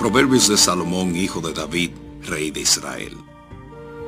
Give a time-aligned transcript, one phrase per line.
[0.00, 1.90] Proverbios de Salomón, hijo de David,
[2.22, 3.14] rey de Israel.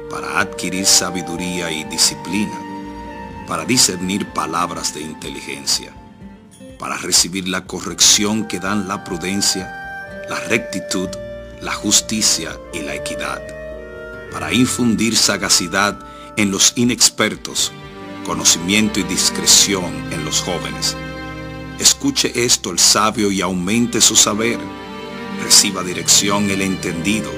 [0.08, 2.58] Para adquirir sabiduría y disciplina,
[3.46, 5.92] para discernir palabras de inteligencia,
[6.78, 9.70] para recibir la corrección que dan la prudencia,
[10.30, 11.10] la rectitud,
[11.60, 13.42] la justicia y la equidad,
[14.32, 15.98] para infundir sagacidad
[16.38, 17.70] en los inexpertos,
[18.24, 20.96] conocimiento y discreción en los jóvenes.
[21.78, 24.58] Escuche esto el sabio y aumente su saber
[25.42, 27.30] reciba dirección el entendido,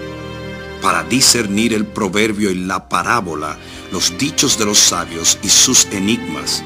[0.83, 3.57] para discernir el proverbio y la parábola,
[3.91, 6.63] los dichos de los sabios y sus enigmas.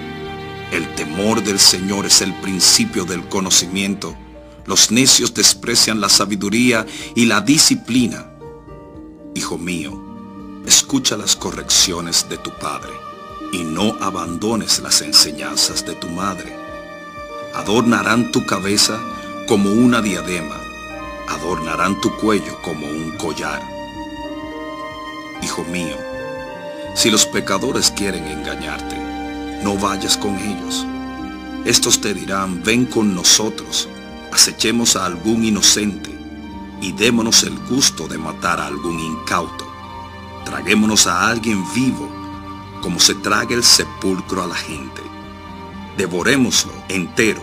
[0.73, 4.17] El temor del Señor es el principio del conocimiento.
[4.67, 6.85] Los necios desprecian la sabiduría
[7.15, 8.31] y la disciplina.
[9.35, 12.93] Hijo mío, escucha las correcciones de tu Padre
[13.53, 16.55] y no abandones las enseñanzas de tu madre.
[17.55, 19.01] Adornarán tu cabeza
[19.47, 20.68] como una diadema
[21.29, 23.63] adornarán tu cuello como un collar.
[25.43, 25.97] Hijo mío,
[26.95, 28.97] si los pecadores quieren engañarte,
[29.63, 30.87] no vayas con ellos.
[31.65, 33.89] Estos te dirán, ven con nosotros,
[34.33, 36.11] acechemos a algún inocente
[36.81, 39.67] y démonos el gusto de matar a algún incauto.
[40.45, 42.09] Traguémonos a alguien vivo,
[42.81, 45.03] como se traga el sepulcro a la gente.
[45.97, 47.43] Devorémoslo entero,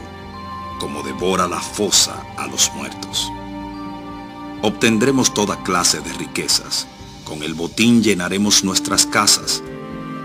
[0.80, 3.32] como devora la fosa a los muertos
[4.62, 6.88] obtendremos toda clase de riquezas.
[7.24, 9.64] Con el botín llenaremos nuestras casas.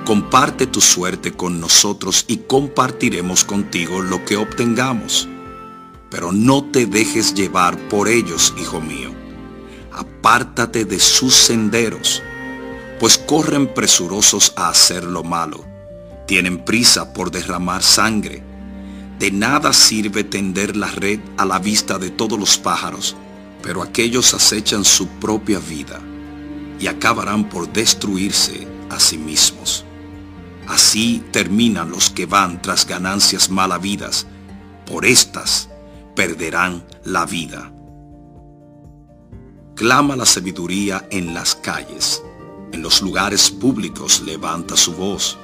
[0.05, 5.29] Comparte tu suerte con nosotros y compartiremos contigo lo que obtengamos.
[6.11, 9.13] Pero no te dejes llevar por ellos, hijo mío.
[9.93, 12.23] Apártate de sus senderos,
[12.99, 15.65] pues corren presurosos a hacer lo malo.
[16.27, 18.43] Tienen prisa por derramar sangre.
[19.19, 23.17] De nada sirve tender la red a la vista de todos los pájaros
[23.63, 26.01] pero aquellos acechan su propia vida
[26.79, 29.85] y acabarán por destruirse a sí mismos.
[30.67, 34.27] Así terminan los que van tras ganancias malavidas,
[34.87, 35.69] por estas
[36.17, 37.73] perderán la vida.
[39.75, 42.23] Clama la sabiduría en las calles,
[42.73, 45.39] en los lugares públicos levanta su voz.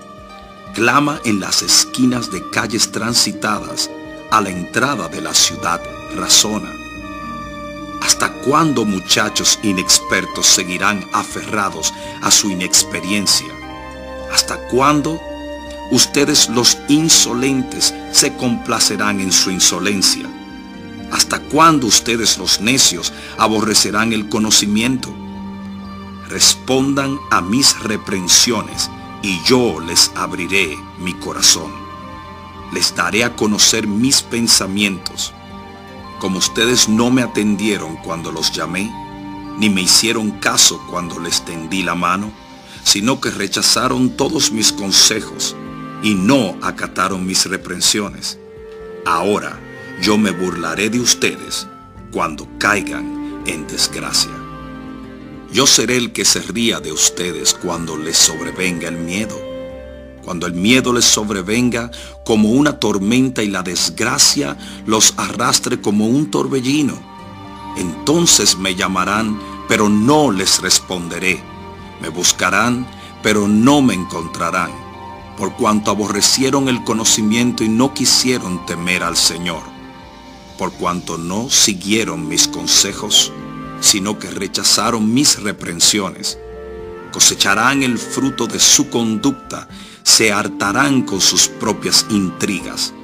[0.75, 3.91] Clama en las esquinas de calles transitadas,
[4.31, 5.81] a la entrada de la ciudad
[6.15, 6.85] razona
[8.01, 11.93] ¿Hasta cuándo muchachos inexpertos seguirán aferrados
[12.23, 13.53] a su inexperiencia?
[14.33, 15.21] ¿Hasta cuándo
[15.91, 20.29] ustedes los insolentes se complacerán en su insolencia?
[21.11, 25.13] ¿Hasta cuándo ustedes los necios aborrecerán el conocimiento?
[26.28, 28.91] Respondan a mis reprensiones
[29.23, 31.73] y yo les abriré mi corazón.
[32.73, 35.33] Les daré a conocer mis pensamientos
[36.19, 38.91] como ustedes no me atendieron cuando los llamé,
[39.59, 42.32] ni me hicieron caso cuando les tendí la mano,
[42.84, 45.56] sino que rechazaron todos mis consejos
[46.03, 48.38] y no acataron mis reprensiones.
[49.04, 49.59] Ahora
[50.03, 51.66] yo me burlaré de ustedes
[52.12, 54.33] cuando caigan en desgracia.
[55.53, 59.56] Yo seré el que se ría de ustedes cuando les sobrevenga el miedo
[60.26, 61.92] cuando el miedo les sobrevenga
[62.25, 66.98] como una tormenta y la desgracia los arrastre como un torbellino.
[67.76, 71.41] Entonces me llamarán, pero no les responderé.
[72.03, 72.88] Me buscarán,
[73.22, 74.72] pero no me encontrarán,
[75.38, 79.62] por cuanto aborrecieron el conocimiento y no quisieron temer al Señor,
[80.59, 83.32] por cuanto no siguieron mis consejos,
[83.81, 86.36] sino que rechazaron mis reprensiones.
[87.12, 89.69] Cosecharán el fruto de su conducta
[90.06, 92.94] se hartarán con sus propias intrigas.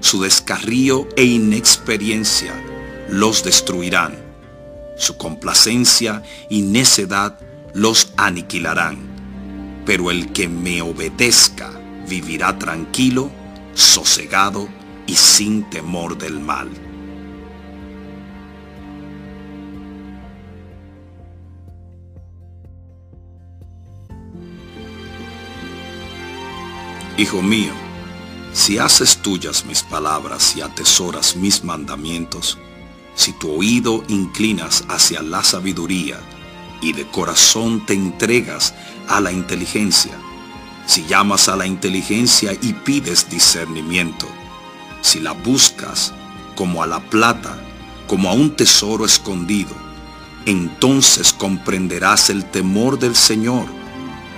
[0.00, 2.54] Su descarrío e inexperiencia
[3.10, 4.18] los destruirán.
[4.96, 7.38] Su complacencia y necedad
[7.74, 8.96] los aniquilarán.
[9.84, 11.70] Pero el que me obedezca
[12.08, 13.30] vivirá tranquilo,
[13.74, 14.66] sosegado
[15.06, 16.70] y sin temor del mal.
[27.20, 27.74] Hijo mío,
[28.54, 32.56] si haces tuyas mis palabras y atesoras mis mandamientos,
[33.14, 36.18] si tu oído inclinas hacia la sabiduría
[36.80, 38.72] y de corazón te entregas
[39.06, 40.12] a la inteligencia,
[40.86, 44.26] si llamas a la inteligencia y pides discernimiento,
[45.02, 46.14] si la buscas
[46.56, 47.62] como a la plata,
[48.06, 49.74] como a un tesoro escondido,
[50.46, 53.66] entonces comprenderás el temor del Señor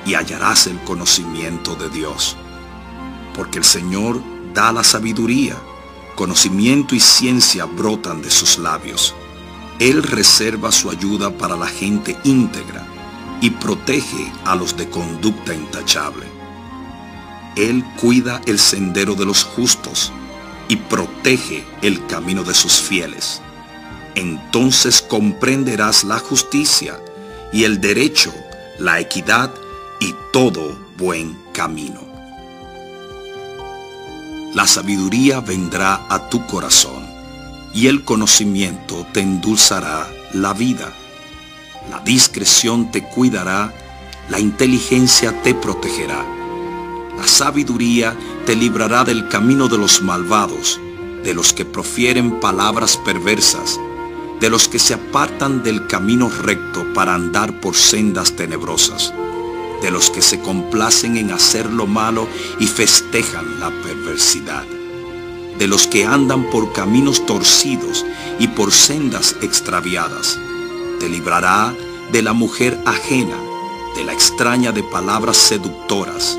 [0.05, 2.37] y hallarás el conocimiento de Dios
[3.35, 4.21] porque el Señor
[4.55, 5.57] da la sabiduría,
[6.15, 9.15] conocimiento y ciencia brotan de sus labios.
[9.79, 12.87] Él reserva su ayuda para la gente íntegra
[13.41, 16.27] y protege a los de conducta intachable.
[17.57, 20.13] Él cuida el sendero de los justos
[20.69, 23.43] y protege el camino de sus fieles.
[24.15, 26.99] Entonces comprenderás la justicia
[27.53, 28.33] y el derecho,
[28.79, 29.53] la equidad
[30.01, 32.02] y todo buen camino.
[34.55, 37.07] La sabiduría vendrá a tu corazón
[37.73, 40.93] y el conocimiento te endulzará la vida.
[41.91, 43.73] La discreción te cuidará,
[44.29, 46.23] la inteligencia te protegerá.
[47.17, 48.15] La sabiduría
[48.45, 50.79] te librará del camino de los malvados,
[51.25, 53.81] de los que profieren palabras perversas,
[54.39, 59.15] de los que se apartan del camino recto para andar por sendas tenebrosas,
[59.83, 64.65] de los que se complacen en hacer lo malo y festejan la perversidad,
[65.59, 68.07] de los que andan por caminos torcidos
[68.39, 70.39] y por sendas extraviadas.
[71.01, 71.75] Te librará
[72.13, 73.37] de la mujer ajena,
[73.97, 76.39] de la extraña de palabras seductoras,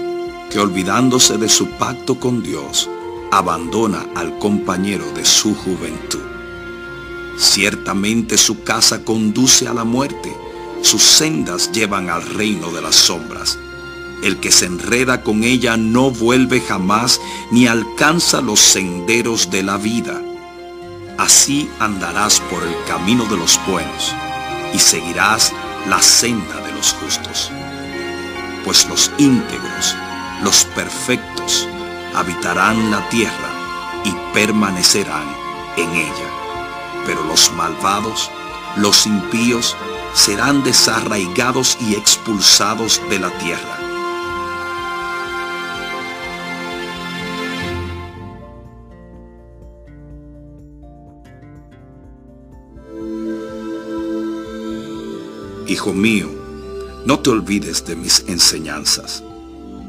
[0.49, 2.89] que olvidándose de su pacto con Dios,
[3.31, 6.21] abandona al compañero de su juventud.
[7.37, 10.31] Ciertamente su casa conduce a la muerte,
[10.83, 13.57] sus sendas llevan al reino de las sombras.
[14.21, 17.19] El que se enreda con ella no vuelve jamás
[17.51, 20.21] ni alcanza los senderos de la vida.
[21.17, 24.13] Así andarás por el camino de los buenos
[24.73, 25.51] y seguirás
[25.89, 27.51] la senda de los justos.
[28.63, 29.95] Pues los íntegros,
[30.43, 31.67] los perfectos,
[32.13, 33.49] habitarán la tierra
[34.05, 35.27] y permanecerán
[35.77, 36.43] en ella
[37.05, 38.29] pero los malvados,
[38.77, 39.75] los impíos,
[40.13, 43.79] serán desarraigados y expulsados de la tierra.
[55.67, 56.29] Hijo mío,
[57.05, 59.23] no te olvides de mis enseñanzas,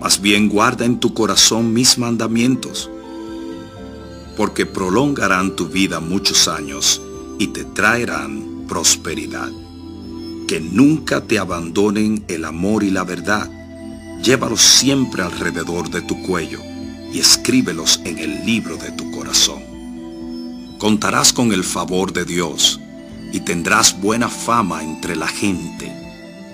[0.01, 2.91] más bien guarda en tu corazón mis mandamientos
[4.37, 7.01] porque prolongarán tu vida muchos años
[7.39, 9.51] y te traerán prosperidad.
[10.47, 13.51] Que nunca te abandonen el amor y la verdad.
[14.23, 16.61] Llévalos siempre alrededor de tu cuello
[17.13, 19.63] y escríbelos en el libro de tu corazón.
[20.79, 22.81] Contarás con el favor de Dios
[23.33, 25.93] y tendrás buena fama entre la gente.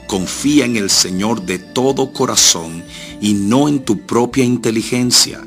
[0.06, 2.84] Confía en el Señor de todo corazón
[3.20, 5.42] y no en tu propia inteligencia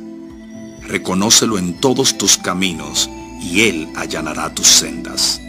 [0.88, 3.10] reconócelo en todos tus caminos,
[3.42, 5.42] y Él allanará tus sendas.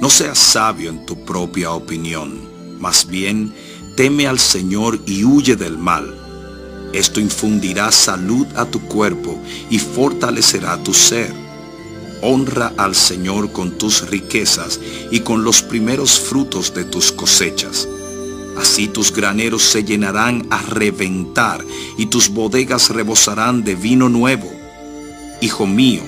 [0.00, 2.40] No seas sabio en tu propia opinión,
[2.78, 3.54] más bien
[3.96, 6.14] teme al Señor y huye del mal.
[6.92, 9.40] Esto infundirá salud a tu cuerpo
[9.70, 11.32] y fortalecerá tu ser.
[12.20, 17.88] Honra al Señor con tus riquezas y con los primeros frutos de tus cosechas.
[18.58, 21.64] Así tus graneros se llenarán a reventar
[21.96, 24.50] y tus bodegas rebosarán de vino nuevo.
[25.40, 26.02] Hijo mío,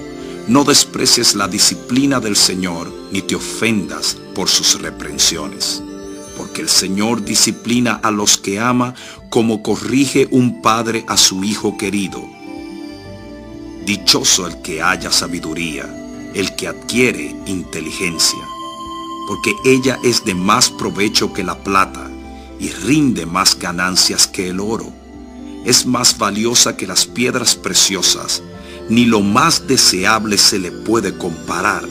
[0.49, 5.83] no desprecies la disciplina del Señor, ni te ofendas por sus reprensiones.
[6.39, 8.95] Porque el Señor disciplina a los que ama
[9.29, 12.27] como corrige un padre a su hijo querido.
[13.85, 15.85] Dichoso el que haya sabiduría,
[16.35, 18.41] el que adquiere inteligencia,
[19.27, 22.11] porque ella es de más provecho que la plata
[22.59, 24.91] y rinde más ganancias que el oro.
[25.67, 28.43] Es más valiosa que las piedras preciosas
[28.89, 31.87] ni lo más deseable se le puede comparar.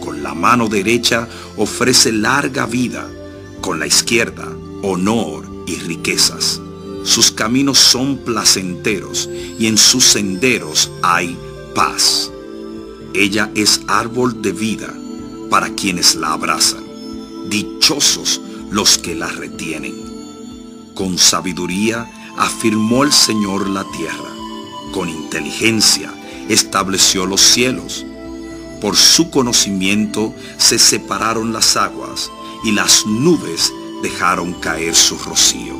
[0.00, 3.08] Con la mano derecha ofrece larga vida,
[3.60, 4.48] con la izquierda
[4.82, 6.60] honor y riquezas.
[7.04, 11.36] Sus caminos son placenteros y en sus senderos hay
[11.74, 12.30] paz.
[13.14, 14.92] Ella es árbol de vida
[15.50, 16.84] para quienes la abrazan.
[17.48, 19.94] Dichosos los que la retienen.
[20.94, 22.06] Con sabiduría
[22.36, 24.27] afirmó el Señor la tierra
[24.92, 26.12] con inteligencia
[26.48, 28.04] estableció los cielos.
[28.80, 32.30] Por su conocimiento se separaron las aguas
[32.64, 35.74] y las nubes dejaron caer su rocío.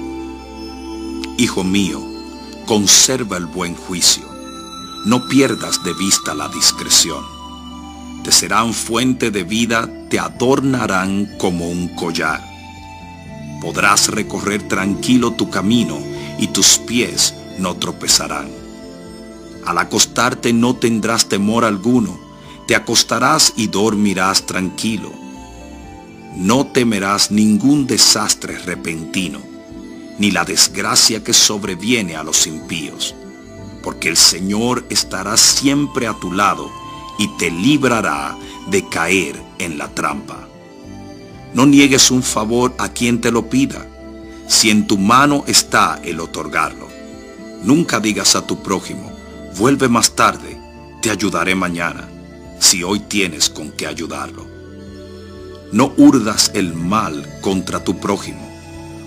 [1.37, 2.01] Hijo mío,
[2.67, 4.27] conserva el buen juicio.
[5.07, 7.25] No pierdas de vista la discreción.
[8.25, 12.45] Te serán fuente de vida, te adornarán como un collar.
[13.63, 15.99] Podrás recorrer tranquilo tu camino
[16.39, 18.58] y tus pies no tropezarán.
[19.65, 22.19] Al acostarte no tendrás temor alguno,
[22.67, 25.13] te acostarás y dormirás tranquilo.
[26.37, 29.41] No temerás ningún desastre repentino,
[30.19, 33.15] ni la desgracia que sobreviene a los impíos,
[33.83, 36.71] porque el Señor estará siempre a tu lado
[37.19, 38.37] y te librará
[38.71, 40.49] de caer en la trampa.
[41.55, 43.87] No niegues un favor a quien te lo pida,
[44.47, 46.89] si en tu mano está el otorgarlo.
[47.63, 49.08] Nunca digas a tu prójimo,
[49.59, 50.57] vuelve más tarde,
[51.03, 52.09] te ayudaré mañana,
[52.61, 54.47] si hoy tienes con qué ayudarlo.
[55.73, 58.49] No urdas el mal contra tu prójimo,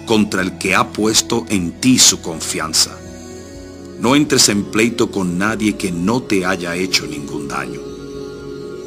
[0.06, 2.92] contra el que ha puesto en ti su confianza.
[4.02, 7.80] No entres en pleito con nadie que no te haya hecho ningún daño.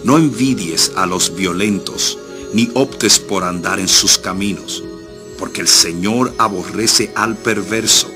[0.05, 2.19] No envidies a los violentos,
[2.53, 4.85] ni optes por andar en sus caminos,
[5.39, 8.09] porque el Señor aborrece al perverso,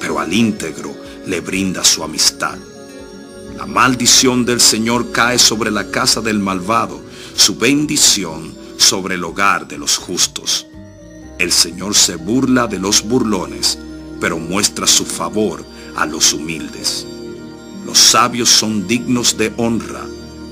[0.00, 0.94] pero al íntegro
[1.26, 2.58] le brinda su amistad.
[3.62, 7.00] La maldición del Señor cae sobre la casa del malvado,
[7.36, 10.66] su bendición sobre el hogar de los justos.
[11.38, 13.78] El Señor se burla de los burlones,
[14.20, 15.64] pero muestra su favor
[15.94, 17.06] a los humildes.
[17.86, 20.02] Los sabios son dignos de honra,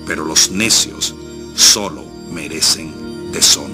[0.07, 1.13] pero los necios
[1.57, 3.70] solo merecen deshonra.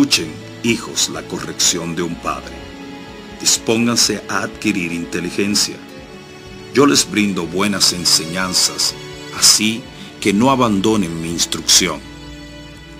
[0.00, 2.54] Escuchen, hijos, la corrección de un padre.
[3.38, 5.76] Dispónganse a adquirir inteligencia.
[6.72, 8.94] Yo les brindo buenas enseñanzas,
[9.38, 9.82] así
[10.18, 12.00] que no abandonen mi instrucción.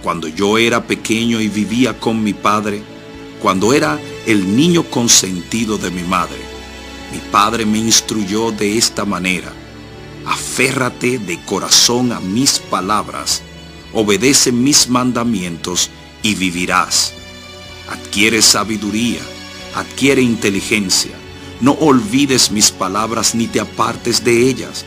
[0.02, 2.82] Cuando yo era pequeño y vivía con mi padre,
[3.40, 6.42] cuando era el niño consentido de mi madre,
[7.10, 9.50] mi padre me instruyó de esta manera.
[10.26, 13.40] Aférrate de corazón a mis palabras,
[13.94, 15.90] obedece mis mandamientos
[16.22, 17.14] y vivirás.
[17.88, 19.20] Adquiere sabiduría,
[19.74, 21.12] adquiere inteligencia.
[21.60, 24.84] No olvides mis palabras ni te apartes de ellas.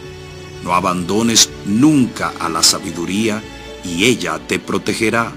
[0.63, 3.43] No abandones nunca a la sabiduría
[3.83, 5.33] y ella te protegerá.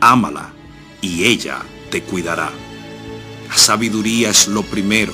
[0.00, 0.52] Ámala
[1.02, 2.50] y ella te cuidará.
[3.48, 5.12] La sabiduría es lo primero.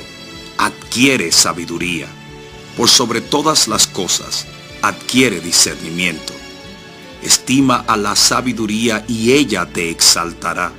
[0.59, 2.07] Adquiere sabiduría.
[2.77, 4.47] Por sobre todas las cosas,
[4.83, 6.33] adquiere discernimiento.
[7.23, 10.73] Estima a la sabiduría y ella te exaltará.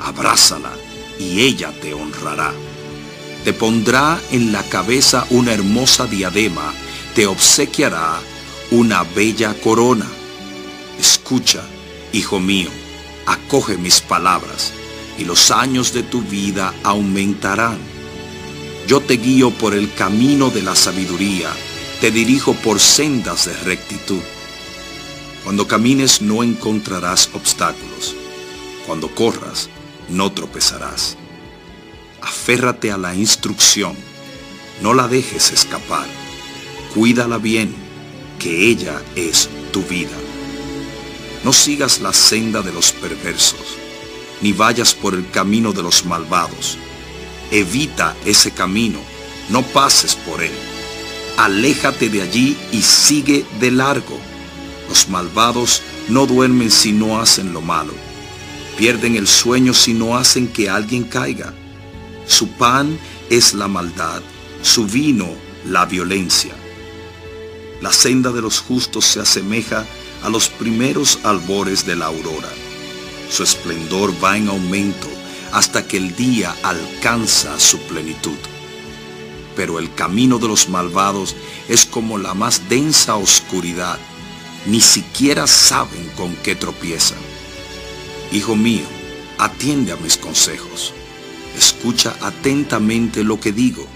[0.00, 0.70] Abrázala
[1.18, 2.52] y ella te honrará.
[3.44, 6.72] Te pondrá en la cabeza una hermosa diadema,
[7.14, 8.20] te obsequiará
[8.70, 10.06] una bella corona.
[10.98, 11.62] Escucha,
[12.12, 12.70] hijo mío,
[13.26, 14.72] acoge mis palabras
[15.18, 17.78] y los años de tu vida aumentarán.
[18.86, 21.50] Yo te guío por el camino de la sabiduría,
[22.00, 24.20] te dirijo por sendas de rectitud.
[25.44, 28.16] Cuando camines no encontrarás obstáculos.
[28.86, 29.68] Cuando corras
[30.08, 31.16] no tropezarás.
[32.20, 33.94] Aférrate a la instrucción,
[34.82, 36.06] no la dejes escapar.
[36.94, 37.74] Cuídala bien,
[38.38, 40.16] que ella es tu vida.
[41.44, 43.84] No sigas la senda de los perversos
[44.44, 46.76] ni vayas por el camino de los malvados.
[47.50, 48.98] Evita ese camino,
[49.48, 50.52] no pases por él.
[51.38, 54.18] Aléjate de allí y sigue de largo.
[54.88, 57.92] Los malvados no duermen si no hacen lo malo.
[58.76, 61.54] Pierden el sueño si no hacen que alguien caiga.
[62.26, 62.98] Su pan
[63.30, 64.22] es la maldad,
[64.62, 65.28] su vino
[65.66, 66.54] la violencia.
[67.80, 69.84] La senda de los justos se asemeja
[70.22, 72.48] a los primeros albores de la aurora
[73.30, 75.08] su esplendor va en aumento
[75.52, 78.38] hasta que el día alcanza su plenitud.
[79.56, 81.34] Pero el camino de los malvados
[81.68, 83.98] es como la más densa oscuridad.
[84.66, 87.18] Ni siquiera saben con qué tropiezan.
[88.32, 88.86] Hijo mío,
[89.38, 90.92] atiende a mis consejos.
[91.56, 93.86] Escucha atentamente lo que digo.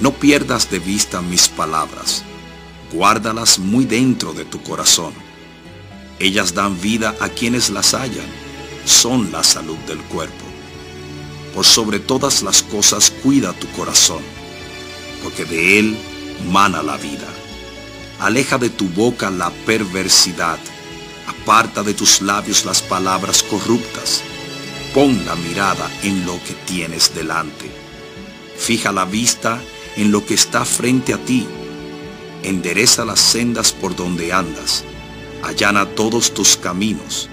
[0.00, 2.24] No pierdas de vista mis palabras.
[2.92, 5.12] Guárdalas muy dentro de tu corazón
[6.20, 8.28] ellas dan vida a quienes las hallan,
[8.84, 10.44] son la salud del cuerpo.
[11.54, 14.22] Por sobre todas las cosas cuida tu corazón,
[15.24, 15.96] porque de él
[16.52, 17.26] mana la vida.
[18.20, 20.58] Aleja de tu boca la perversidad,
[21.26, 24.22] aparta de tus labios las palabras corruptas.
[24.94, 27.70] Pon la mirada en lo que tienes delante.
[28.56, 29.60] Fija la vista
[29.96, 31.46] en lo que está frente a ti.
[32.42, 34.84] Endereza las sendas por donde andas
[35.42, 37.28] allana todos tus caminos.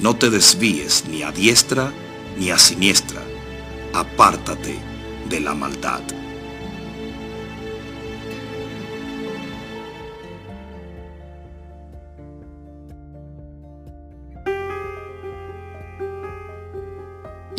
[0.00, 1.92] No te desvíes ni a diestra
[2.38, 3.22] ni a siniestra.
[3.92, 4.78] Apártate
[5.28, 6.02] de la maldad.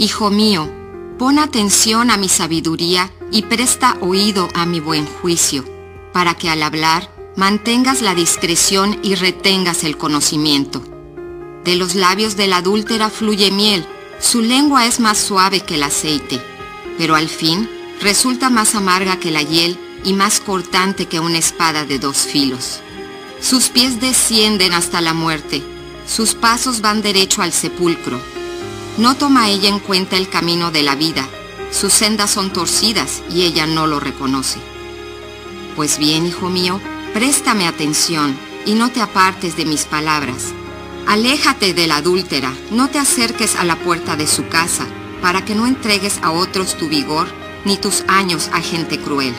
[0.02, 0.68] Hijo mío,
[1.20, 5.64] pon atención a mi sabiduría y presta oído a mi buen juicio,
[6.12, 10.84] para que al hablar mantengas la discreción y retengas el conocimiento.
[11.64, 13.86] De los labios de la adúltera fluye miel,
[14.20, 16.42] su lengua es más suave que el aceite,
[16.98, 17.70] pero al fin
[18.02, 22.80] resulta más amarga que la hiel y más cortante que una espada de dos filos.
[23.40, 25.62] Sus pies descienden hasta la muerte,
[26.08, 28.41] sus pasos van derecho al sepulcro.
[28.98, 31.28] No toma ella en cuenta el camino de la vida,
[31.72, 34.60] sus sendas son torcidas y ella no lo reconoce.
[35.76, 36.82] Pues bien, hijo mío,
[37.14, 40.54] préstame atención y no te apartes de mis palabras.
[41.08, 44.86] Aléjate de la adúltera, no te acerques a la puerta de su casa,
[45.22, 47.28] para que no entregues a otros tu vigor
[47.64, 49.34] ni tus años a gente cruel,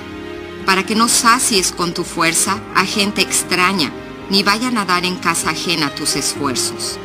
[0.65, 3.93] para que no sacies con tu fuerza a gente extraña,
[4.31, 6.99] ni vayan a dar en casa ajena tus esfuerzos.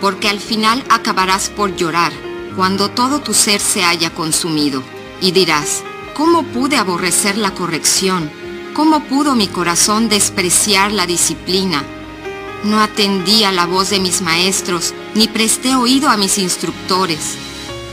[0.00, 2.12] Porque al final acabarás por llorar
[2.56, 4.82] cuando todo tu ser se haya consumido,
[5.20, 8.30] y dirás, ¿cómo pude aborrecer la corrección?
[8.74, 11.84] ¿Cómo pudo mi corazón despreciar la disciplina?
[12.64, 17.36] No atendí a la voz de mis maestros, ni presté oído a mis instructores.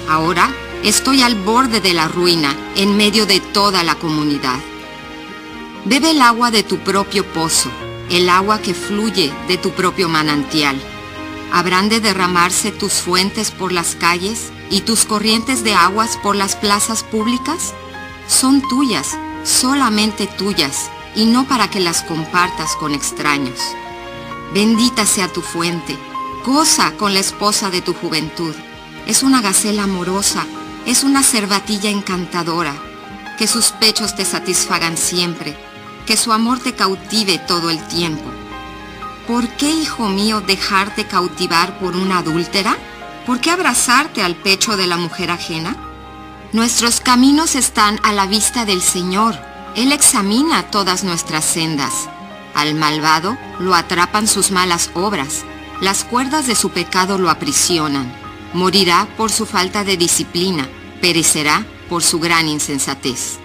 [0.09, 0.49] Ahora
[0.83, 4.59] estoy al borde de la ruina, en medio de toda la comunidad.
[5.85, 7.69] Bebe el agua de tu propio pozo,
[8.09, 10.75] el agua que fluye de tu propio manantial.
[11.55, 16.57] ¿Habrán de derramarse tus fuentes por las calles y tus corrientes de aguas por las
[16.57, 17.73] plazas públicas?
[18.27, 23.57] Son tuyas, solamente tuyas, y no para que las compartas con extraños.
[24.53, 25.97] Bendita sea tu fuente,
[26.45, 28.53] goza con la esposa de tu juventud.
[29.07, 30.45] Es una gacela amorosa,
[30.85, 32.75] es una cervatilla encantadora.
[33.37, 35.57] Que sus pechos te satisfagan siempre,
[36.05, 38.29] que su amor te cautive todo el tiempo.
[39.27, 42.77] ¿Por qué, hijo mío, dejarte cautivar por una adúltera?
[43.25, 45.75] ¿Por qué abrazarte al pecho de la mujer ajena?
[46.53, 49.35] Nuestros caminos están a la vista del Señor.
[49.75, 52.07] Él examina todas nuestras sendas.
[52.53, 55.43] Al malvado lo atrapan sus malas obras,
[55.81, 58.13] las cuerdas de su pecado lo aprisionan.
[58.53, 60.69] Morirá por su falta de disciplina,
[61.01, 63.39] perecerá por su gran insensatez.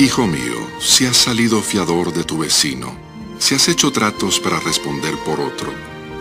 [0.00, 2.96] Hijo mío, si has salido fiador de tu vecino,
[3.40, 5.72] si has hecho tratos para responder por otro,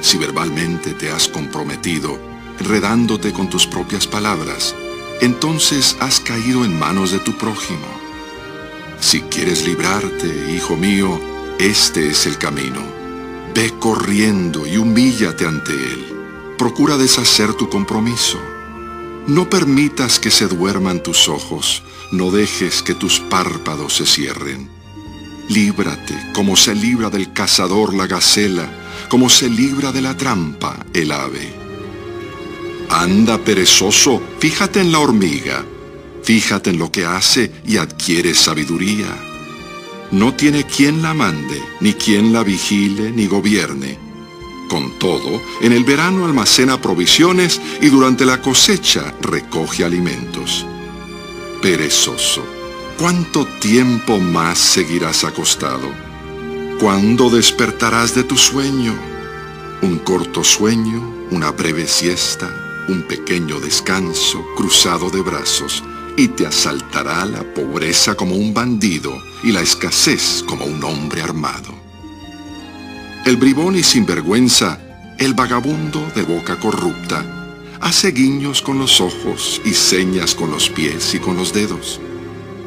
[0.02, 2.20] si verbalmente te has comprometido,
[2.60, 4.74] enredándote con tus propias palabras,
[5.22, 7.86] entonces has caído en manos de tu prójimo.
[9.00, 11.22] Si quieres librarte, hijo mío,
[11.60, 12.82] este es el camino.
[13.54, 16.56] Ve corriendo y humíllate ante él.
[16.58, 18.40] Procura deshacer tu compromiso.
[19.28, 24.70] No permitas que se duerman tus ojos, no dejes que tus párpados se cierren.
[25.50, 28.70] Líbrate como se libra del cazador la gacela,
[29.10, 31.54] como se libra de la trampa el ave.
[32.90, 35.66] Anda perezoso, fíjate en la hormiga,
[36.24, 39.08] fíjate en lo que hace y adquiere sabiduría.
[40.12, 44.00] No tiene quien la mande, ni quien la vigile, ni gobierne.
[44.70, 50.66] Con todo, en el verano almacena provisiones y durante la cosecha recoge alimentos.
[51.62, 52.46] Perezoso,
[53.00, 55.90] ¿cuánto tiempo más seguirás acostado?
[56.80, 58.94] ¿Cuándo despertarás de tu sueño?
[59.82, 65.84] Un corto sueño, una breve siesta, un pequeño descanso cruzado de brazos,
[66.16, 69.12] y te asaltará la pobreza como un bandido
[69.44, 71.74] y la escasez como un hombre armado.
[73.26, 74.80] El bribón y sinvergüenza,
[75.18, 77.37] el vagabundo de boca corrupta,
[77.82, 82.00] hace guiños con los ojos y señas con los pies y con los dedos.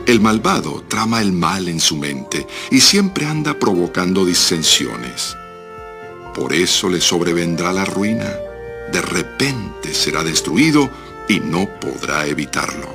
[0.06, 5.36] El malvado trama el mal en su mente y siempre anda provocando disensiones.
[6.34, 8.30] Por eso le sobrevendrá la ruina.
[8.92, 10.90] De repente será destruido
[11.28, 12.88] y no podrá evitarlo.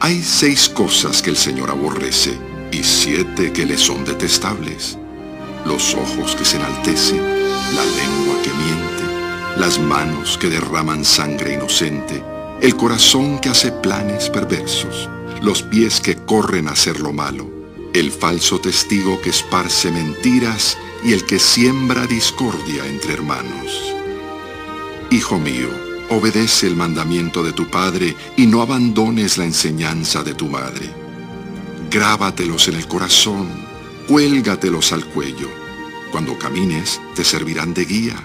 [0.00, 2.36] Hay seis cosas que el Señor aborrece
[2.70, 4.98] y siete que le son detestables.
[5.64, 7.22] Los ojos que se enaltecen,
[7.74, 8.50] la lengua que
[9.56, 12.22] las manos que derraman sangre inocente,
[12.60, 15.08] el corazón que hace planes perversos,
[15.40, 17.50] los pies que corren a hacer lo malo,
[17.94, 23.94] el falso testigo que esparce mentiras y el que siembra discordia entre hermanos.
[25.10, 25.68] Hijo mío,
[26.10, 30.90] obedece el mandamiento de tu padre y no abandones la enseñanza de tu madre.
[31.90, 33.48] Grábatelos en el corazón,
[34.06, 35.48] cuélgatelos al cuello.
[36.12, 38.16] Cuando camines, te servirán de guía.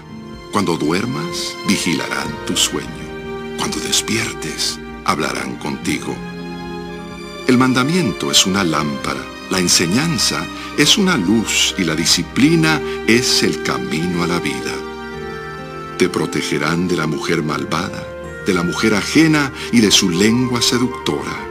[0.52, 3.56] Cuando duermas, vigilarán tu sueño.
[3.56, 6.14] Cuando despiertes, hablarán contigo.
[7.48, 13.62] El mandamiento es una lámpara, la enseñanza es una luz y la disciplina es el
[13.62, 14.74] camino a la vida.
[15.96, 18.06] Te protegerán de la mujer malvada,
[18.46, 21.48] de la mujer ajena y de su lengua seductora.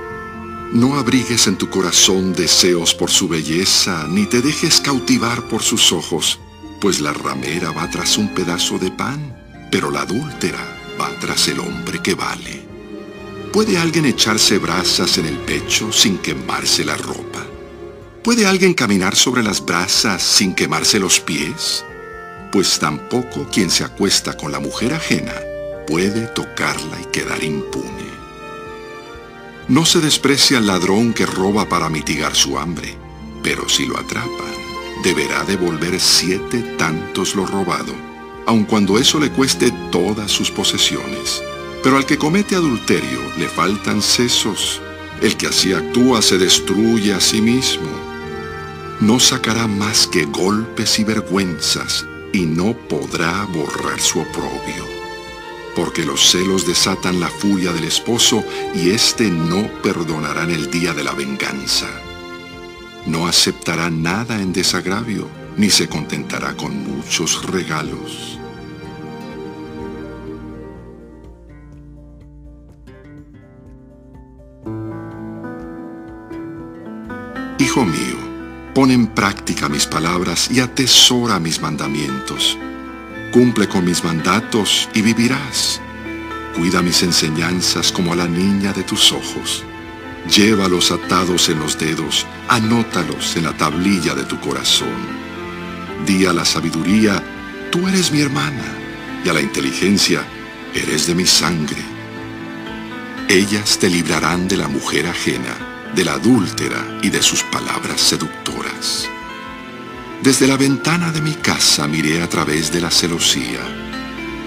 [0.74, 5.92] No abrigues en tu corazón deseos por su belleza, ni te dejes cautivar por sus
[5.92, 6.40] ojos.
[6.82, 9.38] Pues la ramera va tras un pedazo de pan,
[9.72, 10.60] pero la adúltera
[11.00, 12.66] va tras el hombre que vale.
[13.54, 17.46] ¿Puede alguien echarse brasas en el pecho sin quemarse la ropa?
[18.24, 21.86] ¿Puede alguien caminar sobre las brasas sin quemarse los pies?
[22.52, 25.34] Pues tampoco quien se acuesta con la mujer ajena
[25.86, 28.12] puede tocarla y quedar impune.
[29.68, 32.98] No se desprecia al ladrón que roba para mitigar su hambre,
[33.44, 34.61] pero si lo atrapan,
[35.04, 37.94] deberá devolver siete tantos lo robado,
[38.46, 41.42] aun cuando eso le cueste todas sus posesiones.
[41.84, 44.82] Pero al que comete adulterio le faltan sesos.
[45.22, 47.90] El que así actúa se destruye a sí mismo.
[49.00, 54.86] No sacará más que golpes y vergüenzas y no podrá borrar su oprobio.
[55.76, 58.44] Porque los celos desatan la furia del esposo
[58.76, 61.88] y éste no perdonará en el día de la venganza.
[63.06, 68.38] No aceptará nada en desagravio, ni se contentará con muchos regalos.
[77.58, 78.18] Hijo mío,
[78.76, 82.58] pon en práctica mis palabras y atesora mis mandamientos.
[83.32, 85.82] Cumple con mis mandatos y vivirás.
[86.56, 89.64] Cuida mis enseñanzas como a la niña de tus ojos.
[90.30, 95.22] Llévalos atados en los dedos, anótalos en la tablilla de tu corazón.
[96.06, 97.24] Di a la sabiduría,
[97.72, 98.64] tú eres mi hermana,
[99.26, 100.24] y a la inteligencia,
[100.74, 101.82] eres de mi sangre.
[103.28, 109.10] Ellas te librarán de la mujer ajena, de la adúltera y de sus palabras seductoras.
[110.22, 113.91] Desde la ventana de mi casa miré a través de la celosía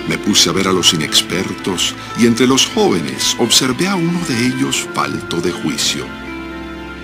[0.08, 4.46] me puse a ver a los inexpertos y entre los jóvenes observé a uno de
[4.46, 6.06] ellos falto de juicio.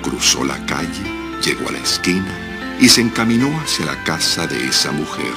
[0.03, 4.93] Cruzó la calle, llegó a la esquina y se encaminó hacia la casa de esa
[4.93, 5.33] mujer.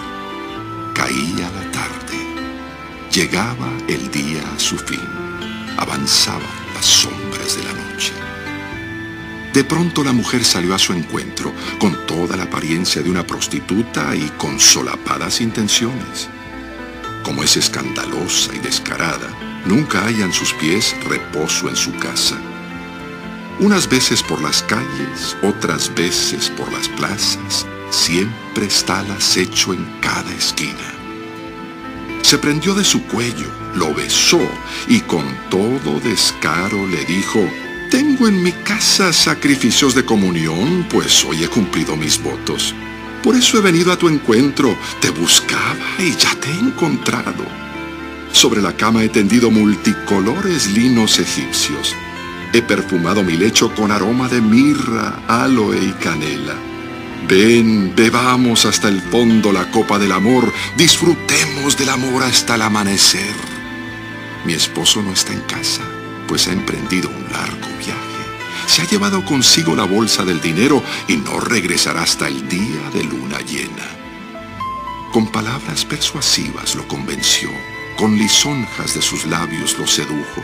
[0.93, 2.17] Caía la tarde.
[3.11, 5.07] Llegaba el día a su fin.
[5.77, 6.41] Avanzaban
[6.73, 8.13] las sombras de la noche.
[9.53, 14.15] De pronto la mujer salió a su encuentro con toda la apariencia de una prostituta
[14.15, 16.29] y con solapadas intenciones
[17.23, 19.29] como es escandalosa y descarada,
[19.65, 22.37] nunca hay en sus pies reposo en su casa.
[23.59, 29.85] Unas veces por las calles, otras veces por las plazas, siempre está al acecho en
[30.01, 30.93] cada esquina.
[32.23, 34.41] Se prendió de su cuello, lo besó
[34.87, 37.47] y con todo descaro le dijo,
[37.91, 42.73] tengo en mi casa sacrificios de comunión, pues hoy he cumplido mis votos.
[43.23, 44.77] Por eso he venido a tu encuentro.
[44.99, 47.45] Te buscaba y ya te he encontrado.
[48.33, 51.95] Sobre la cama he tendido multicolores linos egipcios.
[52.51, 56.55] He perfumado mi lecho con aroma de mirra, aloe y canela.
[57.27, 63.33] Ven, bebamos hasta el fondo la copa del amor, disfrutemos del amor hasta el amanecer.
[64.45, 65.81] Mi esposo no está en casa,
[66.27, 68.12] pues ha emprendido un largo viaje
[68.65, 73.03] se ha llevado consigo la bolsa del dinero y no regresará hasta el día de
[73.03, 73.87] luna llena.
[75.11, 77.49] Con palabras persuasivas lo convenció,
[77.97, 80.43] con lisonjas de sus labios lo sedujo,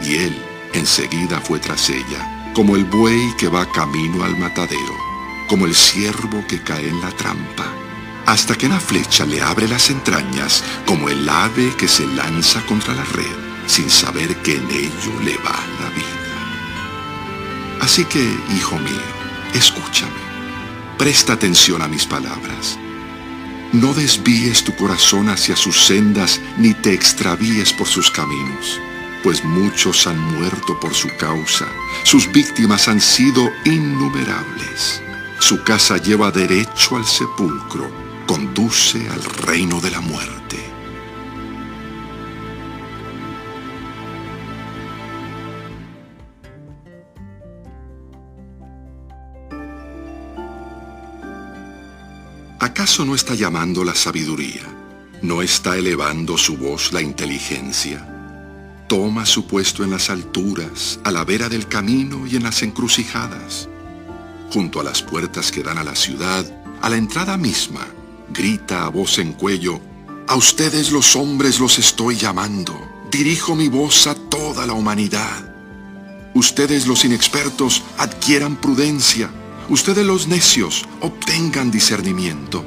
[0.00, 0.42] y él
[0.74, 4.96] enseguida fue tras ella, como el buey que va camino al matadero,
[5.48, 7.66] como el ciervo que cae en la trampa,
[8.26, 12.94] hasta que la flecha le abre las entrañas, como el ave que se lanza contra
[12.94, 16.15] la red, sin saber que en ello le va la vida.
[17.80, 18.22] Así que,
[18.56, 19.02] hijo mío,
[19.54, 20.26] escúchame.
[20.98, 22.78] Presta atención a mis palabras.
[23.72, 28.80] No desvíes tu corazón hacia sus sendas, ni te extravíes por sus caminos,
[29.22, 31.66] pues muchos han muerto por su causa,
[32.04, 35.02] sus víctimas han sido innumerables.
[35.38, 37.90] Su casa lleva derecho al sepulcro,
[38.26, 40.65] conduce al reino de la muerte.
[52.66, 54.62] ¿Acaso no está llamando la sabiduría?
[55.22, 58.04] ¿No está elevando su voz la inteligencia?
[58.88, 63.68] Toma su puesto en las alturas, a la vera del camino y en las encrucijadas.
[64.52, 66.44] Junto a las puertas que dan a la ciudad,
[66.82, 67.86] a la entrada misma,
[68.30, 69.80] grita a voz en cuello,
[70.26, 72.76] a ustedes los hombres los estoy llamando,
[73.12, 75.54] dirijo mi voz a toda la humanidad.
[76.34, 79.30] Ustedes los inexpertos adquieran prudencia,
[79.68, 82.64] Ustedes los necios obtengan discernimiento.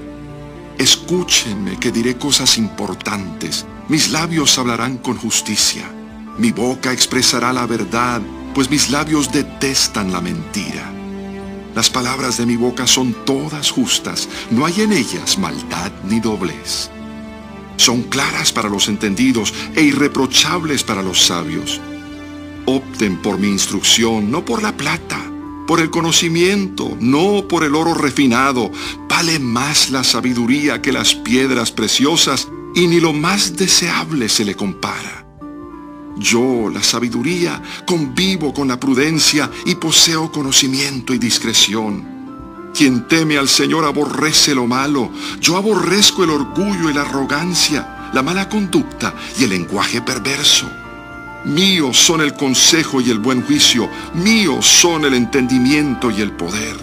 [0.78, 3.66] Escúchenme que diré cosas importantes.
[3.88, 5.90] Mis labios hablarán con justicia.
[6.38, 8.22] Mi boca expresará la verdad,
[8.54, 10.92] pues mis labios detestan la mentira.
[11.74, 16.90] Las palabras de mi boca son todas justas, no hay en ellas maldad ni doblez.
[17.78, 21.80] Son claras para los entendidos e irreprochables para los sabios.
[22.66, 25.29] Opten por mi instrucción, no por la plata,
[25.70, 28.72] por el conocimiento, no por el oro refinado.
[29.08, 34.56] Vale más la sabiduría que las piedras preciosas y ni lo más deseable se le
[34.56, 35.28] compara.
[36.18, 42.72] Yo, la sabiduría, convivo con la prudencia y poseo conocimiento y discreción.
[42.74, 45.12] Quien teme al Señor aborrece lo malo.
[45.40, 50.79] Yo aborrezco el orgullo y la arrogancia, la mala conducta y el lenguaje perverso.
[51.46, 56.76] Míos son el consejo y el buen juicio, míos son el entendimiento y el poder.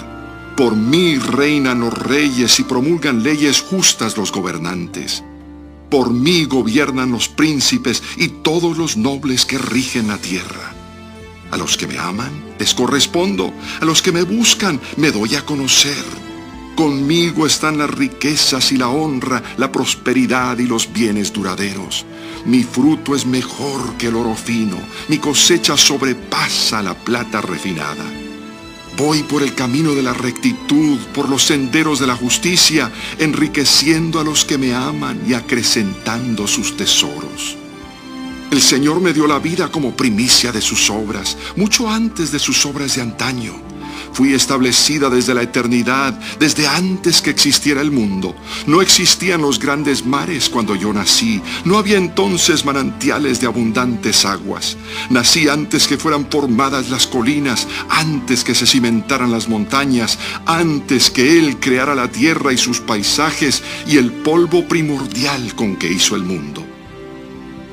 [0.56, 5.22] Por mí reinan los reyes y promulgan leyes justas los gobernantes.
[5.90, 10.72] Por mí gobiernan los príncipes y todos los nobles que rigen la tierra.
[11.50, 15.44] A los que me aman les correspondo, a los que me buscan me doy a
[15.44, 16.25] conocer.
[16.76, 22.04] Conmigo están las riquezas y la honra, la prosperidad y los bienes duraderos.
[22.44, 24.76] Mi fruto es mejor que el oro fino,
[25.08, 28.04] mi cosecha sobrepasa la plata refinada.
[28.98, 34.24] Voy por el camino de la rectitud, por los senderos de la justicia, enriqueciendo a
[34.24, 37.56] los que me aman y acrecentando sus tesoros.
[38.50, 42.66] El Señor me dio la vida como primicia de sus obras, mucho antes de sus
[42.66, 43.65] obras de antaño.
[44.16, 48.34] Fui establecida desde la eternidad, desde antes que existiera el mundo.
[48.66, 51.42] No existían los grandes mares cuando yo nací.
[51.66, 54.78] No había entonces manantiales de abundantes aguas.
[55.10, 61.38] Nací antes que fueran formadas las colinas, antes que se cimentaran las montañas, antes que
[61.38, 66.22] Él creara la tierra y sus paisajes y el polvo primordial con que hizo el
[66.22, 66.65] mundo.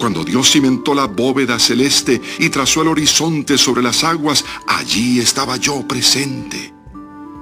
[0.04, 5.56] Cuando Dios cimentó la bóveda celeste y trazó el horizonte sobre las aguas, allí estaba
[5.56, 6.74] yo presente.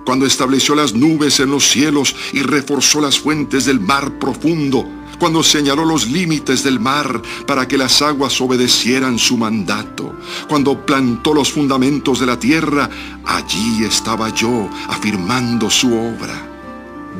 [0.05, 5.41] Cuando estableció las nubes en los cielos y reforzó las fuentes del mar profundo, cuando
[5.41, 10.15] señaló los límites del mar para que las aguas obedecieran su mandato,
[10.47, 12.87] cuando plantó los fundamentos de la tierra,
[13.25, 16.50] allí estaba yo afirmando su obra.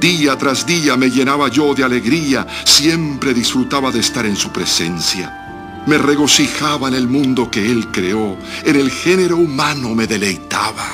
[0.02, 5.84] Día tras día me llenaba yo de alegría, siempre disfrutaba de estar en su presencia.
[5.86, 8.36] Me regocijaba en el mundo que Él creó,
[8.66, 10.90] en el género humano me deleitaba.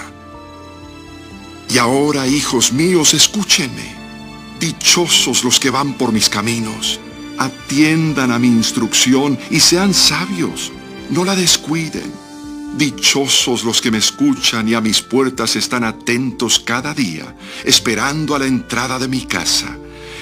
[1.69, 3.95] Y ahora, hijos míos, escúchenme.
[4.59, 6.99] Dichosos los que van por mis caminos.
[7.37, 10.73] Atiendan a mi instrucción y sean sabios.
[11.11, 12.26] No la descuiden.
[12.77, 17.35] Dichosos los que me escuchan y a mis puertas están atentos cada día,
[17.65, 19.75] esperando a la entrada de mi casa.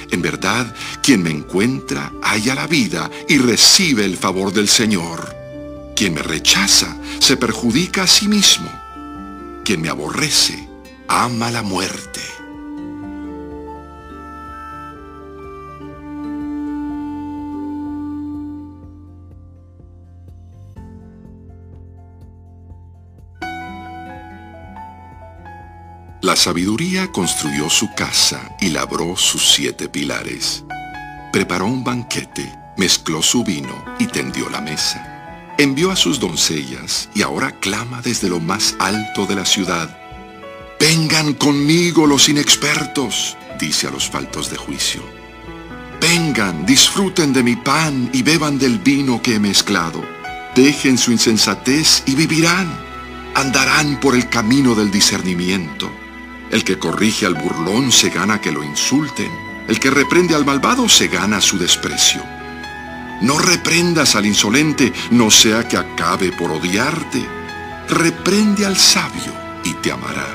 [0.10, 5.36] En verdad, quien me encuentra halla la vida y recibe el favor del Señor.
[5.98, 8.72] Quien me rechaza se perjudica a sí mismo.
[9.66, 10.70] Quien me aborrece
[11.10, 12.35] ama la muerte.
[26.36, 30.66] La sabiduría construyó su casa y labró sus siete pilares.
[31.32, 35.56] Preparó un banquete, mezcló su vino y tendió la mesa.
[35.58, 39.98] Envió a sus doncellas y ahora clama desde lo más alto de la ciudad.
[40.78, 45.04] Vengan conmigo los inexpertos, dice a los faltos de juicio.
[46.02, 50.04] Vengan, disfruten de mi pan y beban del vino que he mezclado.
[50.54, 52.78] Dejen su insensatez y vivirán.
[53.36, 55.90] Andarán por el camino del discernimiento.
[56.52, 59.32] El que corrige al burlón se gana que lo insulten.
[59.68, 62.24] El que reprende al malvado se gana su desprecio.
[63.22, 67.26] No reprendas al insolente, no sea que acabe por odiarte.
[67.90, 70.28] Reprende al sabio y te amará.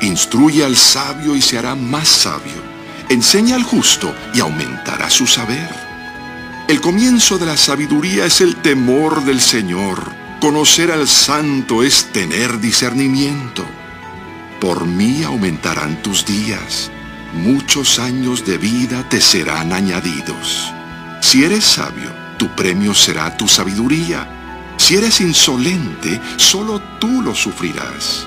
[0.00, 2.62] Instruye al sabio y se hará más sabio.
[3.08, 5.68] Enseña al justo y aumentará su saber.
[6.68, 10.12] El comienzo de la sabiduría es el temor del Señor.
[10.40, 13.64] Conocer al santo es tener discernimiento.
[14.60, 16.90] Por mí aumentarán tus días,
[17.32, 20.72] muchos años de vida te serán añadidos.
[21.20, 24.74] Si eres sabio, tu premio será tu sabiduría.
[24.76, 28.26] Si eres insolente, solo tú lo sufrirás.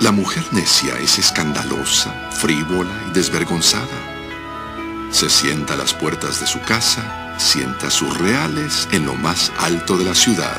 [0.00, 3.98] La mujer necia es escandalosa, frívola y desvergonzada.
[5.10, 9.98] Se sienta a las puertas de su casa, sienta sus reales en lo más alto
[9.98, 10.58] de la ciudad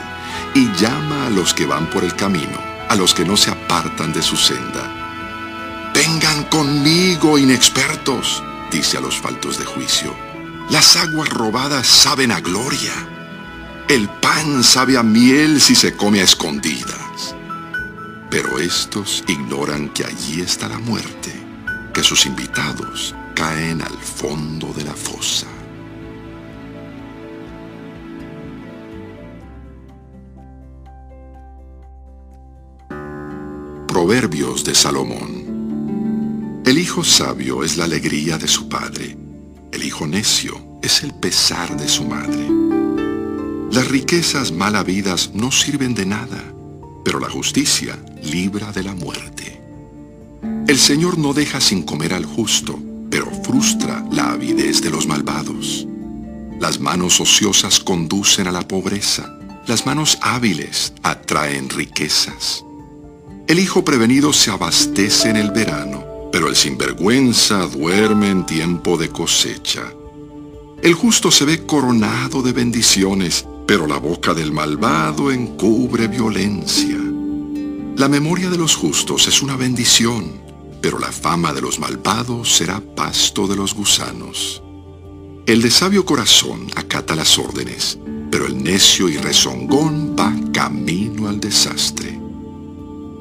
[0.53, 4.11] y llama a los que van por el camino a los que no se apartan
[4.11, 5.91] de su senda.
[5.93, 10.15] Vengan conmigo, inexpertos, dice a los faltos de juicio.
[10.69, 12.93] Las aguas robadas saben a gloria.
[13.87, 17.35] El pan sabe a miel si se come a escondidas.
[18.29, 21.33] pero estos ignoran que allí está la muerte,
[21.93, 25.47] que sus invitados caen al fondo de la fosa.
[34.09, 39.15] Proverbios de Salomón El hijo sabio es la alegría de su padre,
[39.71, 42.49] el hijo necio es el pesar de su madre.
[43.71, 46.43] Las riquezas mal habidas no sirven de nada,
[47.05, 49.61] pero la justicia libra de la muerte.
[50.67, 52.79] El Señor no deja sin comer al justo,
[53.11, 55.85] pero frustra la avidez de los malvados.
[56.59, 62.65] Las manos ociosas conducen a la pobreza, las manos hábiles atraen riquezas.
[63.49, 69.09] El hijo prevenido se abastece en el verano, pero el sinvergüenza duerme en tiempo de
[69.09, 69.91] cosecha.
[70.83, 76.99] El justo se ve coronado de bendiciones, pero la boca del malvado encubre violencia.
[77.95, 80.31] La memoria de los justos es una bendición,
[80.79, 84.61] pero la fama de los malvados será pasto de los gusanos.
[85.47, 87.97] El de sabio corazón acata las órdenes,
[88.29, 92.18] pero el necio y rezongón va camino al desastre.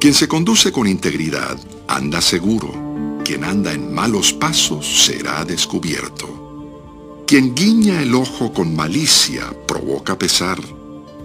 [0.01, 1.59] Quien se conduce con integridad
[1.89, 7.25] anda seguro, quien anda en malos pasos será descubierto.
[7.27, 10.61] Quien guiña el ojo con malicia provoca pesar.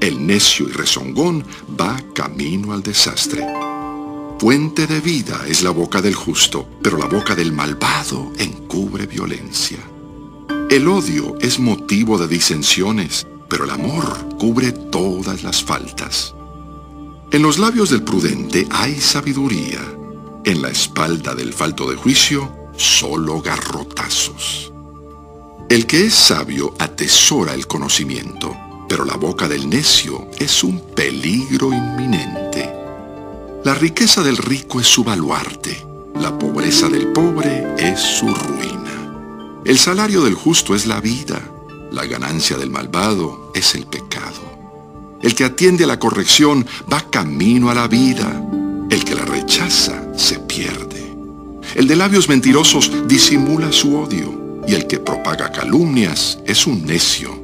[0.01, 1.45] El necio y rezongón
[1.79, 3.45] va camino al desastre.
[4.39, 9.77] Fuente de vida es la boca del justo, pero la boca del malvado encubre violencia.
[10.71, 16.33] El odio es motivo de disensiones, pero el amor cubre todas las faltas.
[17.33, 19.79] En los labios del prudente hay sabiduría,
[20.45, 24.71] en la espalda del falto de juicio solo garrotazos.
[25.67, 28.55] El que es sabio atesora el conocimiento,
[28.87, 32.71] pero la boca del necio es un peligro inminente.
[33.63, 39.61] La riqueza del rico es su baluarte, la pobreza del pobre es su ruina.
[39.65, 41.41] El salario del justo es la vida,
[41.91, 44.52] la ganancia del malvado es el pecado.
[45.23, 48.45] El que atiende a la corrección va camino a la vida,
[48.89, 51.15] el que la rechaza se pierde.
[51.75, 57.41] El de labios mentirosos disimula su odio y el que propaga calumnias es un necio.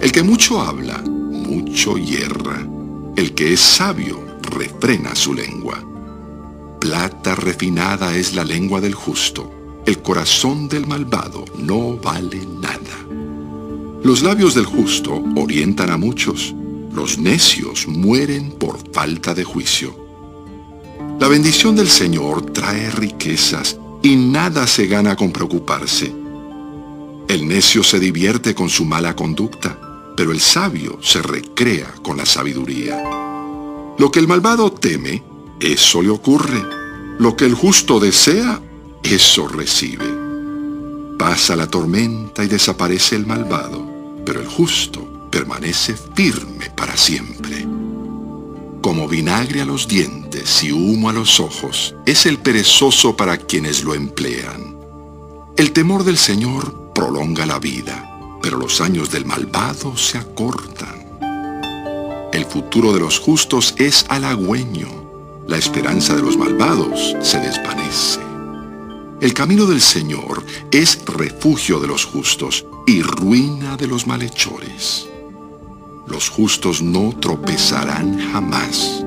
[0.00, 2.66] El que mucho habla, mucho hierra.
[3.16, 5.84] El que es sabio, refrena su lengua.
[6.80, 9.82] Plata refinada es la lengua del justo.
[9.84, 12.78] El corazón del malvado no vale nada.
[14.02, 16.54] Los labios del justo orientan a muchos.
[16.98, 19.94] Los necios mueren por falta de juicio.
[21.20, 26.12] La bendición del Señor trae riquezas y nada se gana con preocuparse.
[27.28, 29.78] El necio se divierte con su mala conducta,
[30.16, 33.00] pero el sabio se recrea con la sabiduría.
[33.96, 35.22] Lo que el malvado teme,
[35.60, 36.64] eso le ocurre.
[37.20, 38.60] Lo que el justo desea,
[39.04, 40.12] eso recibe.
[41.16, 43.88] Pasa la tormenta y desaparece el malvado,
[44.26, 47.66] pero el justo permanece firme para siempre.
[48.82, 53.84] Como vinagre a los dientes y humo a los ojos, es el perezoso para quienes
[53.84, 54.76] lo emplean.
[55.56, 61.08] El temor del Señor prolonga la vida, pero los años del malvado se acortan.
[62.32, 64.88] El futuro de los justos es halagüeño,
[65.48, 68.20] la esperanza de los malvados se desvanece.
[69.20, 75.08] El camino del Señor es refugio de los justos y ruina de los malhechores.
[76.08, 79.04] Los justos no tropezarán jamás.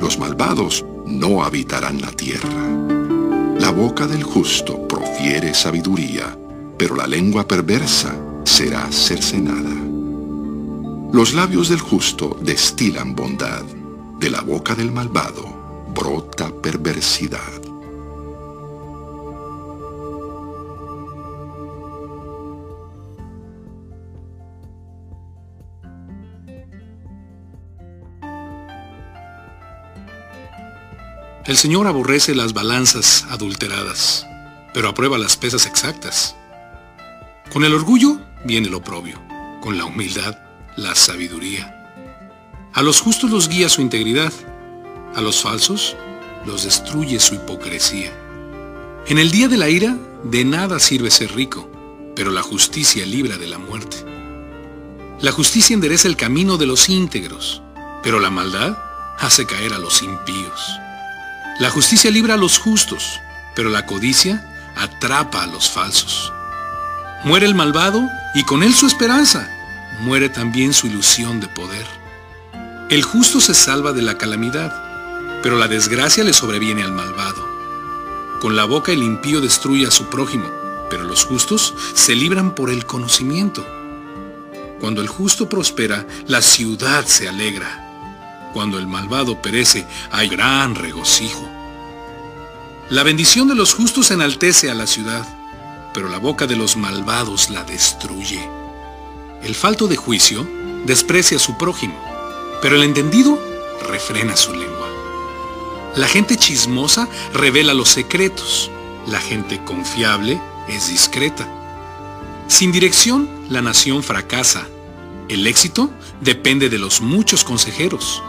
[0.00, 2.48] Los malvados no habitarán la tierra.
[3.58, 6.38] La boca del justo profiere sabiduría,
[6.78, 8.14] pero la lengua perversa
[8.44, 9.74] será cercenada.
[11.12, 13.64] Los labios del justo destilan bondad,
[14.20, 15.64] de la boca del malvado
[15.94, 17.63] brota perversidad.
[31.46, 34.26] El Señor aborrece las balanzas adulteradas,
[34.72, 36.34] pero aprueba las pesas exactas.
[37.52, 39.20] Con el orgullo viene el oprobio,
[39.60, 40.38] con la humildad
[40.76, 41.70] la sabiduría.
[42.72, 44.32] A los justos los guía su integridad,
[45.14, 45.98] a los falsos
[46.46, 48.10] los destruye su hipocresía.
[49.06, 51.70] En el día de la ira, de nada sirve ser rico,
[52.16, 53.98] pero la justicia libra de la muerte.
[55.20, 57.60] La justicia endereza el camino de los íntegros,
[58.02, 58.78] pero la maldad
[59.18, 60.80] hace caer a los impíos.
[61.60, 63.20] La justicia libra a los justos,
[63.54, 64.44] pero la codicia
[64.74, 66.32] atrapa a los falsos.
[67.22, 69.48] Muere el malvado y con él su esperanza.
[70.00, 71.86] Muere también su ilusión de poder.
[72.90, 77.48] El justo se salva de la calamidad, pero la desgracia le sobreviene al malvado.
[78.40, 80.50] Con la boca el impío destruye a su prójimo,
[80.90, 83.64] pero los justos se libran por el conocimiento.
[84.80, 87.83] Cuando el justo prospera, la ciudad se alegra.
[88.54, 91.44] Cuando el malvado perece, hay gran regocijo.
[92.88, 95.26] La bendición de los justos enaltece a la ciudad,
[95.92, 98.48] pero la boca de los malvados la destruye.
[99.42, 100.48] El falto de juicio
[100.86, 102.00] desprecia a su prójimo,
[102.62, 103.42] pero el entendido
[103.90, 104.88] refrena su lengua.
[105.96, 108.70] La gente chismosa revela los secretos,
[109.08, 111.48] la gente confiable es discreta.
[112.46, 114.68] Sin dirección, la nación fracasa.
[115.28, 115.90] El éxito
[116.20, 118.22] depende de los muchos consejeros.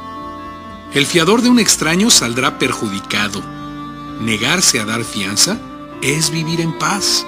[0.93, 3.41] El fiador de un extraño saldrá perjudicado.
[4.21, 5.59] Negarse a dar fianza
[6.01, 7.25] es vivir en paz.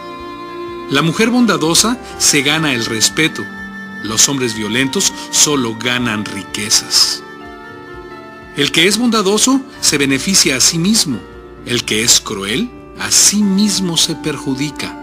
[0.89, 3.43] La mujer bondadosa se gana el respeto.
[4.03, 7.23] Los hombres violentos solo ganan riquezas.
[8.55, 11.19] El que es bondadoso se beneficia a sí mismo.
[11.65, 14.97] El que es cruel, a sí mismo se perjudica.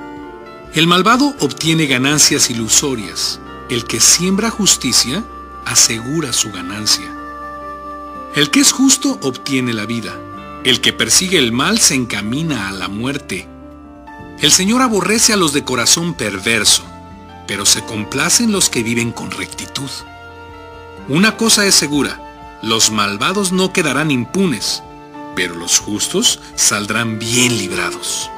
[0.75, 3.41] El malvado obtiene ganancias ilusorias.
[3.69, 5.23] El que siembra justicia
[5.67, 7.24] asegura su ganancia.
[8.35, 10.13] El que es justo obtiene la vida.
[10.65, 13.47] El que persigue el mal se encamina a la muerte.
[14.41, 16.83] El Señor aborrece a los de corazón perverso,
[17.47, 19.89] pero se complacen los que viven con rectitud.
[21.09, 24.83] Una cosa es segura, los malvados no quedarán impunes,
[25.37, 28.29] pero los justos saldrán bien librados.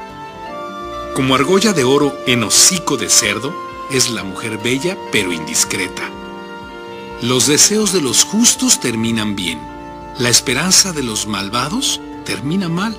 [1.14, 3.55] Como argolla de oro en hocico de cerdo,
[3.90, 6.11] es la mujer bella pero indiscreta.
[7.22, 9.76] Los deseos de los justos terminan bien,
[10.18, 12.96] la esperanza de los malvados termina mal.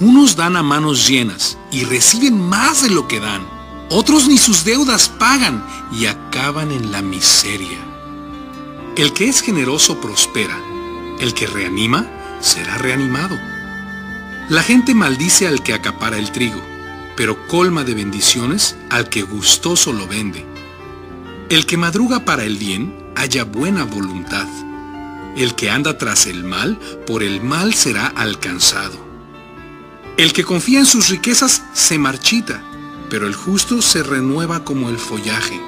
[0.00, 3.46] Unos dan a manos llenas y reciben más de lo que dan.
[3.90, 7.78] Otros ni sus deudas pagan y acaban en la miseria.
[8.96, 10.58] El que es generoso prospera.
[11.20, 12.10] El que reanima
[12.40, 13.38] será reanimado.
[14.48, 16.60] La gente maldice al que acapara el trigo,
[17.16, 20.44] pero colma de bendiciones al que gustoso lo vende.
[21.48, 24.48] El que madruga para el bien haya buena voluntad.
[25.36, 29.04] El que anda tras el mal, por el mal será alcanzado.
[30.16, 32.62] El que confía en sus riquezas se marchita,
[33.10, 35.60] pero el justo se renueva como el follaje.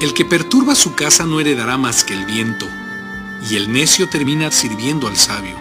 [0.00, 2.66] El que perturba su casa no heredará más que el viento,
[3.48, 5.56] y el necio termina sirviendo al sabio.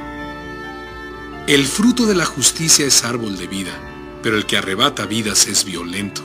[1.46, 3.74] El fruto de la justicia es árbol de vida,
[4.24, 6.24] pero el que arrebata vidas es violento.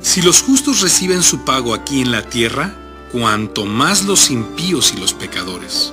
[0.00, 2.76] Si los justos reciben su pago aquí en la tierra,
[3.12, 5.92] cuanto más los impíos y los pecadores.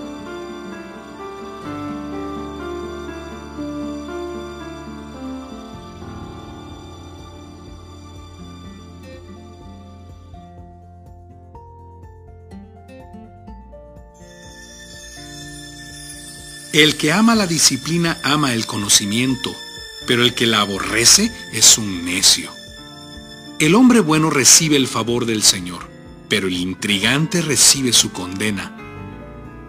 [16.75, 19.49] El que ama la disciplina ama el conocimiento,
[20.07, 22.51] pero el que la aborrece es un necio.
[23.59, 25.94] El hombre bueno recibe el favor del Señor,
[26.27, 28.75] pero el intrigante recibe su condena.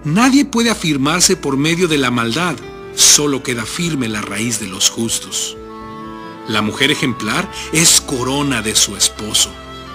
[0.05, 2.57] Nadie puede afirmarse por medio de la maldad,
[2.95, 5.57] solo queda firme la raíz de los justos.
[6.49, 9.51] La mujer ejemplar es corona de su esposo.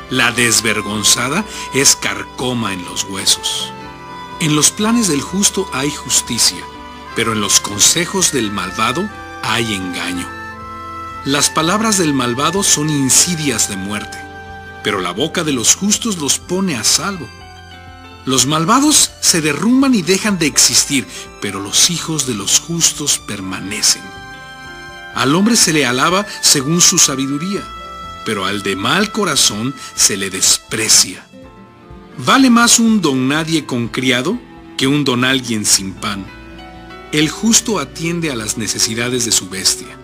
[0.09, 3.72] La desvergonzada es carcoma en los huesos.
[4.41, 6.57] En los planes del justo hay justicia
[7.16, 9.07] pero en los consejos del malvado
[9.43, 10.28] hay engaño.
[11.26, 14.18] Las palabras del malvado son insidias de muerte,
[14.84, 17.27] pero la boca de los justos los pone a salvo.
[18.25, 21.07] Los malvados se derrumban y dejan de existir,
[21.41, 24.03] pero los hijos de los justos permanecen.
[25.15, 27.61] Al hombre se le alaba según su sabiduría,
[28.25, 31.25] pero al de mal corazón se le desprecia.
[32.17, 34.39] Vale más un don nadie con criado
[34.77, 36.25] que un don alguien sin pan.
[37.11, 39.97] El justo atiende a las necesidades de su bestia,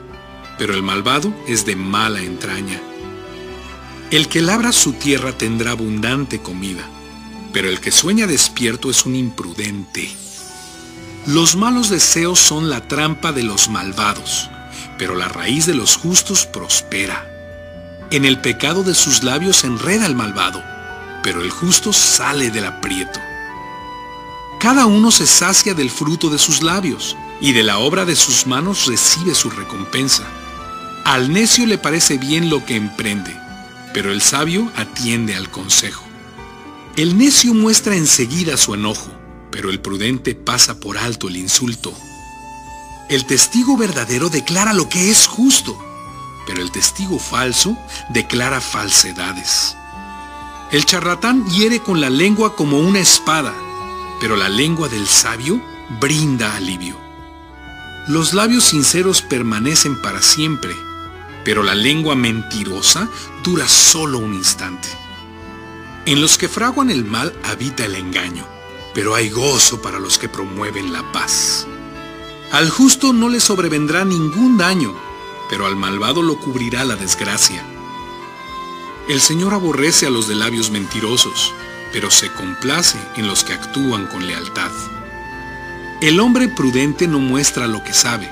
[0.58, 2.82] pero el malvado es de mala entraña.
[4.10, 6.88] El que labra su tierra tendrá abundante comida,
[7.52, 10.10] pero el que sueña despierto es un imprudente.
[11.26, 14.50] Los malos deseos son la trampa de los malvados,
[14.98, 17.30] pero la raíz de los justos prospera.
[18.10, 20.64] En el pecado de sus labios enreda el malvado,
[21.22, 23.20] pero el justo sale del aprieto.
[24.62, 28.48] Cada uno se sacia del fruto de sus labios, y de la obra de sus
[28.48, 30.24] manos recibe su recompensa.
[31.04, 33.47] Al necio le parece bien lo que emprende,
[33.98, 36.04] pero el sabio atiende al consejo.
[36.98, 39.10] El necio muestra enseguida su enojo,
[39.50, 41.92] pero el prudente pasa por alto el insulto.
[43.10, 45.76] El testigo verdadero declara lo que es justo,
[46.46, 47.76] pero el testigo falso
[48.10, 49.76] declara falsedades.
[50.72, 53.56] El charlatán hiere con la lengua como una espada,
[54.22, 55.60] pero la lengua del sabio
[56.00, 56.96] brinda alivio.
[58.08, 60.76] Los labios sinceros permanecen para siempre,
[61.44, 63.10] pero la lengua mentirosa
[63.48, 64.90] dura solo un instante.
[66.06, 68.46] En los que fraguan el mal habita el engaño,
[68.94, 71.66] pero hay gozo para los que promueven la paz.
[72.52, 74.94] Al justo no le sobrevendrá ningún daño,
[75.50, 77.66] pero al malvado lo cubrirá la desgracia.
[79.08, 81.54] El Señor aborrece a los de labios mentirosos,
[81.94, 84.72] pero se complace en los que actúan con lealtad.
[86.02, 88.30] El hombre prudente no muestra lo que sabe,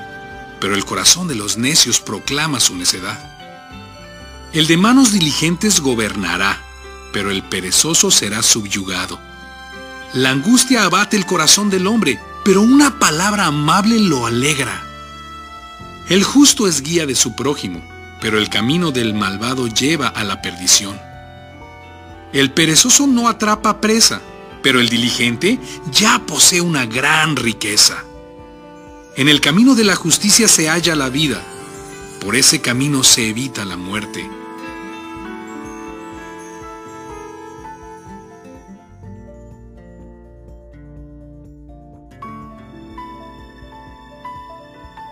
[0.60, 3.35] pero el corazón de los necios proclama su necedad.
[4.56, 6.62] El de manos diligentes gobernará,
[7.12, 9.20] pero el perezoso será subyugado.
[10.14, 14.82] La angustia abate el corazón del hombre, pero una palabra amable lo alegra.
[16.08, 17.84] El justo es guía de su prójimo,
[18.22, 20.98] pero el camino del malvado lleva a la perdición.
[22.32, 24.22] El perezoso no atrapa presa,
[24.64, 25.60] pero el diligente
[25.92, 28.06] ya posee una gran riqueza.
[29.18, 31.44] En el camino de la justicia se halla la vida,
[32.22, 34.45] por ese camino se evita la muerte.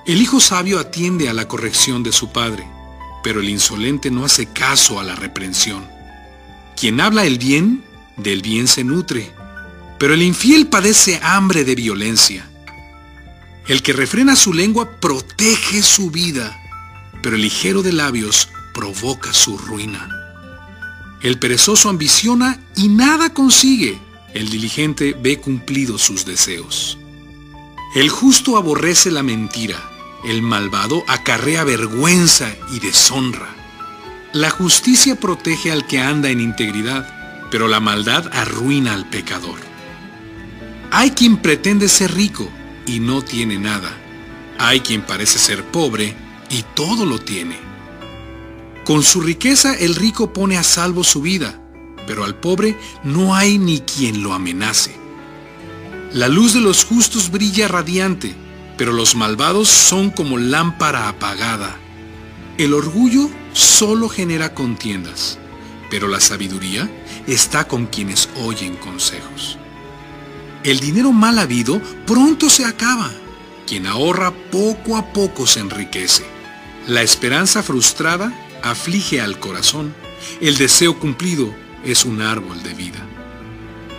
[0.06, 2.68] El hijo sabio atiende a la corrección de su padre,
[3.24, 5.88] pero el insolente no hace caso a la reprensión.
[6.76, 7.86] Quien habla el bien,
[8.18, 9.32] del bien se nutre,
[9.97, 12.45] pero el infiel padece hambre de violencia.
[13.66, 16.60] El que refrena su lengua protege su vida,
[17.22, 20.10] pero el ligero de labios provoca su ruina.
[21.22, 23.97] El perezoso ambiciona y nada consigue.
[24.34, 26.97] El diligente ve cumplidos sus deseos.
[27.95, 29.91] El justo aborrece la mentira.
[30.26, 33.49] El malvado acarrea vergüenza y deshonra.
[34.32, 37.07] La justicia protege al que anda en integridad,
[37.51, 39.59] pero la maldad arruina al pecador.
[40.91, 42.49] Hay quien pretende ser rico
[42.88, 43.91] y no tiene nada.
[44.57, 46.15] Hay quien parece ser pobre
[46.49, 47.57] y todo lo tiene.
[48.86, 51.59] Con su riqueza el rico pone a salvo su vida,
[52.07, 54.95] pero al pobre no hay ni quien lo amenace.
[56.13, 58.36] La luz de los justos brilla radiante,
[58.78, 61.78] pero los malvados son como lámpara apagada.
[62.57, 65.38] El orgullo solo genera contiendas,
[65.89, 66.89] pero la sabiduría
[67.28, 69.57] está con quienes oyen consejos.
[70.63, 73.11] El dinero mal habido pronto se acaba.
[73.67, 76.24] Quien ahorra poco a poco se enriquece.
[76.88, 79.93] La esperanza frustrada aflige al corazón.
[80.41, 81.53] El deseo cumplido
[81.84, 82.99] es un árbol de vida.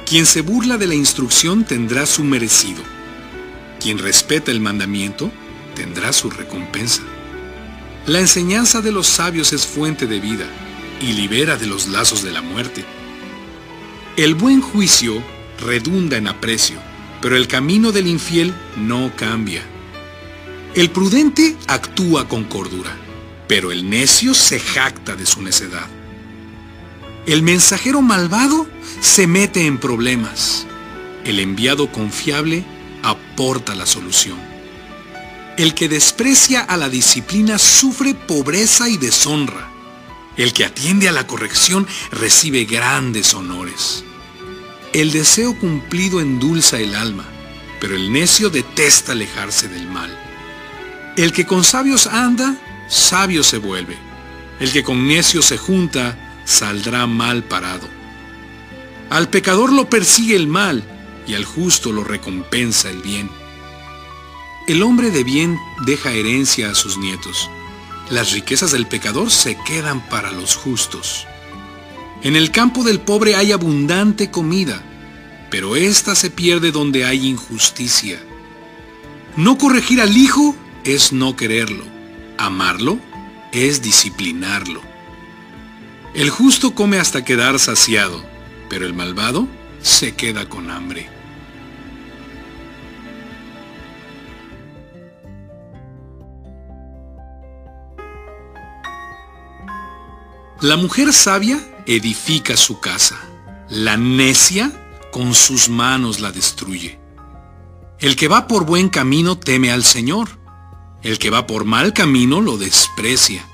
[0.07, 2.94] Quien se burla de la instrucción tendrá su merecido.
[3.85, 5.31] Quien respeta el mandamiento
[5.75, 7.03] tendrá su recompensa.
[8.07, 10.47] La enseñanza de los sabios es fuente de vida
[11.03, 12.83] y libera de los lazos de la muerte.
[14.17, 15.23] El buen juicio
[15.61, 16.79] redunda en aprecio,
[17.21, 19.63] pero el camino del infiel no cambia.
[20.75, 22.97] El prudente actúa con cordura,
[23.49, 25.89] pero el necio se jacta de su necedad.
[27.27, 28.67] El mensajero malvado
[29.03, 30.67] se mete en problemas.
[31.27, 32.65] El enviado confiable
[33.05, 34.39] aporta la solución.
[35.57, 39.71] El que desprecia a la disciplina sufre pobreza y deshonra.
[40.37, 44.03] El que atiende a la corrección recibe grandes honores.
[44.93, 47.25] El deseo cumplido endulza el alma,
[47.81, 50.11] pero el necio detesta alejarse del mal.
[51.17, 52.57] El que con sabios anda,
[52.89, 53.97] sabio se vuelve.
[54.59, 57.89] El que con necios se junta, saldrá mal parado.
[59.11, 60.94] Al pecador lo persigue el mal
[61.27, 63.31] y al justo lo recompensa el bien.
[64.67, 67.51] El hombre de bien deja herencia a sus nietos.
[68.11, 71.27] Las riquezas del pecador se quedan para los justos.
[72.23, 74.83] En el campo del pobre hay abundante comida,
[75.51, 78.19] pero ésta se pierde donde hay injusticia.
[79.37, 81.85] No corregir al hijo es no quererlo.
[82.39, 82.99] Amarlo
[83.53, 84.81] es disciplinarlo.
[86.15, 88.25] El justo come hasta quedar saciado,
[88.71, 89.49] pero el malvado
[89.83, 91.14] se queda con hambre.
[100.65, 103.21] La mujer sabia edifica su casa.
[103.69, 104.73] La necia
[105.13, 106.99] con sus manos la destruye.
[107.99, 110.39] El que va por buen camino teme al Señor.
[111.03, 113.45] El que va por mal camino lo desprecia.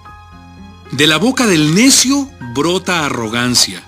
[0.92, 3.82] De la boca del necio brota arrogancia.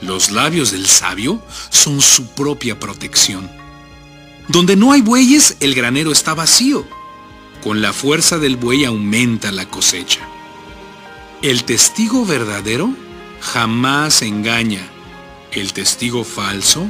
[0.00, 3.50] Los labios del sabio son su propia protección.
[4.46, 6.86] Donde no hay bueyes, el granero está vacío.
[7.64, 10.20] Con la fuerza del buey aumenta la cosecha.
[11.42, 12.94] El testigo verdadero
[13.40, 14.86] jamás engaña.
[15.52, 16.86] El testigo falso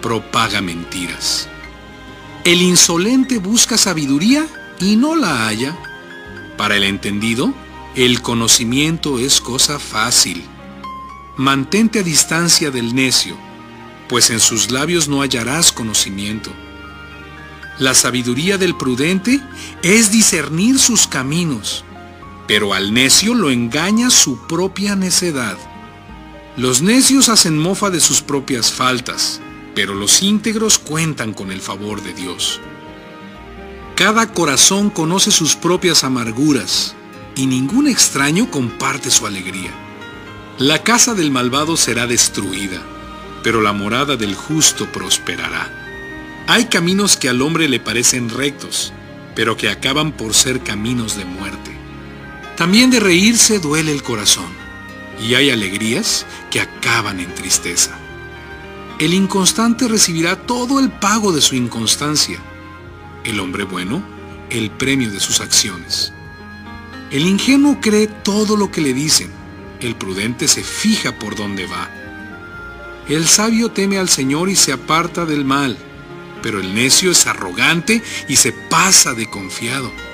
[0.00, 1.48] propaga mentiras.
[2.44, 4.46] El insolente busca sabiduría
[4.78, 5.76] y no la haya.
[6.56, 7.52] Para el entendido,
[7.96, 10.44] el conocimiento es cosa fácil.
[11.36, 13.36] Mantente a distancia del necio,
[14.08, 16.52] pues en sus labios no hallarás conocimiento.
[17.80, 19.40] La sabiduría del prudente
[19.82, 21.84] es discernir sus caminos,
[22.50, 25.56] pero al necio lo engaña su propia necedad.
[26.56, 29.40] Los necios hacen mofa de sus propias faltas,
[29.76, 32.60] pero los íntegros cuentan con el favor de Dios.
[33.94, 36.96] Cada corazón conoce sus propias amarguras,
[37.36, 39.70] y ningún extraño comparte su alegría.
[40.58, 42.82] La casa del malvado será destruida,
[43.44, 45.72] pero la morada del justo prosperará.
[46.48, 48.92] Hay caminos que al hombre le parecen rectos,
[49.36, 51.79] pero que acaban por ser caminos de muerte.
[52.60, 54.52] También de reírse duele el corazón,
[55.18, 57.98] y hay alegrías que acaban en tristeza.
[58.98, 62.38] El inconstante recibirá todo el pago de su inconstancia,
[63.24, 64.04] el hombre bueno
[64.50, 66.12] el premio de sus acciones.
[67.10, 69.30] El ingenuo cree todo lo que le dicen,
[69.80, 71.90] el prudente se fija por dónde va.
[73.08, 75.78] El sabio teme al Señor y se aparta del mal,
[76.42, 80.09] pero el necio es arrogante y se pasa de confiado.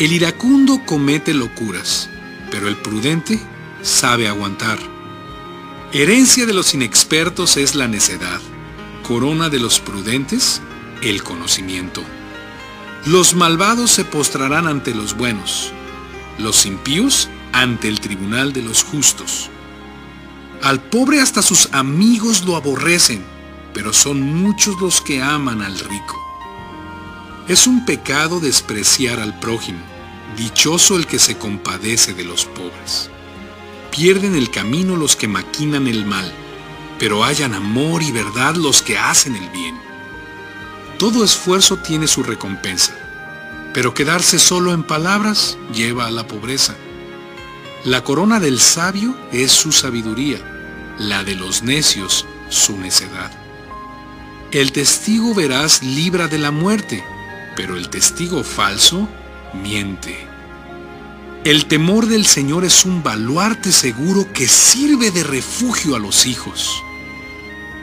[0.00, 2.08] El iracundo comete locuras,
[2.50, 3.38] pero el prudente
[3.82, 4.78] sabe aguantar.
[5.92, 8.40] Herencia de los inexpertos es la necedad,
[9.02, 10.62] corona de los prudentes,
[11.02, 12.02] el conocimiento.
[13.04, 15.70] Los malvados se postrarán ante los buenos,
[16.38, 19.50] los impíos ante el tribunal de los justos.
[20.62, 23.22] Al pobre hasta sus amigos lo aborrecen,
[23.74, 26.18] pero son muchos los que aman al rico.
[27.48, 29.89] Es un pecado despreciar al prójimo,
[30.36, 33.10] dichoso el que se compadece de los pobres.
[33.90, 36.32] Pierden el camino los que maquinan el mal,
[36.98, 39.78] pero hallan amor y verdad los que hacen el bien.
[40.98, 42.92] Todo esfuerzo tiene su recompensa,
[43.72, 46.76] pero quedarse solo en palabras lleva a la pobreza.
[47.84, 50.38] La corona del sabio es su sabiduría,
[50.98, 53.32] la de los necios su necedad.
[54.52, 57.02] El testigo veraz libra de la muerte,
[57.56, 59.08] pero el testigo falso
[59.54, 60.16] miente.
[61.44, 66.82] El temor del Señor es un baluarte seguro que sirve de refugio a los hijos.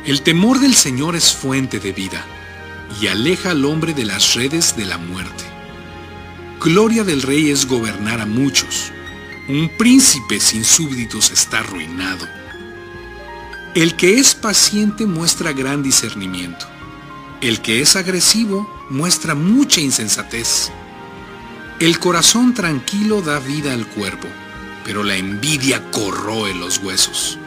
[0.06, 2.24] El temor del Señor es fuente de vida
[3.02, 5.44] y aleja al hombre de las redes de la muerte.
[6.62, 8.92] Gloria del rey es gobernar a muchos.
[9.48, 12.28] Un príncipe sin súbditos está arruinado.
[13.76, 16.68] El que es paciente muestra gran discernimiento.
[17.42, 20.72] El que es agresivo muestra mucha insensatez.
[21.80, 24.28] El corazón tranquilo da vida al cuerpo,
[24.84, 27.38] pero la envidia corroe los huesos.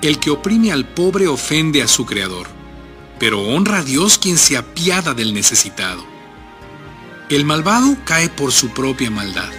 [0.00, 2.46] El que oprime al pobre ofende a su creador,
[3.18, 6.04] pero honra a Dios quien se apiada del necesitado.
[7.30, 9.50] El malvado cae por su propia maldad.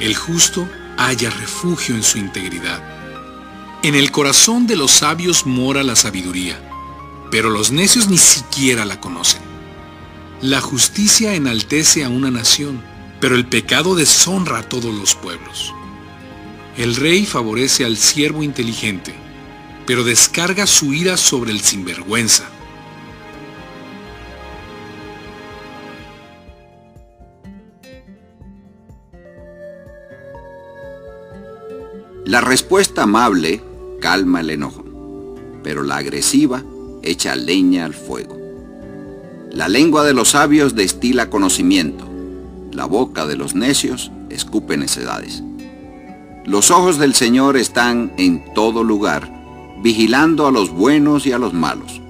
[0.00, 2.82] El justo halla refugio en su integridad.
[3.82, 6.58] En el corazón de los sabios mora la sabiduría,
[7.30, 9.42] pero los necios ni siquiera la conocen.
[10.40, 15.72] La justicia enaltece a una nación pero el pecado deshonra a todos los pueblos.
[16.76, 19.14] El rey favorece al siervo inteligente,
[19.86, 22.44] pero descarga su ira sobre el sinvergüenza.
[32.24, 33.62] La respuesta amable
[34.00, 34.84] calma el enojo,
[35.62, 36.64] pero la agresiva
[37.02, 38.38] echa leña al fuego.
[39.52, 42.08] La lengua de los sabios destila conocimiento,
[42.74, 45.42] la boca de los necios escupe necedades.
[46.44, 49.30] Los ojos del Señor están en todo lugar,
[49.80, 52.00] vigilando a los buenos y a los malos.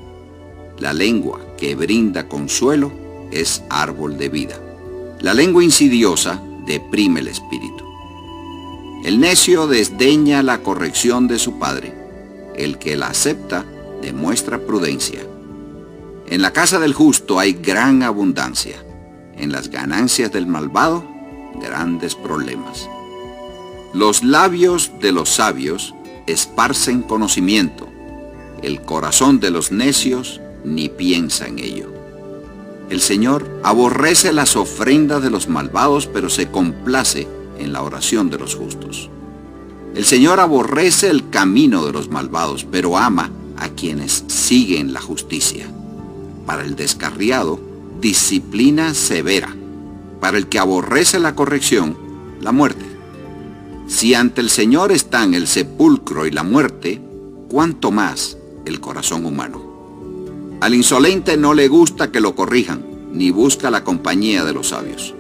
[0.79, 2.93] La lengua que brinda consuelo
[3.31, 4.59] es árbol de vida.
[5.21, 7.85] La lengua insidiosa deprime el espíritu.
[9.05, 11.95] El necio desdeña la corrección de su padre.
[12.57, 13.67] El que la acepta
[14.01, 15.21] demuestra prudencia.
[16.27, 18.84] En la casa del justo hay gran abundancia
[19.37, 21.05] en las ganancias del malvado
[21.61, 22.89] grandes problemas.
[23.93, 25.95] Los labios de los sabios
[26.26, 27.89] esparcen conocimiento,
[28.62, 31.93] el corazón de los necios ni piensa en ello.
[32.91, 37.26] El Señor aborrece las ofrendas de los malvados, pero se complace
[37.59, 39.11] en la oración de los justos.
[39.95, 45.66] El Señor aborrece el camino de los malvados, pero ama a quienes siguen la justicia.
[46.47, 47.61] Para el descarriado,
[48.05, 49.48] disciplina severa.
[50.20, 51.96] Para el que aborrece la corrección,
[52.42, 52.84] la muerte.
[53.88, 57.00] Si ante el Señor están el sepulcro y la muerte,
[57.48, 58.36] cuánto más
[58.66, 60.59] el corazón humano.
[60.61, 65.14] Al insolente no le gusta que lo corrijan, ni busca la compañía de los sabios.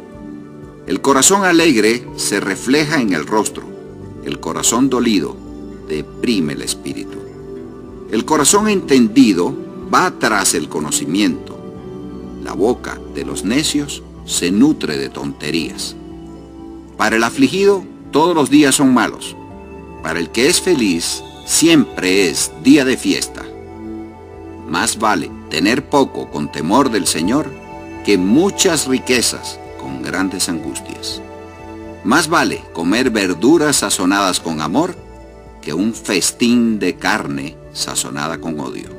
[0.86, 3.64] El corazón alegre se refleja en el rostro.
[4.26, 5.34] El corazón dolido
[5.88, 7.16] deprime el espíritu.
[8.10, 9.56] El corazón entendido
[9.92, 11.53] va tras el conocimiento.
[12.44, 15.96] La boca de los necios se nutre de tonterías.
[16.98, 19.34] Para el afligido, todos los días son malos.
[20.02, 23.42] Para el que es feliz, siempre es día de fiesta.
[24.68, 27.50] Más vale tener poco con temor del Señor
[28.04, 31.22] que muchas riquezas con grandes angustias.
[32.04, 34.94] Más vale comer verduras sazonadas con amor
[35.62, 38.93] que un festín de carne sazonada con odio.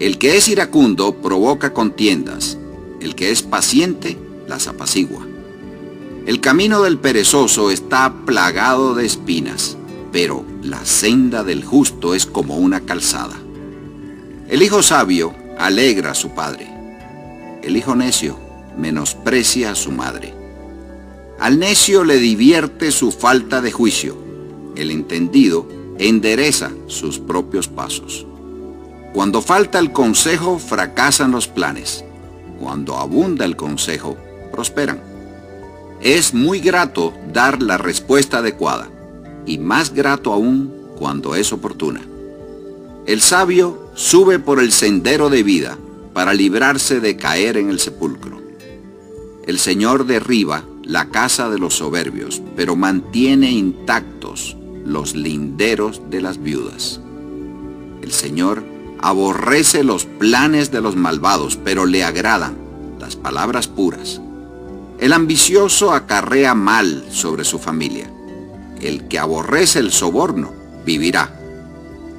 [0.00, 2.58] El que es iracundo provoca contiendas,
[3.00, 4.18] el que es paciente
[4.48, 5.24] las apacigua.
[6.26, 9.76] El camino del perezoso está plagado de espinas,
[10.10, 13.36] pero la senda del justo es como una calzada.
[14.48, 16.68] El hijo sabio alegra a su padre.
[17.62, 18.36] El hijo necio
[18.76, 20.34] menosprecia a su madre.
[21.38, 24.16] Al necio le divierte su falta de juicio.
[24.74, 25.68] El entendido
[25.98, 28.26] endereza sus propios pasos.
[29.14, 32.04] Cuando falta el consejo, fracasan los planes.
[32.58, 34.16] Cuando abunda el consejo,
[34.50, 35.00] prosperan.
[36.00, 38.90] Es muy grato dar la respuesta adecuada
[39.46, 42.02] y más grato aún cuando es oportuna.
[43.06, 45.78] El sabio sube por el sendero de vida
[46.12, 48.42] para librarse de caer en el sepulcro.
[49.46, 56.42] El Señor derriba la casa de los soberbios, pero mantiene intactos los linderos de las
[56.42, 57.00] viudas.
[58.02, 62.56] El Señor aborrece los planes de los malvados, pero le agradan
[62.98, 64.20] las palabras puras.
[64.98, 68.10] El ambicioso acarrea mal sobre su familia.
[68.80, 70.52] El que aborrece el soborno
[70.86, 71.38] vivirá.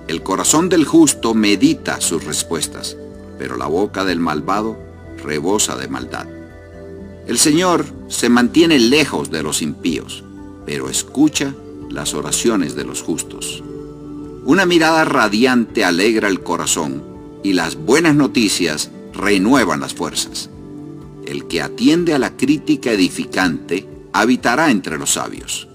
[0.08, 2.96] El corazón del justo medita sus respuestas,
[3.40, 4.78] pero la boca del malvado
[5.24, 6.28] rebosa de maldad.
[7.28, 10.24] El Señor se mantiene lejos de los impíos,
[10.66, 11.56] pero escucha
[11.90, 13.64] las oraciones de los justos.
[14.46, 17.04] Una mirada radiante alegra el corazón
[17.43, 20.52] y las buenas noticias renuevan las fuerzas.
[21.26, 25.68] El que atiende a la crítica edificante habitará entre los sabios.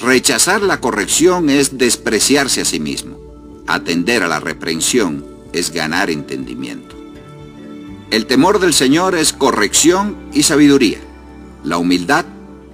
[0.00, 3.18] Rechazar la corrección es despreciarse a sí mismo.
[3.66, 6.96] Atender a la reprensión es ganar entendimiento.
[8.10, 10.98] El temor del Señor es corrección y sabiduría.
[11.62, 12.24] La humildad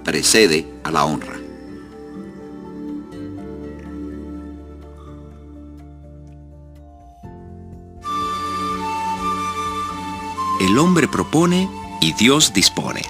[0.05, 1.32] precede a la honra.
[10.63, 13.01] El hombre propone y Dios dispone.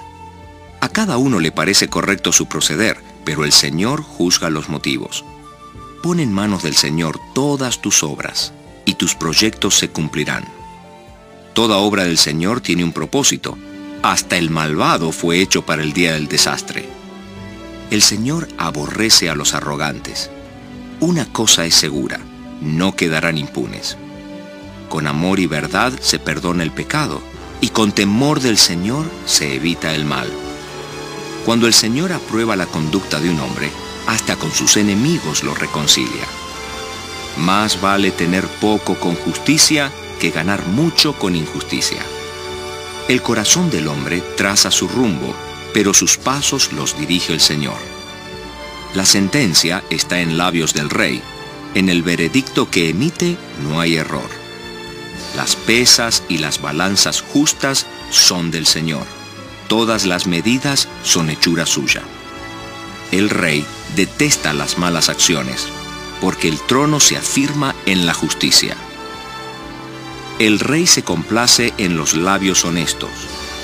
[0.81, 5.23] A cada uno le parece correcto su proceder, pero el Señor juzga los motivos.
[6.01, 8.53] Pon en manos del Señor todas tus obras,
[8.85, 10.45] y tus proyectos se cumplirán.
[11.53, 13.55] Toda obra del Señor tiene un propósito.
[14.01, 16.89] Hasta el malvado fue hecho para el día del desastre.
[17.91, 20.31] El Señor aborrece a los arrogantes.
[20.99, 22.19] Una cosa es segura,
[22.61, 23.95] no quedarán impunes.
[24.89, 27.21] Con amor y verdad se perdona el pecado,
[27.63, 30.29] y con temor del Señor se evita el mal.
[31.45, 33.71] Cuando el Señor aprueba la conducta de un hombre,
[34.05, 36.25] hasta con sus enemigos lo reconcilia.
[37.37, 42.01] Más vale tener poco con justicia que ganar mucho con injusticia.
[43.07, 45.33] El corazón del hombre traza su rumbo,
[45.73, 47.79] pero sus pasos los dirige el Señor.
[48.93, 51.21] La sentencia está en labios del rey.
[51.75, 54.42] En el veredicto que emite no hay error.
[55.35, 59.05] Las pesas y las balanzas justas son del Señor.
[59.67, 62.03] Todas las medidas son hechura suya.
[63.11, 63.65] El rey
[63.95, 65.67] detesta las malas acciones,
[66.21, 68.75] porque el trono se afirma en la justicia.
[70.39, 73.11] El rey se complace en los labios honestos,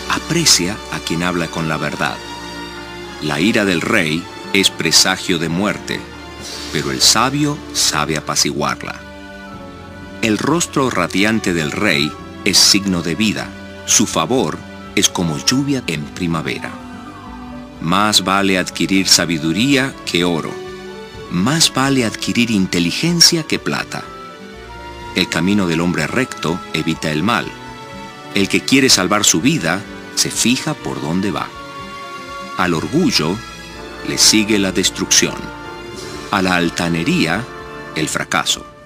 [0.09, 2.17] aprecia a quien habla con la verdad.
[3.22, 5.99] La ira del rey es presagio de muerte,
[6.72, 9.09] pero el sabio sabe apaciguarla.
[10.22, 12.11] El rostro radiante del rey
[12.43, 13.47] es signo de vida,
[13.86, 14.57] su favor
[14.95, 16.72] es como lluvia en primavera.
[17.82, 20.51] Más vale adquirir sabiduría que oro.
[21.32, 24.03] Más vale adquirir inteligencia que plata.
[25.15, 27.45] El camino del hombre recto evita el mal.
[28.36, 29.82] El que quiere salvar su vida
[30.15, 31.47] se fija por dónde va.
[32.57, 33.38] Al orgullo
[34.09, 35.36] le sigue la destrucción.
[36.32, 37.45] A la altanería,
[37.95, 38.78] el fracaso.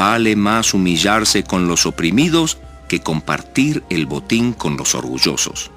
[0.00, 2.56] Vale más humillarse con los oprimidos
[2.88, 5.70] que compartir el botín con los orgullosos.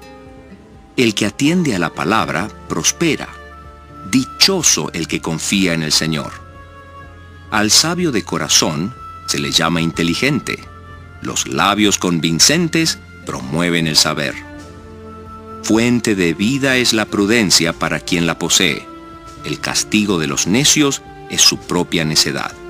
[0.96, 3.28] El que atiende a la palabra prospera.
[4.10, 6.32] Dichoso el que confía en el Señor.
[7.50, 8.94] Al sabio de corazón
[9.26, 10.58] se le llama inteligente.
[11.20, 14.34] Los labios convincentes promueven el saber.
[15.64, 18.88] Fuente de vida es la prudencia para quien la posee.
[19.44, 22.63] El castigo de los necios es su propia necedad.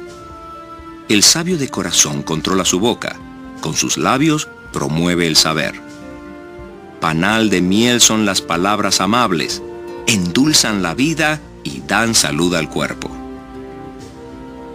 [1.07, 3.17] El sabio de corazón controla su boca,
[3.61, 5.75] con sus labios promueve el saber.
[6.99, 9.63] Panal de miel son las palabras amables,
[10.07, 13.11] endulzan la vida y dan salud al cuerpo.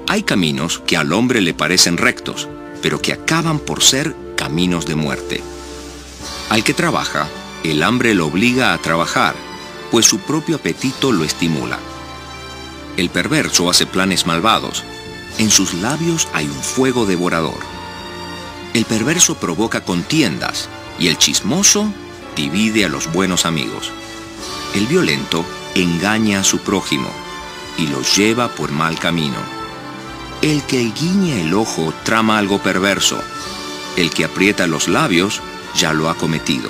[0.07, 2.47] Hay caminos que al hombre le parecen rectos,
[2.83, 5.41] pero que acaban por ser caminos de muerte.
[6.51, 7.27] Al que trabaja,
[7.63, 9.33] el hambre lo obliga a trabajar,
[9.89, 11.79] pues su propio apetito lo estimula.
[12.97, 14.83] El perverso hace planes malvados.
[15.39, 17.57] En sus labios hay un fuego devorador.
[18.73, 20.67] El perverso provoca contiendas
[20.99, 21.91] y el chismoso
[22.35, 23.89] divide a los buenos amigos.
[24.75, 27.09] El violento engaña a su prójimo
[27.77, 29.37] y lo lleva por mal camino.
[30.41, 33.17] El que guiña el ojo trama algo perverso.
[33.95, 35.41] El que aprieta los labios
[35.73, 36.69] ya lo ha cometido.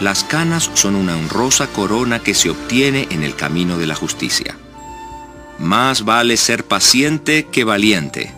[0.00, 4.56] Las canas son una honrosa corona que se obtiene en el camino de la justicia.
[5.62, 8.34] Más vale ser paciente que valiente.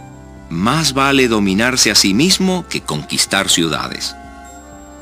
[0.50, 4.14] Más vale dominarse a sí mismo que conquistar ciudades.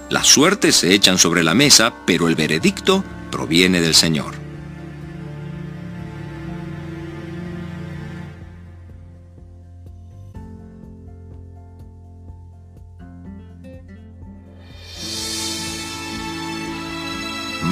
[0.08, 3.02] Las suertes se echan sobre la mesa, pero el veredicto
[3.32, 4.41] proviene del Señor.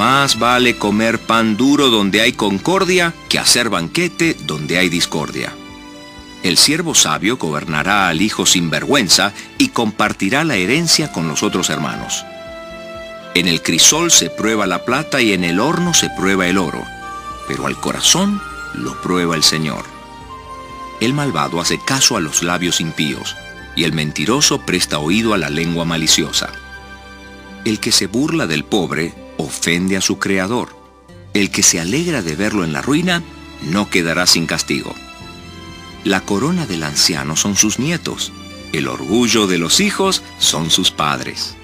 [0.01, 5.53] Más vale comer pan duro donde hay concordia que hacer banquete donde hay discordia.
[6.43, 11.69] El siervo sabio gobernará al hijo sin vergüenza y compartirá la herencia con los otros
[11.69, 12.25] hermanos.
[13.35, 16.83] En el crisol se prueba la plata y en el horno se prueba el oro,
[17.47, 18.41] pero al corazón
[18.73, 19.85] lo prueba el Señor.
[21.03, 23.37] El malvado hace caso a los labios impíos,
[23.77, 26.49] y el mentiroso presta oído a la lengua maliciosa.
[27.67, 30.77] El que se burla del pobre ofende a su Creador.
[31.35, 33.23] El que se alegra de verlo en la ruina
[33.63, 34.95] no quedará sin castigo.
[36.05, 38.33] La corona del anciano son sus nietos,
[38.73, 41.57] el orgullo de los hijos son sus padres.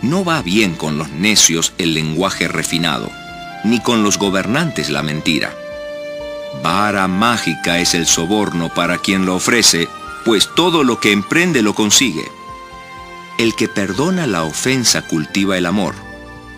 [0.00, 3.10] No va bien con los necios el lenguaje refinado,
[3.64, 5.54] ni con los gobernantes la mentira.
[6.62, 9.88] Vara mágica es el soborno para quien lo ofrece,
[10.24, 12.24] pues todo lo que emprende lo consigue.
[13.38, 15.94] El que perdona la ofensa cultiva el amor.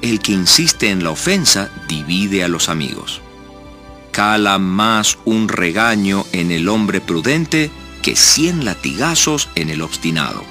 [0.03, 3.20] El que insiste en la ofensa divide a los amigos.
[4.12, 7.70] Cala más un regaño en el hombre prudente
[8.03, 10.44] que cien latigazos en el obstinado.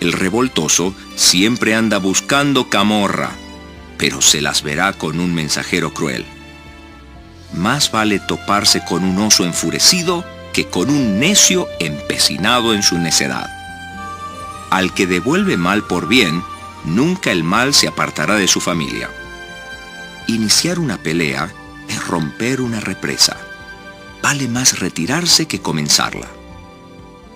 [0.00, 3.30] El revoltoso siempre anda buscando camorra,
[3.98, 6.24] pero se las verá con un mensajero cruel.
[7.54, 13.48] Más vale toparse con un oso enfurecido que con un necio empecinado en su necedad.
[14.70, 16.42] Al que devuelve mal por bien,
[16.86, 19.10] nunca el mal se apartará de su familia.
[20.28, 21.52] Iniciar una pelea
[21.88, 23.36] es romper una represa.
[24.22, 26.28] Vale más retirarse que comenzarla.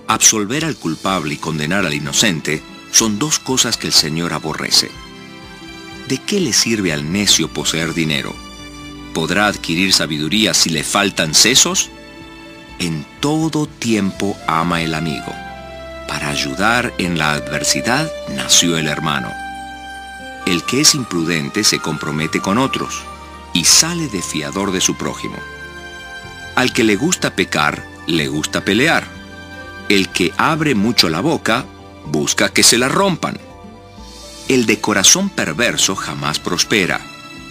[0.08, 4.90] Absolver al culpable y condenar al inocente son dos cosas que el Señor aborrece.
[6.08, 8.34] ¿De qué le sirve al necio poseer dinero?
[9.14, 11.90] ¿Podrá adquirir sabiduría si le faltan sesos?
[12.80, 15.32] En todo tiempo ama el amigo.
[16.10, 18.06] Para ayudar en la adversidad
[18.36, 19.32] nació el hermano.
[20.46, 23.02] El que es imprudente se compromete con otros
[23.54, 25.38] y sale de fiador de su prójimo.
[26.54, 29.20] Al que le gusta pecar, le gusta pelear
[29.90, 31.66] el que abre mucho la boca
[32.06, 33.36] busca que se la rompan.
[34.48, 37.00] El de corazón perverso jamás prospera.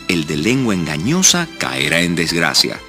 [0.08, 2.80] El de lengua engañosa caerá en desgracia.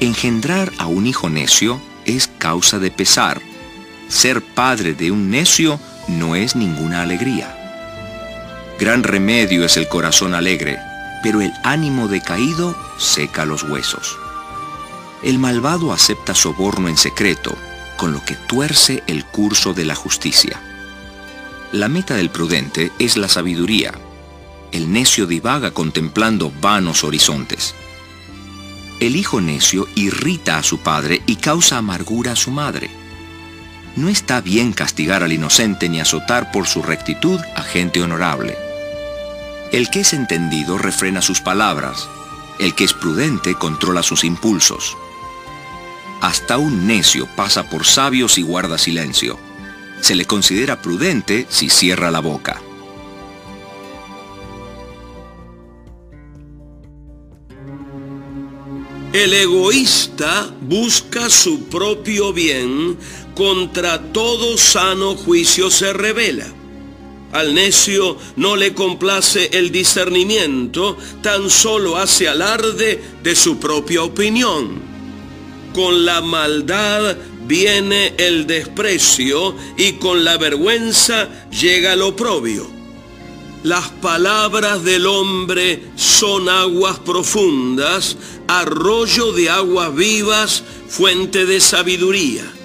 [0.00, 3.42] Engendrar a un hijo necio es causa de pesar.
[4.10, 7.56] Ser padre de un necio no es ninguna alegría.
[8.80, 10.78] Gran remedio es el corazón alegre,
[11.22, 14.18] pero el ánimo decaído seca los huesos.
[15.22, 17.56] El malvado acepta soborno en secreto,
[17.96, 20.60] con lo que tuerce el curso de la justicia.
[21.70, 23.92] La meta del prudente es la sabiduría.
[24.72, 27.76] El necio divaga contemplando vanos horizontes.
[28.98, 32.99] El hijo necio irrita a su padre y causa amargura a su madre.
[33.96, 38.56] No está bien castigar al inocente ni azotar por su rectitud a gente honorable.
[39.72, 42.08] El que es entendido refrena sus palabras.
[42.58, 44.96] El que es prudente controla sus impulsos.
[46.20, 49.38] Hasta un necio pasa por sabio si guarda silencio.
[50.00, 52.60] Se le considera prudente si cierra la boca.
[59.12, 62.96] El egoísta busca su propio bien,
[63.34, 66.46] contra todo sano juicio se revela.
[67.32, 74.80] Al necio no le complace el discernimiento, tan solo hace alarde de su propia opinión.
[75.72, 77.16] Con la maldad
[77.46, 82.66] viene el desprecio y con la vergüenza llega el oprobio.
[83.62, 88.16] Las palabras del hombre son aguas profundas,
[88.48, 92.59] arroyo de aguas vivas, fuente de sabiduría.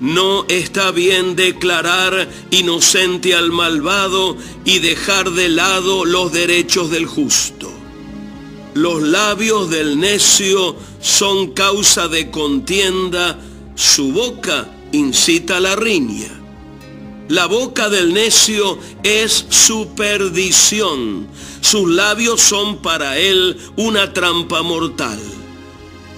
[0.00, 7.70] No está bien declarar inocente al malvado y dejar de lado los derechos del justo.
[8.72, 13.38] Los labios del necio son causa de contienda,
[13.74, 16.30] su boca incita la riña.
[17.28, 21.28] La boca del necio es su perdición,
[21.60, 25.20] sus labios son para él una trampa mortal.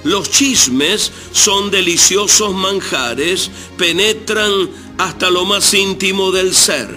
[0.04, 6.88] Los chismes son deliciosos manjares, penetran hasta lo más íntimo del ser.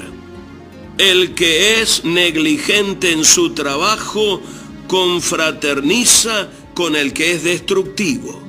[0.98, 4.42] El que es negligente en su trabajo
[4.88, 8.42] confraterniza con el que es destructivo.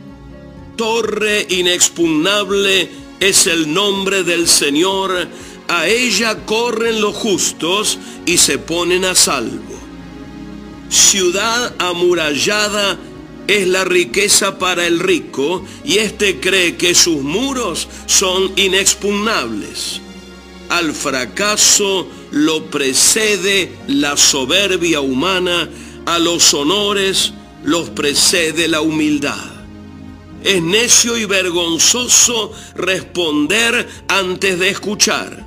[0.77, 2.89] Torre inexpugnable
[3.21, 5.29] es el nombre del Señor,
[5.69, 9.75] a ella corren los justos y se ponen a salvo.
[10.89, 12.99] Ciudad amurallada
[13.47, 20.01] es la riqueza para el rico y éste cree que sus muros son inexpugnables.
[20.69, 25.69] Al fracaso lo precede la soberbia humana,
[26.07, 27.33] a los honores
[27.65, 29.57] los precede la humildad.
[30.43, 35.47] Es necio y vergonzoso responder antes de escuchar.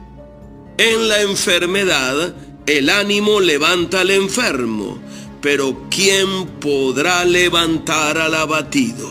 [0.78, 2.34] En la enfermedad,
[2.66, 5.00] el ánimo levanta al enfermo
[5.42, 9.10] pero ¿quién podrá levantar al abatido?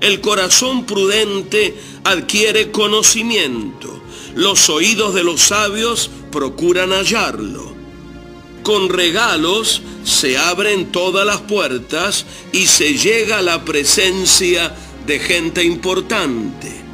[0.00, 1.74] El corazón prudente
[2.04, 4.02] adquiere conocimiento,
[4.34, 7.74] los oídos de los sabios procuran hallarlo.
[8.62, 14.74] Con regalos se abren todas las puertas y se llega a la presencia
[15.06, 16.85] de gente importante.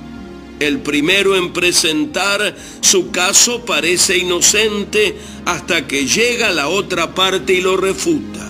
[0.62, 7.60] El primero en presentar su caso parece inocente hasta que llega la otra parte y
[7.60, 8.48] lo refuta.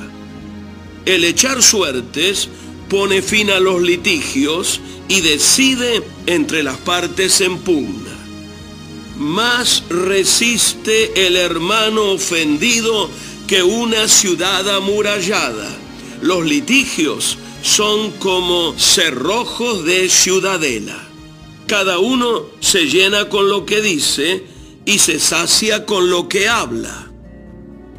[1.07, 2.51] El echar suertes
[2.91, 8.13] pone fin a los litigios y decide entre las partes en pugna.
[9.17, 13.09] Más resiste el hermano ofendido
[13.47, 15.75] que una ciudad amurallada.
[16.21, 21.12] Los litigios son como cerrojos de ciudadela.
[21.73, 24.45] Cada uno se llena con lo que dice
[24.85, 27.11] y se sacia con lo que habla.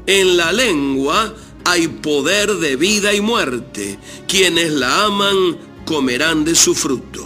[0.05, 1.33] En la lengua
[1.65, 3.97] hay poder de vida y muerte.
[4.27, 7.25] Quienes la aman comerán de su fruto.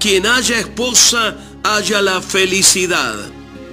[0.00, 3.14] Quien haya esposa haya la felicidad.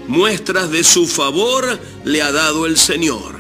[0.08, 3.36] Muestras de su favor le ha dado el Señor.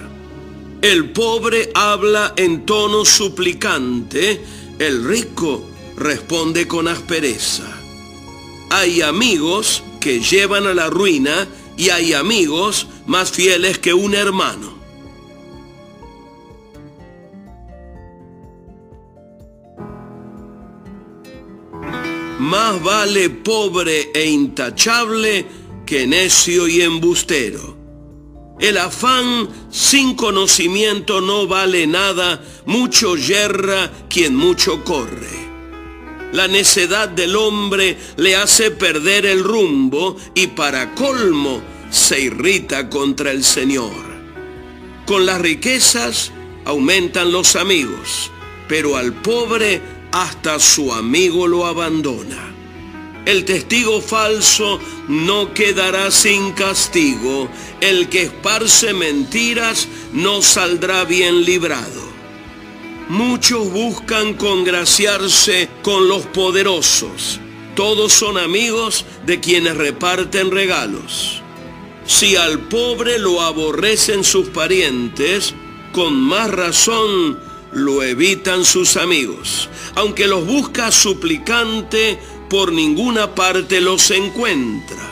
[0.81, 4.43] El pobre habla en tono suplicante,
[4.79, 5.63] el rico
[5.97, 7.72] responde con aspereza.
[8.75, 11.47] Hay amigos que llevan a la ruina
[11.77, 14.73] y hay amigos más fieles que un hermano.
[22.39, 25.45] Más vale pobre e intachable
[25.85, 27.77] que necio y embustero.
[28.59, 35.52] El afán sin conocimiento no vale nada, mucho yerra quien mucho corre.
[36.33, 41.61] La necedad del hombre le hace perder el rumbo y para colmo
[41.91, 43.93] se irrita contra el Señor.
[45.05, 46.31] Con las riquezas
[46.65, 48.31] aumentan los amigos,
[48.67, 49.79] pero al pobre
[50.11, 52.51] hasta su amigo lo abandona.
[53.25, 57.47] El testigo falso no quedará sin castigo.
[57.79, 62.02] El que esparce mentiras no saldrá bien librado.
[63.09, 67.39] Muchos buscan congraciarse con los poderosos.
[67.75, 71.41] Todos son amigos de quienes reparten regalos.
[72.05, 75.53] Si al pobre lo aborrecen sus parientes,
[75.91, 77.39] con más razón
[77.73, 79.69] lo evitan sus amigos.
[79.95, 82.17] Aunque los busca suplicante,
[82.49, 85.09] por ninguna parte los encuentra.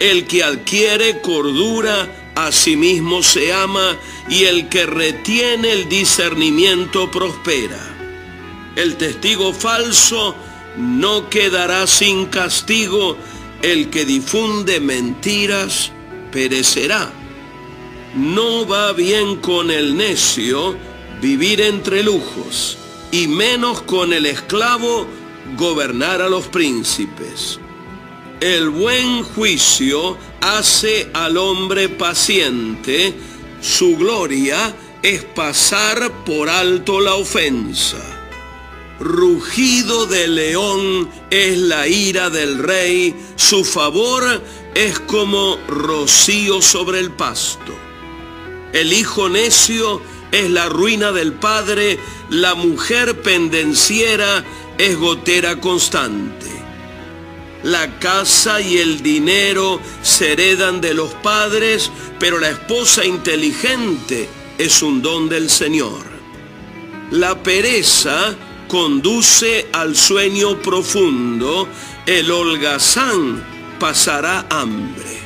[0.00, 3.96] El que adquiere cordura a sí mismo se ama
[4.28, 7.80] y el que retiene el discernimiento prospera.
[8.76, 10.34] El testigo falso
[10.76, 13.16] no quedará sin castigo,
[13.62, 15.92] el que difunde mentiras
[16.32, 17.12] perecerá.
[18.16, 20.76] No va bien con el necio
[21.20, 22.76] vivir entre lujos,
[23.12, 25.06] y menos con el esclavo
[25.56, 27.60] gobernar a los príncipes.
[28.44, 33.14] El buen juicio hace al hombre paciente,
[33.62, 37.96] su gloria es pasar por alto la ofensa.
[39.00, 44.42] Rugido de león es la ira del rey, su favor
[44.74, 47.74] es como rocío sobre el pasto.
[48.74, 54.44] El hijo necio es la ruina del padre, la mujer pendenciera
[54.76, 56.53] es gotera constante.
[57.64, 61.90] La casa y el dinero se heredan de los padres,
[62.20, 66.04] pero la esposa inteligente es un don del Señor.
[67.10, 68.34] La pereza
[68.68, 71.66] conduce al sueño profundo,
[72.06, 73.42] el holgazán
[73.80, 75.20] pasará hambre.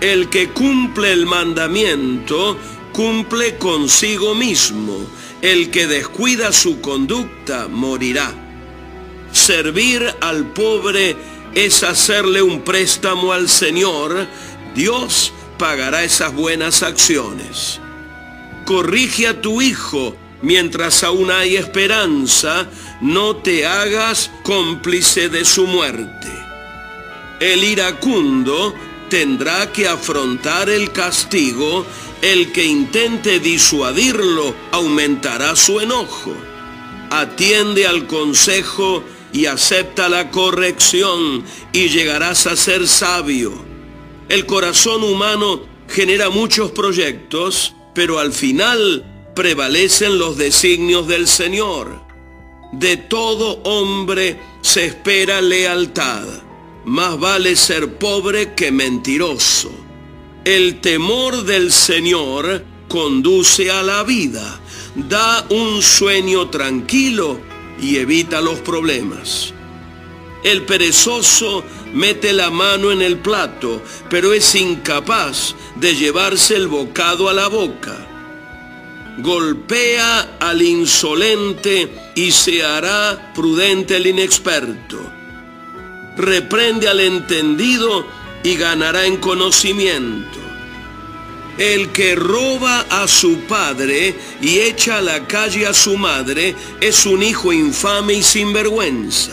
[0.00, 2.56] El que cumple el mandamiento
[2.92, 5.06] cumple consigo mismo.
[5.42, 8.32] El que descuida su conducta morirá.
[9.32, 11.16] Servir al pobre
[11.54, 14.26] es hacerle un préstamo al Señor,
[14.74, 17.80] Dios pagará esas buenas acciones.
[18.64, 22.68] Corrige a tu hijo mientras aún hay esperanza,
[23.00, 26.28] no te hagas cómplice de su muerte.
[27.40, 28.74] El iracundo
[29.08, 31.86] tendrá que afrontar el castigo,
[32.22, 36.34] el que intente disuadirlo aumentará su enojo.
[37.10, 43.52] Atiende al consejo y acepta la corrección y llegarás a ser sabio.
[44.28, 52.00] El corazón humano genera muchos proyectos, pero al final prevalecen los designios del Señor.
[52.72, 56.24] De todo hombre se espera lealtad.
[56.84, 59.70] Más vale ser pobre que mentiroso.
[60.44, 64.60] El temor del Señor conduce a la vida,
[64.94, 69.52] da un sueño tranquilo y evita los problemas.
[70.42, 77.28] El perezoso mete la mano en el plato, pero es incapaz de llevarse el bocado
[77.28, 78.08] a la boca.
[79.18, 84.98] Golpea al insolente y se hará prudente el inexperto.
[86.16, 88.06] Reprende al entendido
[88.42, 90.41] y ganará en conocimiento.
[91.58, 97.04] El que roba a su padre y echa a la calle a su madre es
[97.04, 99.32] un hijo infame y sinvergüenza.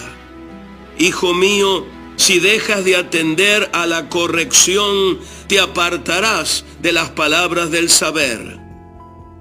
[0.98, 1.86] Hijo mío,
[2.18, 8.60] si dejas de atender a la corrección, te apartarás de las palabras del saber.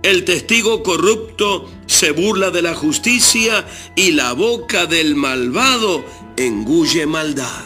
[0.04, 3.66] El testigo corrupto se burla de la justicia
[3.96, 6.04] y la boca del malvado
[6.36, 7.64] engulle maldad.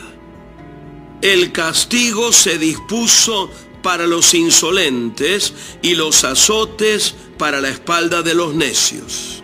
[1.20, 3.50] El castigo se dispuso
[3.82, 5.52] para los insolentes
[5.82, 9.42] y los azotes para la espalda de los necios.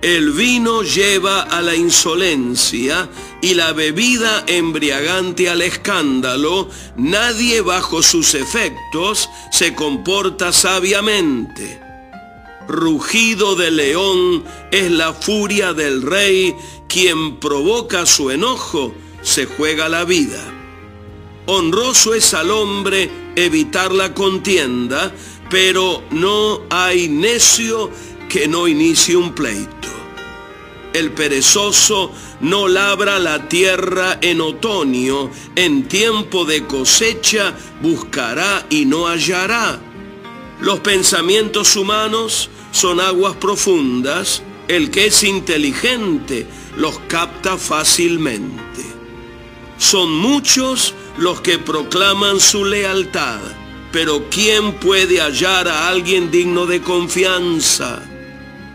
[0.00, 3.08] El vino lleva a la insolencia
[3.42, 6.70] y la bebida embriagante al escándalo.
[6.96, 11.87] Nadie bajo sus efectos se comporta sabiamente.
[12.68, 16.54] Rugido de león es la furia del rey
[16.86, 20.42] quien provoca su enojo se juega la vida.
[21.46, 25.10] Honroso es al hombre evitar la contienda,
[25.48, 27.90] pero no hay necio
[28.28, 29.88] que no inicie un pleito.
[30.92, 39.06] El perezoso no labra la tierra en otoño, en tiempo de cosecha buscará y no
[39.06, 39.80] hallará.
[40.60, 46.46] Los pensamientos humanos son aguas profundas, el que es inteligente
[46.76, 48.84] los capta fácilmente.
[49.78, 53.40] Son muchos los que proclaman su lealtad,
[53.92, 58.02] pero ¿quién puede hallar a alguien digno de confianza?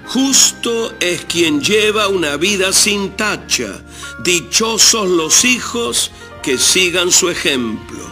[0.06, 3.82] Justo es quien lleva una vida sin tacha,
[4.24, 6.11] dichosos los hijos
[6.41, 8.03] que sigan su ejemplo.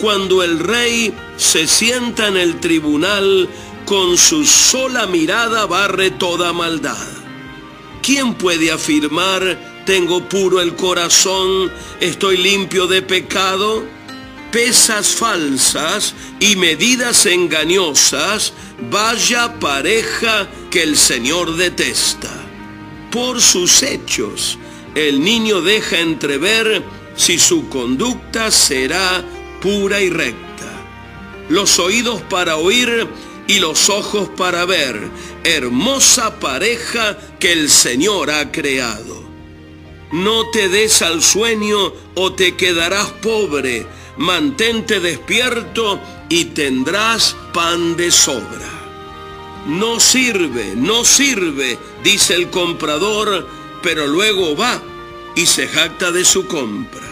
[0.00, 3.48] Cuando el rey se sienta en el tribunal,
[3.86, 7.06] con su sola mirada barre toda maldad.
[8.02, 13.84] ¿Quién puede afirmar, tengo puro el corazón, estoy limpio de pecado?
[14.50, 18.52] Pesas falsas y medidas engañosas,
[18.90, 22.32] vaya pareja que el Señor detesta.
[23.12, 24.58] Por sus hechos,
[24.96, 26.82] el niño deja entrever
[27.14, 29.24] si su conducta será
[29.60, 30.46] pura y recta.
[31.48, 33.06] Los oídos para oír
[33.48, 35.10] y los ojos para ver,
[35.44, 39.24] hermosa pareja que el Señor ha creado.
[40.12, 43.86] No te des al sueño o te quedarás pobre,
[44.16, 48.70] mantente despierto y tendrás pan de sobra.
[49.66, 53.48] No sirve, no sirve, dice el comprador,
[53.82, 54.80] pero luego va
[55.34, 57.05] y se jacta de su compra.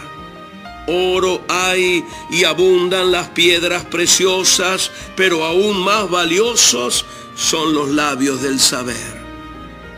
[0.86, 8.60] Oro hay y abundan las piedras preciosas, pero aún más valiosos son los labios del
[8.60, 9.24] saber.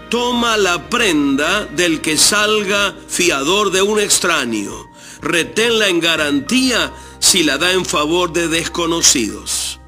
[0.09, 4.89] Toma la prenda del que salga fiador de un extraño.
[5.21, 9.81] Reténla en garantía si la da en favor de desconocidos.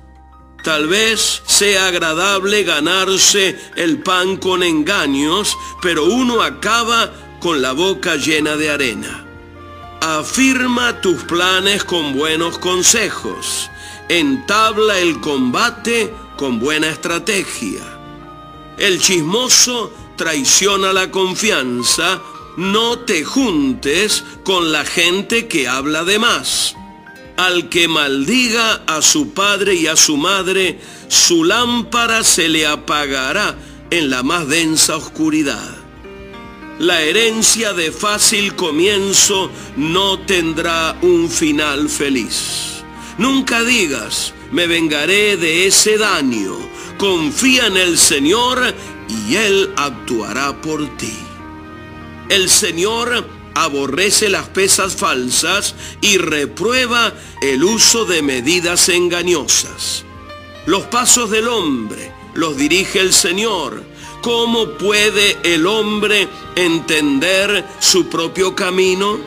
[0.64, 8.16] Tal vez sea agradable ganarse el pan con engaños, pero uno acaba con la boca
[8.16, 9.27] llena de arena.
[10.00, 13.68] Afirma tus planes con buenos consejos.
[14.08, 17.82] Entabla el combate con buena estrategia.
[18.78, 22.22] El chismoso traiciona la confianza.
[22.56, 26.76] No te juntes con la gente que habla de más.
[27.36, 33.56] Al que maldiga a su padre y a su madre, su lámpara se le apagará
[33.90, 35.87] en la más densa oscuridad.
[36.78, 42.84] La herencia de fácil comienzo no tendrá un final feliz.
[43.18, 46.56] Nunca digas, me vengaré de ese daño.
[46.96, 48.72] Confía en el Señor
[49.08, 51.18] y Él actuará por ti.
[52.28, 60.04] El Señor aborrece las pesas falsas y reprueba el uso de medidas engañosas.
[60.66, 63.82] Los pasos del hombre los dirige el Señor.
[64.22, 69.18] ¿Cómo puede el hombre entender su propio camino?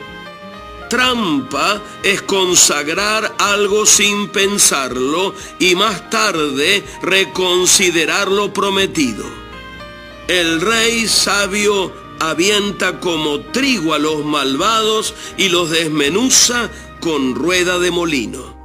[0.89, 9.23] Trampa es consagrar algo sin pensarlo y más tarde reconsiderar lo prometido.
[10.27, 16.69] El rey sabio avienta como trigo a los malvados y los desmenuza
[16.99, 18.61] con rueda de molino.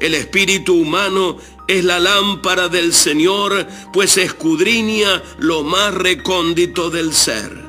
[0.00, 7.64] El espíritu humano es la lámpara del Señor, pues escudriña lo más recóndito del ser.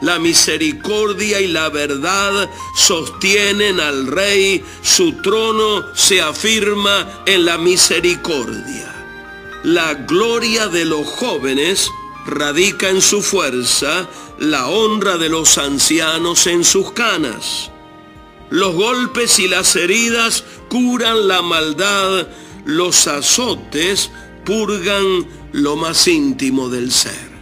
[0.00, 8.92] La misericordia y la verdad sostienen al rey, su trono se afirma en la misericordia.
[9.62, 11.88] La gloria de los jóvenes
[12.26, 14.08] radica en su fuerza,
[14.40, 17.70] la honra de los ancianos en sus canas.
[18.50, 22.26] Los golpes y las heridas curan la maldad,
[22.64, 24.10] los azotes
[24.44, 27.32] purgan lo más íntimo del ser.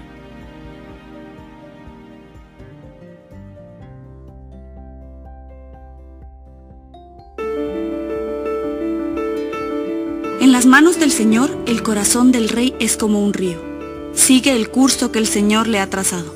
[10.40, 13.70] En las manos del Señor el corazón del rey es como un río
[14.12, 16.34] sigue el curso que el Señor le ha trazado.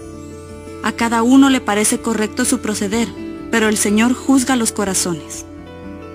[0.83, 3.09] A cada uno le parece correcto su proceder,
[3.51, 5.47] pero el Señor juzga los corazones.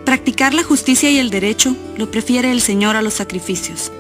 [0.10, 3.91] Practicar la justicia y el derecho lo prefiere el Señor a los sacrificios.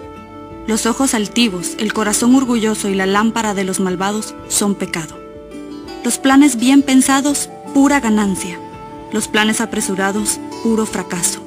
[0.65, 5.19] Los ojos altivos, el corazón orgulloso y la lámpara de los malvados son pecado.
[6.03, 8.59] Los planes bien pensados, pura ganancia.
[9.11, 11.41] Los planes apresurados, puro fracaso.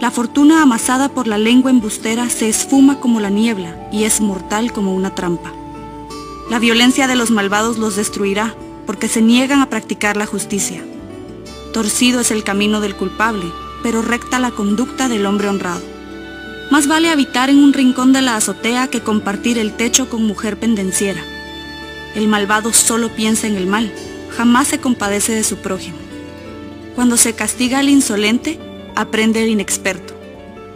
[0.00, 4.72] La fortuna amasada por la lengua embustera se esfuma como la niebla y es mortal
[4.72, 5.52] como una trampa.
[6.50, 8.54] La violencia de los malvados los destruirá
[8.86, 10.84] porque se niegan a practicar la justicia.
[11.72, 13.46] Torcido es el camino del culpable,
[13.82, 15.82] pero recta la conducta del hombre honrado.
[16.70, 20.58] Más vale habitar en un rincón de la azotea que compartir el techo con mujer
[20.58, 21.22] pendenciera.
[22.14, 23.92] El malvado solo piensa en el mal,
[24.36, 25.98] jamás se compadece de su prójimo.
[26.94, 28.58] Cuando se castiga al insolente,
[28.94, 30.14] aprende el inexperto.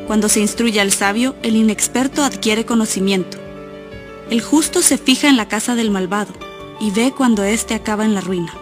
[0.07, 3.39] Cuando se instruye al sabio, el inexperto adquiere conocimiento.
[4.31, 6.33] El justo se fija en la casa del malvado
[6.81, 8.53] y ve cuando éste acaba en la ruina.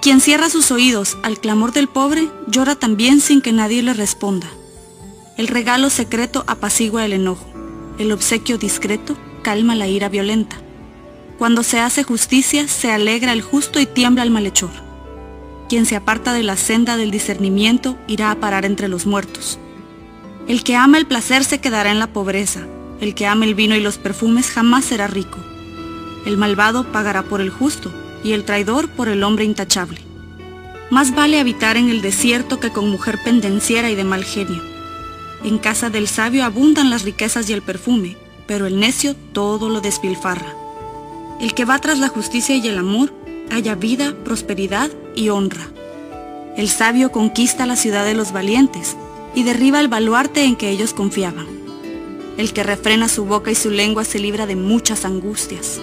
[0.00, 4.46] Quien cierra sus oídos al clamor del pobre, llora también sin que nadie le responda.
[5.36, 7.44] El regalo secreto apacigua el enojo.
[7.98, 10.56] El obsequio discreto calma la ira violenta.
[11.36, 14.70] Cuando se hace justicia, se alegra el justo y tiembla el malhechor.
[15.68, 19.58] Quien se aparta de la senda del discernimiento irá a parar entre los muertos.
[20.46, 22.60] El que ama el placer se quedará en la pobreza.
[23.00, 25.38] El que ama el vino y los perfumes jamás será rico.
[26.24, 27.92] El malvado pagará por el justo
[28.24, 30.00] y el traidor por el hombre intachable.
[30.90, 34.62] Más vale habitar en el desierto que con mujer pendenciera y de mal genio.
[35.44, 38.16] En casa del sabio abundan las riquezas y el perfume,
[38.46, 40.54] pero el necio todo lo despilfarra.
[41.40, 43.12] El que va tras la justicia y el amor
[43.50, 45.68] haya vida, prosperidad y honra.
[46.56, 48.96] El sabio conquista la ciudad de los valientes
[49.34, 51.46] y derriba el baluarte en que ellos confiaban.
[52.36, 55.80] El que refrena su boca y su lengua se libra de muchas angustias.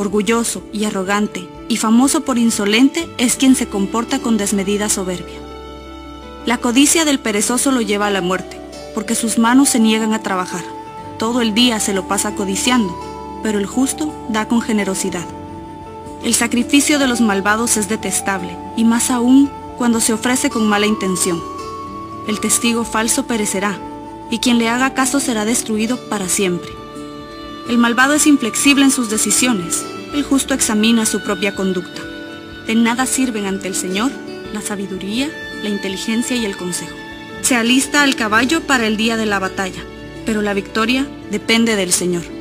[0.00, 5.38] Orgulloso y arrogante y famoso por insolente es quien se comporta con desmedida soberbia.
[6.46, 8.58] La codicia del perezoso lo lleva a la muerte,
[8.94, 10.64] porque sus manos se niegan a trabajar.
[11.18, 12.98] todo el día se lo pasa codiciando,
[13.42, 15.26] pero el justo da con generosidad.
[16.24, 20.86] El sacrificio de los malvados es detestable, y más aún cuando se ofrece con mala
[20.86, 21.42] intención.
[22.26, 23.78] El testigo falso perecerá,
[24.30, 26.79] y quien le haga caso será destruido para siempre.
[27.70, 32.02] El malvado es inflexible en sus decisiones, el justo examina su propia conducta.
[32.66, 34.10] De nada sirven ante el Señor
[34.52, 35.30] la sabiduría,
[35.62, 36.96] la inteligencia y el consejo.
[37.42, 39.84] Se alista al caballo para el día de la batalla,
[40.26, 42.39] pero la victoria depende del Señor.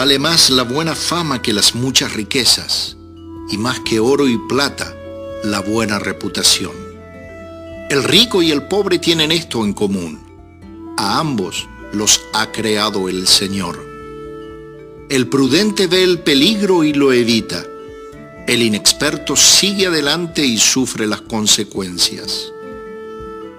[0.00, 2.96] Vale más la buena fama que las muchas riquezas,
[3.50, 4.96] y más que oro y plata,
[5.44, 6.72] la buena reputación.
[7.90, 10.18] El rico y el pobre tienen esto en común.
[10.96, 13.78] A ambos los ha creado el Señor.
[15.10, 17.62] El prudente ve el peligro y lo evita.
[18.46, 22.50] El inexperto sigue adelante y sufre las consecuencias.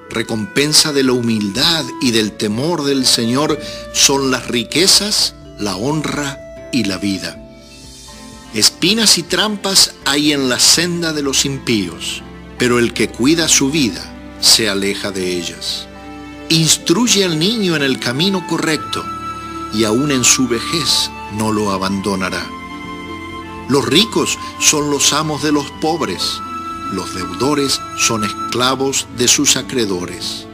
[0.10, 3.60] Recompensa de la humildad y del temor del Señor
[3.94, 7.38] son las riquezas la honra y la vida.
[8.56, 12.24] Espinas y trampas hay en la senda de los impíos,
[12.58, 14.04] pero el que cuida su vida
[14.42, 15.88] se aleja de ellas.
[16.50, 19.06] Instruye al niño en el camino correcto,
[19.74, 22.44] y aún en su vejez no lo abandonará.
[23.70, 26.42] Los ricos son los amos de los pobres,
[26.92, 30.48] los deudores son esclavos de sus acreedores.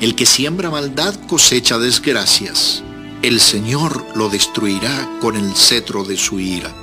[0.00, 2.82] El que siembra maldad cosecha desgracias
[3.22, 6.74] el Señor lo destruirá con el cetro de su ira.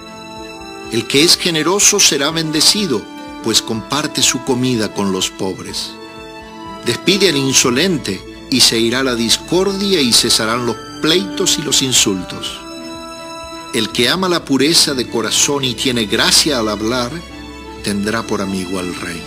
[0.91, 3.01] El que es generoso será bendecido,
[3.43, 5.91] pues comparte su comida con los pobres.
[6.85, 12.59] Despide al insolente y se irá la discordia y cesarán los pleitos y los insultos.
[13.73, 17.11] El que ama la pureza de corazón y tiene gracia al hablar,
[17.83, 19.21] tendrá por amigo al rey.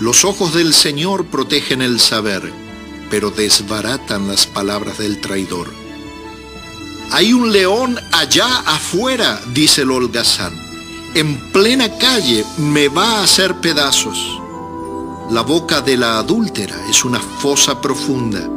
[0.00, 2.52] Los ojos del Señor protegen el saber,
[3.10, 5.83] pero desbaratan las palabras del traidor.
[7.10, 10.52] Hay un león allá afuera, dice el holgazán.
[11.14, 14.40] En plena calle me va a hacer pedazos.
[15.30, 18.48] La boca de la adúltera es una fosa profunda.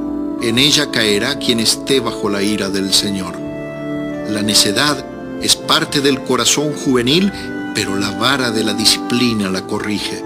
[0.41, 3.37] En ella caerá quien esté bajo la ira del Señor.
[4.29, 5.05] La necedad
[5.41, 7.31] es parte del corazón juvenil,
[7.75, 10.23] pero la vara de la disciplina la corrige.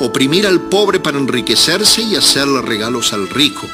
[0.00, 3.66] Oprimir al pobre para enriquecerse y hacerle regalos al rico.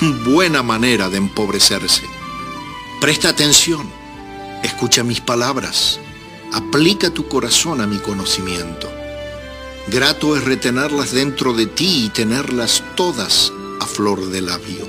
[0.24, 2.19] Buena manera de empobrecerse.
[3.00, 3.90] Presta atención,
[4.62, 5.98] escucha mis palabras,
[6.52, 8.92] aplica tu corazón a mi conocimiento.
[9.88, 14.86] Grato es retenerlas dentro de ti y tenerlas todas a flor de labio.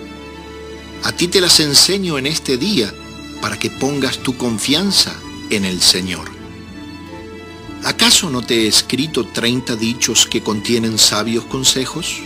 [1.03, 2.93] A ti te las enseño en este día
[3.39, 5.15] para que pongas tu confianza
[5.49, 6.29] en el Señor.
[7.85, 12.17] ¿Acaso no te he escrito 30 dichos que contienen sabios consejos?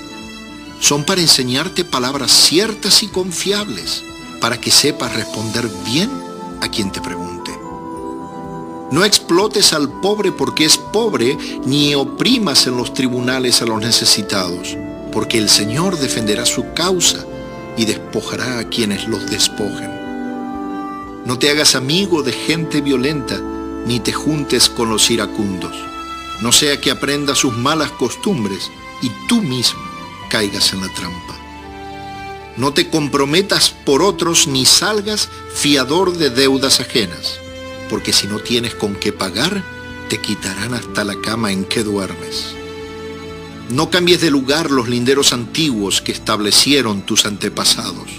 [0.79, 4.01] Son para enseñarte palabras ciertas y confiables
[4.45, 6.07] para que sepas responder bien
[6.61, 7.49] a quien te pregunte.
[8.91, 11.35] No explotes al pobre porque es pobre,
[11.65, 14.77] ni oprimas en los tribunales a los necesitados,
[15.11, 17.25] porque el Señor defenderá su causa
[17.75, 19.89] y despojará a quienes los despojen.
[21.25, 23.41] No te hagas amigo de gente violenta,
[23.87, 25.75] ni te juntes con los iracundos,
[26.43, 28.69] no sea que aprendas sus malas costumbres
[29.01, 29.81] y tú mismo
[30.29, 31.44] caigas en la trampa.
[32.57, 37.39] No te comprometas por otros ni salgas fiador de deudas ajenas,
[37.89, 39.63] porque si no tienes con qué pagar,
[40.09, 42.55] te quitarán hasta la cama en que duermes.
[43.69, 48.09] No cambies de lugar los linderos antiguos que establecieron tus antepasados.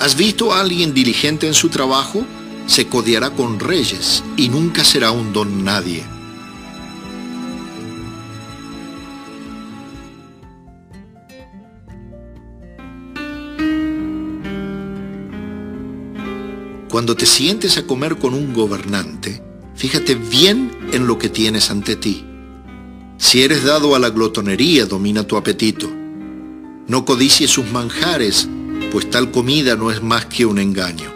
[0.00, 2.26] ¿Has visto a alguien diligente en su trabajo?
[2.66, 6.13] Se codiará con reyes y nunca será un don nadie.
[16.94, 19.42] Cuando te sientes a comer con un gobernante,
[19.74, 22.24] fíjate bien en lo que tienes ante ti.
[23.18, 25.90] Si eres dado a la glotonería, domina tu apetito.
[26.86, 28.48] No codicies sus manjares,
[28.92, 31.12] pues tal comida no es más que un engaño.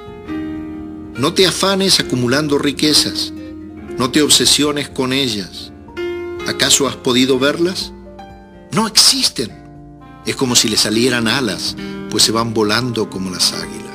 [1.17, 3.33] No te afanes acumulando riquezas,
[3.97, 5.73] no te obsesiones con ellas.
[6.49, 7.93] ¿Acaso has podido verlas?
[8.73, 9.53] No existen.
[10.27, 11.77] Es como si le salieran alas,
[12.11, 13.88] pues se van volando como las águilas.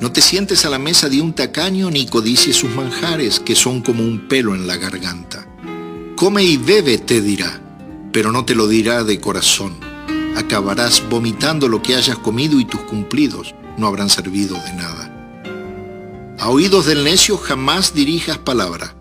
[0.00, 3.80] No te sientes a la mesa de un tacaño ni codicies sus manjares, que son
[3.80, 5.46] como un pelo en la garganta.
[6.16, 7.62] Come y bebe, te dirá,
[8.12, 9.74] pero no te lo dirá de corazón.
[10.36, 15.12] Acabarás vomitando lo que hayas comido y tus cumplidos, no habrán servido de nada.
[16.38, 18.94] A oídos del necio jamás dirijas palabra,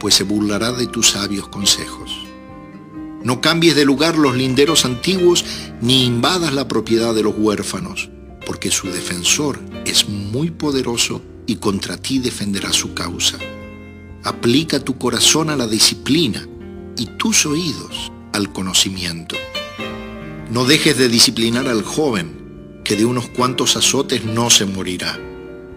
[0.00, 2.10] pues se burlará de tus sabios consejos.
[3.24, 5.46] No cambies de lugar los linderos antiguos,
[5.80, 8.10] ni invadas la propiedad de los huérfanos,
[8.46, 13.38] porque su defensor es muy poderoso y contra ti defenderá su causa.
[14.24, 16.46] Aplica tu corazón a la disciplina
[16.96, 19.36] y tus oídos al conocimiento.
[20.50, 25.18] No dejes de disciplinar al joven, que de unos cuantos azotes no se morirá.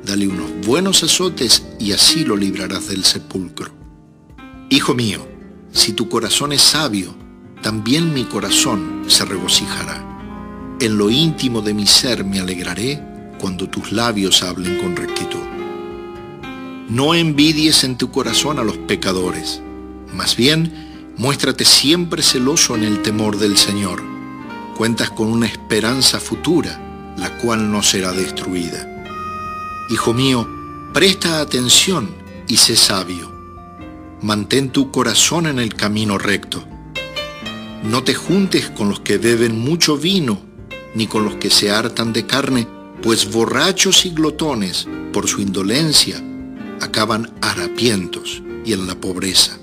[0.04, 3.72] Dale unos buenos azotes y así lo librarás del sepulcro.
[4.70, 5.28] Hijo mío,
[5.72, 7.16] si tu corazón es sabio,
[7.62, 10.15] también mi corazón se regocijará.
[10.82, 13.02] En lo íntimo de mi ser me alegraré
[13.40, 15.40] cuando tus labios hablen con rectitud.
[16.90, 19.62] No envidies en tu corazón a los pecadores,
[20.14, 24.04] más bien muéstrate siempre celoso en el temor del Señor.
[24.76, 29.06] Cuentas con una esperanza futura, la cual no será destruida.
[29.90, 30.46] Hijo mío,
[30.94, 32.10] presta atención
[32.50, 33.32] y sé sabio.
[34.22, 36.66] Mantén tu corazón en el camino recto.
[37.84, 40.42] No te juntes con los que beben mucho vino,
[40.96, 42.68] ni con los que se hartan de carne,
[43.04, 46.24] pues borrachos y glotones, por su indolencia,
[46.82, 49.60] acaban harapientos y en la pobreza.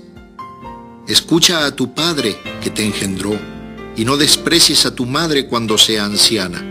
[1.07, 3.37] Escucha a tu padre que te engendró
[3.97, 6.63] y no desprecies a tu madre cuando sea anciana.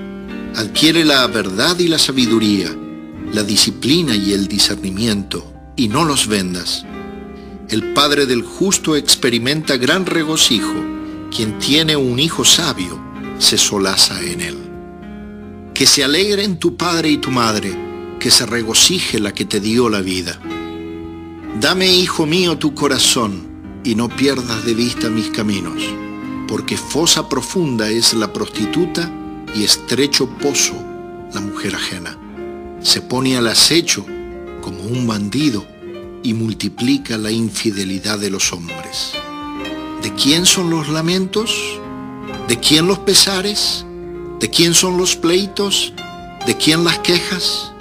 [0.57, 2.75] Adquiere la verdad y la sabiduría,
[3.33, 6.85] la disciplina y el discernimiento, y no los vendas.
[7.69, 10.75] El padre del justo experimenta gran regocijo.
[11.35, 13.12] Quien tiene un hijo sabio
[13.43, 14.57] se solaza en él.
[15.75, 17.77] Que se alegren tu padre y tu madre,
[18.21, 20.41] que se regocije la que te dio la vida.
[21.61, 25.83] Dame, hijo mío, tu corazón, y no pierdas de vista mis caminos,
[26.47, 29.11] porque fosa profunda es la prostituta
[29.57, 30.75] y estrecho pozo
[31.35, 32.17] la mujer ajena.
[32.81, 34.07] Se pone al acecho
[34.61, 35.67] como un bandido
[36.23, 39.15] y multiplica la infidelidad de los hombres.
[40.01, 41.82] ¿De quién son los lamentos?
[42.49, 43.85] ¿De quién los pesares?
[44.41, 45.93] ¿De quién son los pleitos?
[46.47, 47.73] ¿De quién las quejas?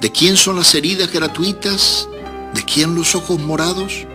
[0.00, 2.08] ¿De quién son las heridas gratuitas?
[2.54, 4.06] ¿De quién los ojos morados?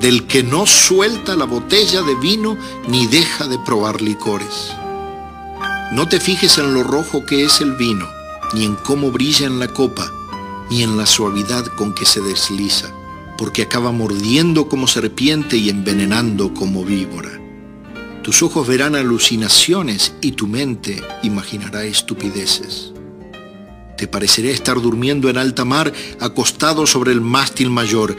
[0.00, 2.56] Del que no suelta la botella de vino
[2.88, 4.72] ni deja de probar licores.
[5.92, 8.08] No te fijes en lo rojo que es el vino,
[8.54, 10.10] ni en cómo brilla en la copa,
[10.70, 12.88] ni en la suavidad con que se desliza,
[13.36, 17.41] porque acaba mordiendo como serpiente y envenenando como víbora.
[18.22, 22.92] Tus ojos verán alucinaciones y tu mente imaginará estupideces.
[23.98, 28.16] Te parecerá estar durmiendo en alta mar acostado sobre el mástil mayor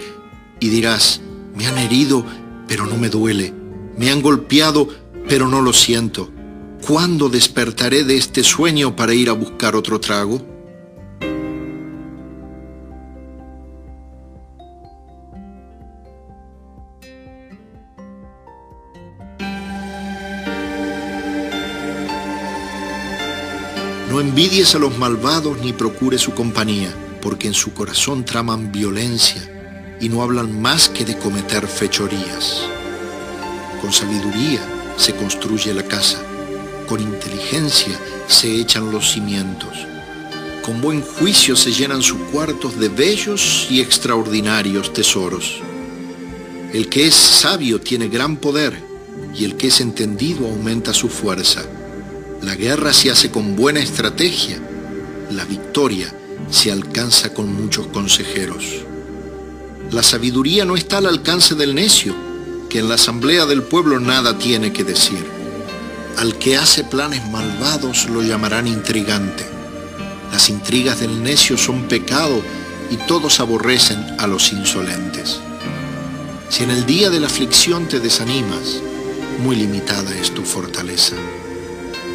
[0.60, 1.22] y dirás,
[1.56, 2.26] me han herido,
[2.68, 3.54] pero no me duele.
[3.98, 4.90] Me han golpeado,
[5.28, 6.30] pero no lo siento.
[6.86, 10.53] ¿Cuándo despertaré de este sueño para ir a buscar otro trago?
[24.14, 29.42] No envidies a los malvados ni procures su compañía, porque en su corazón traman violencia
[30.00, 32.62] y no hablan más que de cometer fechorías.
[33.82, 34.62] Con sabiduría
[34.98, 36.22] se construye la casa,
[36.88, 39.76] con inteligencia se echan los cimientos,
[40.64, 45.60] con buen juicio se llenan sus cuartos de bellos y extraordinarios tesoros.
[46.72, 48.80] El que es sabio tiene gran poder
[49.34, 51.64] y el que es entendido aumenta su fuerza.
[52.44, 54.60] La guerra se hace con buena estrategia,
[55.32, 56.14] la victoria
[56.52, 58.84] se alcanza con muchos consejeros.
[59.92, 62.14] La sabiduría no está al alcance del necio,
[62.70, 65.26] que en la asamblea del pueblo nada tiene que decir.
[66.18, 69.46] Al que hace planes malvados lo llamarán intrigante.
[70.34, 72.42] Las intrigas del necio son pecado
[72.92, 75.40] y todos aborrecen a los insolentes.
[76.50, 78.82] Si en el día de la aflicción te desanimas,
[79.40, 81.16] muy limitada es tu fortaleza.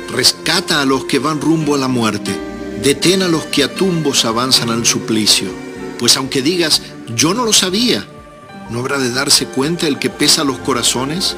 [0.09, 2.35] Rescata a los que van rumbo a la muerte.
[2.83, 5.49] Detén a los que a tumbos avanzan al suplicio.
[5.99, 6.83] Pues aunque digas,
[7.15, 8.07] yo no lo sabía,
[8.71, 11.37] ¿no habrá de darse cuenta el que pesa los corazones?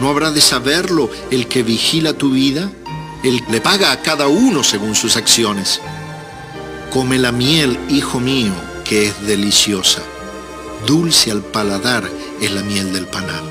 [0.00, 2.70] ¿No habrá de saberlo el que vigila tu vida?
[3.24, 5.80] Él le paga a cada uno según sus acciones.
[6.92, 8.52] Come la miel, hijo mío,
[8.84, 10.02] que es deliciosa.
[10.86, 12.08] Dulce al paladar
[12.40, 13.42] es la miel del panal.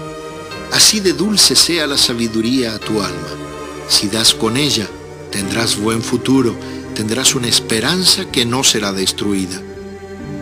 [0.72, 3.45] Así de dulce sea la sabiduría a tu alma.
[3.88, 4.88] Si das con ella,
[5.32, 6.56] tendrás buen futuro,
[6.96, 9.62] tendrás una esperanza que no será destruida.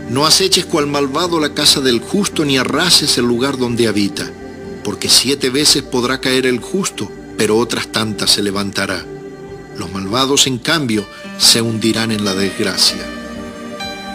[0.09, 4.31] No aceches cual malvado la casa del justo, ni arrases el lugar donde habita,
[4.83, 9.05] porque siete veces podrá caer el justo, pero otras tantas se levantará.
[9.77, 11.05] Los malvados, en cambio,
[11.39, 13.03] se hundirán en la desgracia.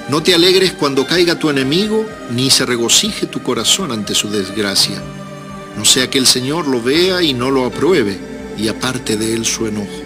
[0.09, 5.03] No te alegres cuando caiga tu enemigo, ni se regocije tu corazón ante su desgracia.
[5.77, 8.19] No sea que el Señor lo vea y no lo apruebe,
[8.59, 10.03] y aparte de él su enojo.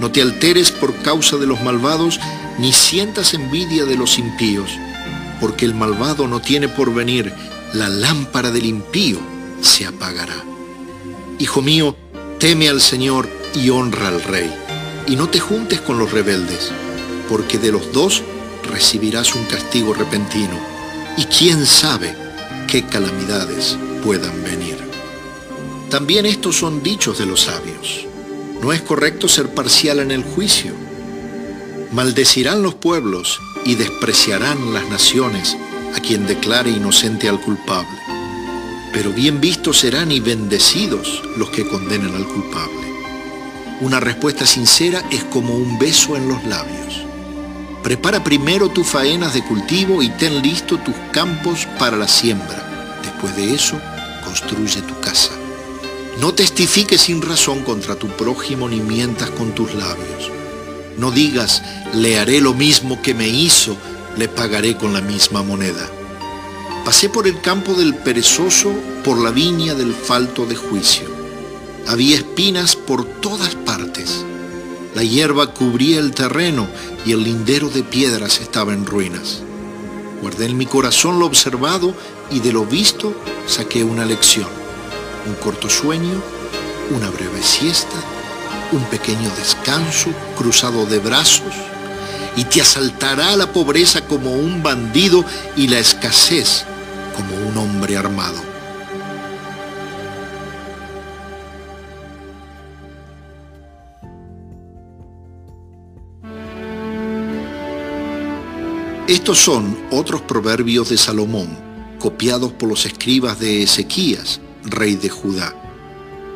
[0.00, 2.20] No te alteres por causa de los malvados,
[2.58, 4.70] ni sientas envidia de los impíos,
[5.40, 7.32] porque el malvado no tiene por venir,
[7.72, 9.18] la lámpara del impío
[9.60, 10.44] se apagará.
[11.38, 11.96] Hijo mío,
[12.38, 14.52] teme al Señor y honra al Rey,
[15.06, 16.70] y no te juntes con los rebeldes,
[17.28, 18.22] porque de los dos
[18.70, 20.58] recibirás un castigo repentino,
[21.16, 22.14] y quién sabe
[22.68, 24.87] qué calamidades puedan venir.
[25.90, 28.06] También estos son dichos de los sabios.
[28.60, 30.72] No es correcto ser parcial en el juicio.
[31.92, 35.56] Maldecirán los pueblos y despreciarán las naciones
[35.96, 37.98] a quien declare inocente al culpable.
[38.92, 42.86] Pero bien vistos serán y bendecidos los que condenen al culpable.
[43.80, 47.02] Una respuesta sincera es como un beso en los labios.
[47.82, 52.98] Prepara primero tus faenas de cultivo y ten listo tus campos para la siembra.
[53.02, 53.80] Después de eso,
[54.22, 55.32] construye tu casa.
[56.20, 60.32] No testifiques sin razón contra tu prójimo ni mientas con tus labios.
[60.96, 61.62] No digas,
[61.94, 63.76] le haré lo mismo que me hizo,
[64.16, 65.88] le pagaré con la misma moneda.
[66.84, 68.72] Pasé por el campo del perezoso,
[69.04, 71.06] por la viña del falto de juicio.
[71.86, 74.24] Había espinas por todas partes.
[74.96, 76.66] La hierba cubría el terreno
[77.06, 79.38] y el lindero de piedras estaba en ruinas.
[80.20, 81.94] Guardé en mi corazón lo observado
[82.32, 83.14] y de lo visto
[83.46, 84.67] saqué una lección.
[85.26, 86.22] Un corto sueño,
[86.90, 87.96] una breve siesta,
[88.72, 91.54] un pequeño descanso cruzado de brazos,
[92.36, 95.24] y te asaltará la pobreza como un bandido
[95.56, 96.64] y la escasez
[97.16, 98.48] como un hombre armado.
[109.08, 111.48] Estos son otros proverbios de Salomón,
[111.98, 114.38] copiados por los escribas de Ezequías,
[114.70, 115.54] rey de Judá.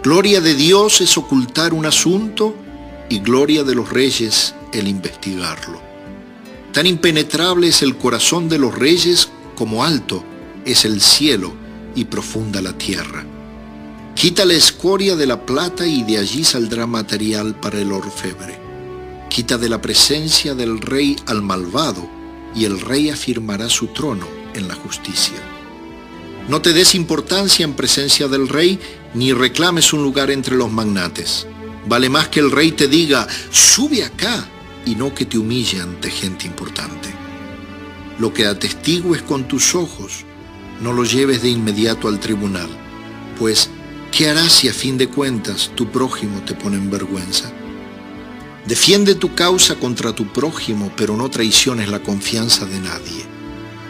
[0.03, 2.55] Gloria de Dios es ocultar un asunto
[3.09, 5.81] y gloria de los reyes el investigarlo.
[6.73, 10.25] Tan impenetrable es el corazón de los reyes como alto
[10.65, 11.53] es el cielo
[11.95, 13.25] y profunda la tierra.
[14.15, 18.59] Quita la escoria de la plata y de allí saldrá material para el orfebre.
[19.29, 22.09] Quita de la presencia del rey al malvado
[22.55, 25.39] y el rey afirmará su trono en la justicia.
[26.49, 28.79] No te des importancia en presencia del rey
[29.15, 31.47] ni reclames un lugar entre los magnates.
[31.87, 34.49] Vale más que el rey te diga, sube acá,
[34.85, 37.09] y no que te humille ante gente importante.
[38.19, 40.25] Lo que atestigues con tus ojos,
[40.81, 42.69] no lo lleves de inmediato al tribunal,
[43.39, 43.71] pues
[44.11, 47.51] ¿qué harás si a fin de cuentas tu prójimo te pone en vergüenza?
[48.67, 53.32] Defiende tu causa contra tu prójimo, pero no traiciones la confianza de nadie.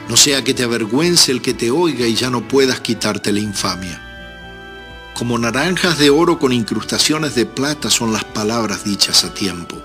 [0.09, 3.41] No sea que te avergüence el que te oiga y ya no puedas quitarte la
[3.41, 4.01] infamia.
[5.15, 9.77] Como naranjas de oro con incrustaciones de plata son las palabras dichas a tiempo.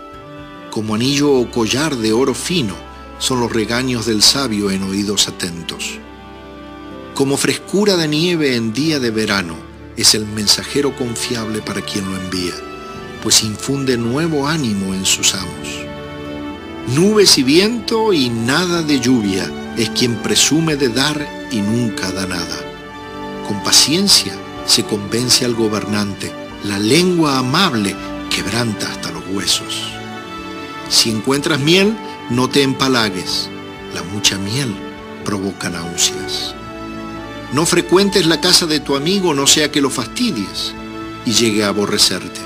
[0.72, 2.76] Como anillo o collar de oro fino
[3.20, 6.00] son los regaños del sabio en oídos atentos.
[7.14, 9.56] Como frescura de nieve en día de verano
[9.96, 12.54] es el mensajero confiable para quien lo envía,
[13.24, 15.86] pues infunde nuevo ánimo en sus amos.
[16.96, 22.26] Nubes y viento y nada de lluvia es quien presume de dar y nunca da
[22.26, 22.58] nada.
[23.48, 24.34] Con paciencia
[24.66, 26.32] se convence al gobernante,
[26.64, 27.96] la lengua amable
[28.30, 29.94] quebranta hasta los huesos.
[30.90, 31.96] Si encuentras miel,
[32.30, 33.50] no te empalagues,
[33.94, 34.74] la mucha miel
[35.24, 36.56] provoca náuseas.
[37.54, 40.74] No frecuentes la casa de tu amigo, no sea que lo fastidies
[41.26, 42.42] y llegue a aborrecerte.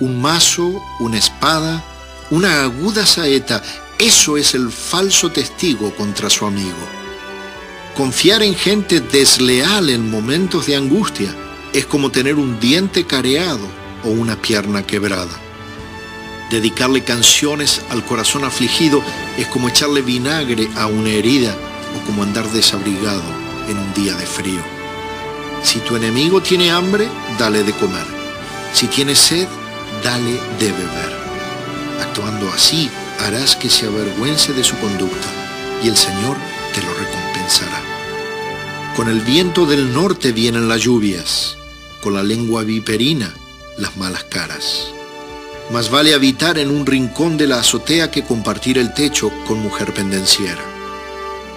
[0.00, 1.84] Un mazo, una espada,
[2.30, 3.62] una aguda saeta,
[3.98, 6.88] eso es el falso testigo contra su amigo.
[7.96, 11.34] Confiar en gente desleal en momentos de angustia
[11.72, 13.66] es como tener un diente careado
[14.02, 15.40] o una pierna quebrada.
[16.50, 19.02] Dedicarle canciones al corazón afligido
[19.38, 21.54] es como echarle vinagre a una herida
[21.96, 23.22] o como andar desabrigado
[23.68, 24.60] en un día de frío.
[25.62, 27.08] Si tu enemigo tiene hambre,
[27.38, 28.06] dale de comer.
[28.72, 29.48] Si tiene sed,
[30.02, 31.16] dale de beber.
[32.02, 35.28] Actuando así, harás que se avergüence de su conducta
[35.82, 36.36] y el Señor
[36.74, 37.82] te lo recompensará.
[38.96, 41.56] Con el viento del norte vienen las lluvias,
[42.00, 43.34] con la lengua viperina
[43.76, 44.88] las malas caras.
[45.72, 49.92] Más vale habitar en un rincón de la azotea que compartir el techo con mujer
[49.94, 50.62] pendenciera.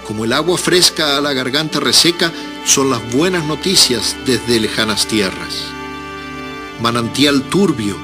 [0.06, 2.32] Como el agua fresca a la garganta reseca,
[2.64, 5.64] son las buenas noticias desde lejanas tierras.
[6.80, 7.96] Manantial turbio,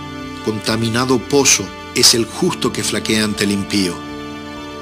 [0.44, 3.94] contaminado pozo es el justo que flaquea ante el impío.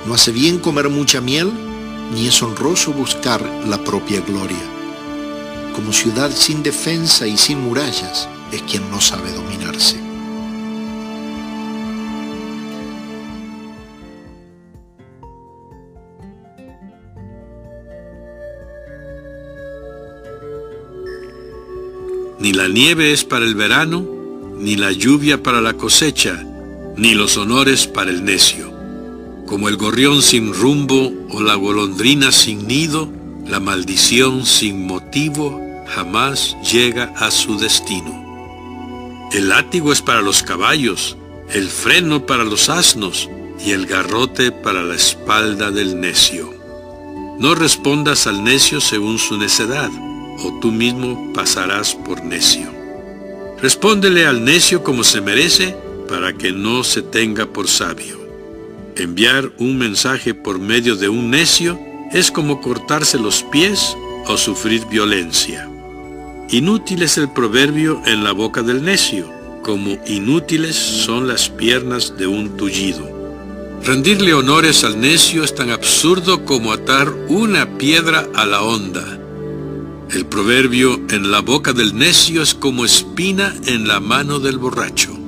[0.06, 1.52] No hace bien comer mucha miel,
[2.14, 4.62] ni es honroso buscar la propia gloria.
[5.74, 10.00] Como ciudad sin defensa y sin murallas es quien no sabe dominarse.
[22.38, 24.04] Ni la nieve es para el verano,
[24.58, 26.44] ni la lluvia para la cosecha,
[26.96, 28.72] ni los honores para el necio.
[29.46, 33.08] Como el gorrión sin rumbo o la golondrina sin nido,
[33.46, 38.22] la maldición sin motivo jamás llega a su destino.
[39.32, 41.16] El látigo es para los caballos,
[41.50, 43.28] el freno para los asnos
[43.64, 46.52] y el garrote para la espalda del necio.
[47.38, 49.90] No respondas al necio según su necedad
[50.44, 52.70] o tú mismo pasarás por necio.
[53.60, 55.76] Respóndele al necio como se merece
[56.12, 58.20] para que no se tenga por sabio.
[58.96, 61.80] Enviar un mensaje por medio de un necio
[62.12, 65.66] es como cortarse los pies o sufrir violencia.
[66.50, 69.26] Inútil es el proverbio en la boca del necio,
[69.62, 73.08] como inútiles son las piernas de un tullido.
[73.82, 79.18] Rendirle honores al necio es tan absurdo como atar una piedra a la onda.
[80.10, 85.21] El proverbio en la boca del necio es como espina en la mano del borracho.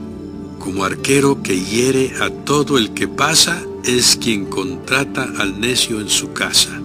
[0.65, 6.09] Como arquero que hiere a todo el que pasa, es quien contrata al necio en
[6.09, 6.81] su casa.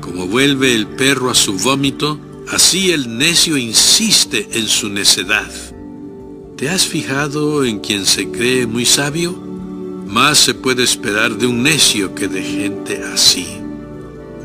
[0.00, 5.50] Como vuelve el perro a su vómito, así el necio insiste en su necedad.
[6.56, 9.32] ¿Te has fijado en quien se cree muy sabio?
[9.32, 13.48] Más se puede esperar de un necio que de gente así.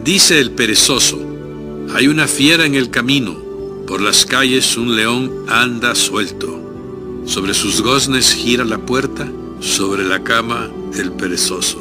[0.04, 1.22] Dice el perezoso,
[1.94, 3.38] hay una fiera en el camino,
[3.86, 6.62] por las calles un león anda suelto.
[7.26, 9.28] Sobre sus goznes gira la puerta,
[9.60, 11.80] sobre la cama el perezoso.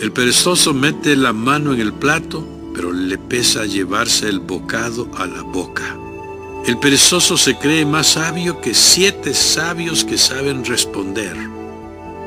[0.00, 5.26] El perezoso mete la mano en el plato, pero le pesa llevarse el bocado a
[5.26, 5.96] la boca.
[6.66, 11.36] El perezoso se cree más sabio que siete sabios que saben responder.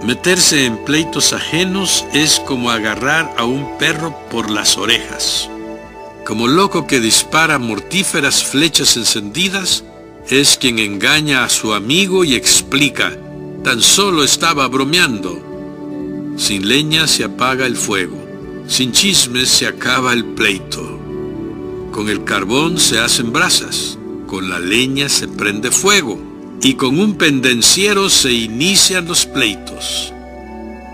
[0.04, 5.50] Meterse en pleitos ajenos es como agarrar a un perro por las orejas.
[6.26, 9.84] Como loco que dispara mortíferas flechas encendidas,
[10.30, 13.18] es quien engaña a su amigo y explica,
[13.64, 16.34] tan solo estaba bromeando.
[16.38, 18.18] Sin leña se apaga el fuego,
[18.68, 21.00] sin chismes se acaba el pleito.
[21.92, 26.18] Con el carbón se hacen brasas, con la leña se prende fuego,
[26.62, 30.14] y con un pendenciero se inician los pleitos.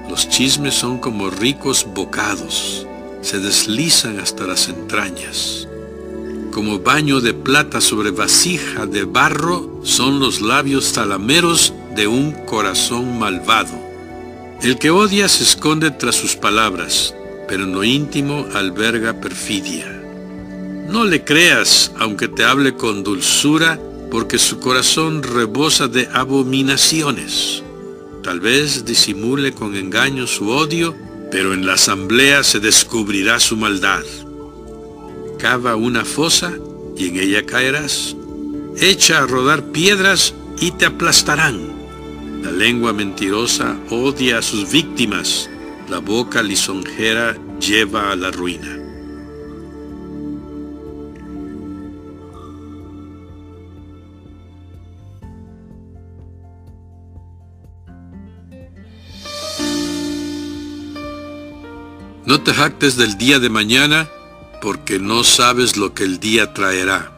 [0.10, 2.88] Los chismes son como ricos bocados,
[3.22, 5.69] se deslizan hasta las entrañas.
[6.60, 13.18] Como baño de plata sobre vasija de barro son los labios talameros de un corazón
[13.18, 13.80] malvado.
[14.62, 17.16] El que odia se esconde tras sus palabras,
[17.48, 19.86] pero en lo íntimo alberga perfidia.
[20.90, 23.80] No le creas, aunque te hable con dulzura,
[24.12, 27.64] porque su corazón rebosa de abominaciones.
[28.22, 30.94] Tal vez disimule con engaño su odio,
[31.32, 34.04] pero en la asamblea se descubrirá su maldad.
[35.40, 36.52] Cava una fosa
[36.98, 38.14] y en ella caerás.
[38.76, 41.62] Echa a rodar piedras y te aplastarán.
[42.44, 45.50] La lengua mentirosa odia a sus víctimas.
[45.90, 48.78] La boca lisonjera lleva a la ruina.
[62.26, 64.08] No te jactes del día de mañana,
[64.62, 67.12] porque no sabes lo que el día traerá.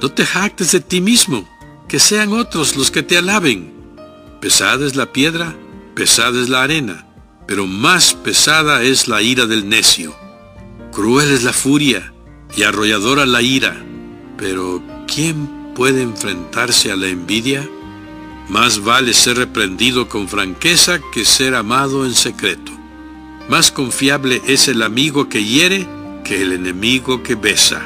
[0.00, 1.48] No te jactes de ti mismo,
[1.88, 3.72] que sean otros los que te alaben.
[4.40, 5.54] Pesada es la piedra,
[5.94, 7.06] pesada es la arena,
[7.46, 10.14] pero más pesada es la ira del necio.
[10.92, 12.12] Cruel es la furia
[12.56, 13.76] y arrolladora la ira,
[14.38, 14.82] pero
[15.12, 17.68] ¿quién puede enfrentarse a la envidia?
[18.48, 22.72] Más vale ser reprendido con franqueza que ser amado en secreto.
[23.48, 25.86] Más confiable es el amigo que hiere
[26.30, 27.82] que el enemigo que besa.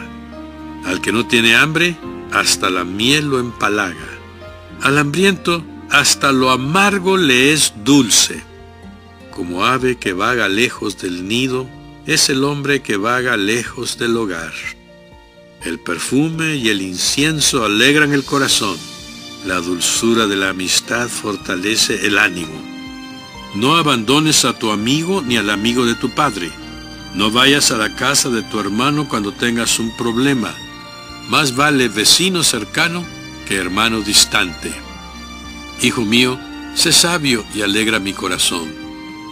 [0.85, 1.97] Al que no tiene hambre,
[2.31, 4.19] hasta la miel lo empalaga.
[4.83, 8.43] Al hambriento, hasta lo amargo le es dulce.
[9.31, 11.67] Como ave que vaga lejos del nido,
[12.05, 14.53] es el hombre que vaga lejos del hogar.
[15.63, 18.77] El perfume y el incienso alegran el corazón.
[19.47, 22.63] La dulzura de la amistad fortalece el ánimo.
[23.55, 26.53] No abandones a tu amigo ni al amigo de tu padre.
[27.15, 30.55] No vayas a la casa de tu hermano cuando tengas un problema.
[31.29, 33.05] Más vale vecino cercano
[33.47, 34.73] que hermano distante.
[35.81, 36.39] Hijo mío,
[36.75, 38.69] Sé sabio y alegra mi corazón.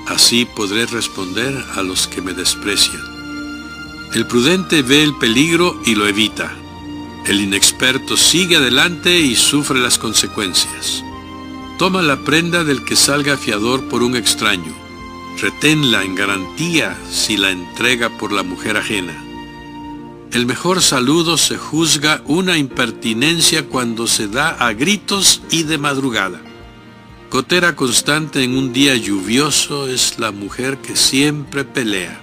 [0.07, 3.03] Así podré responder a los que me desprecian.
[4.15, 6.53] El prudente ve el peligro y lo evita.
[7.27, 11.03] El inexperto sigue adelante y sufre las consecuencias.
[11.79, 14.73] Toma la prenda del que salga fiador por un extraño.
[15.41, 19.15] Reténla en garantía si la entrega por la mujer ajena.
[20.33, 26.41] El mejor saludo se juzga una impertinencia cuando se da a gritos y de madrugada.
[27.29, 32.19] Cotera constante en un día lluvioso es la mujer que siempre pelea.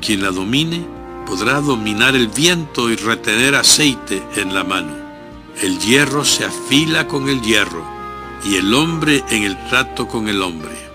[0.00, 0.86] Quien la domine
[1.26, 4.92] podrá dominar el viento y retener aceite en la mano.
[5.60, 7.84] El hierro se afila con el hierro
[8.44, 10.91] y el hombre en el trato con el hombre.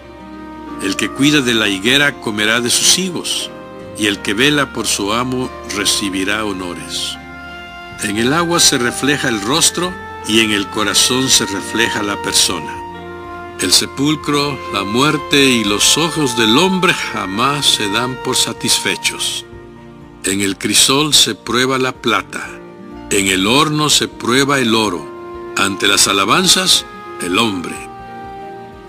[0.82, 3.50] El que cuida de la higuera comerá de sus higos
[3.98, 7.18] y el que vela por su amo recibirá honores.
[8.04, 9.92] En el agua se refleja el rostro
[10.28, 12.72] y en el corazón se refleja la persona.
[13.60, 19.46] El sepulcro, la muerte y los ojos del hombre jamás se dan por satisfechos.
[20.26, 22.48] En el crisol se prueba la plata,
[23.10, 25.04] en el horno se prueba el oro,
[25.58, 26.86] ante las alabanzas,
[27.22, 27.87] el hombre.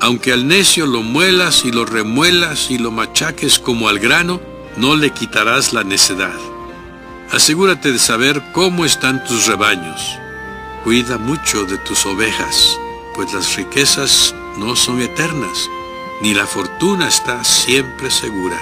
[0.01, 4.41] Aunque al necio lo muelas y lo remuelas y lo machaques como al grano,
[4.77, 6.39] no le quitarás la necedad.
[7.33, 10.01] Asegúrate de saber cómo están tus rebaños.
[10.85, 12.79] Cuida mucho de tus ovejas,
[13.15, 15.69] pues las riquezas no son eternas,
[16.23, 18.59] ni la fortuna está siempre segura.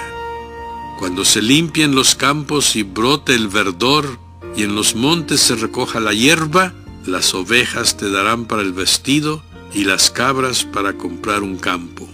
[0.97, 4.17] Cuando se limpien los campos y brote el verdor,
[4.55, 6.73] y en los montes se recoja la hierba,
[7.05, 12.07] las ovejas te darán para el vestido y las cabras para comprar un campo.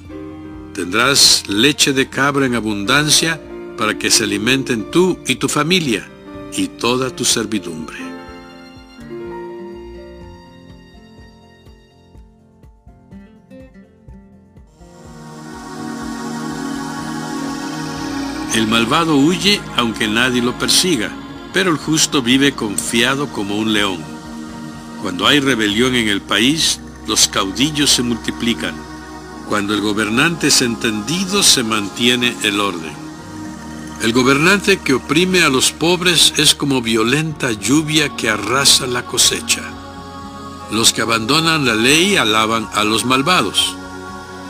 [0.73, 3.39] Tendrás leche de cabra en abundancia
[3.77, 6.07] para que se alimenten tú y tu familia
[6.55, 7.97] y toda tu servidumbre.
[18.55, 21.11] El malvado huye aunque nadie lo persiga,
[21.53, 23.97] pero el justo vive confiado como un león.
[25.01, 28.75] Cuando hay rebelión en el país, los caudillos se multiplican.
[29.49, 32.93] Cuando el gobernante es entendido, se mantiene el orden.
[34.01, 39.61] El gobernante que oprime a los pobres es como violenta lluvia que arrasa la cosecha.
[40.71, 43.75] Los que abandonan la ley alaban a los malvados.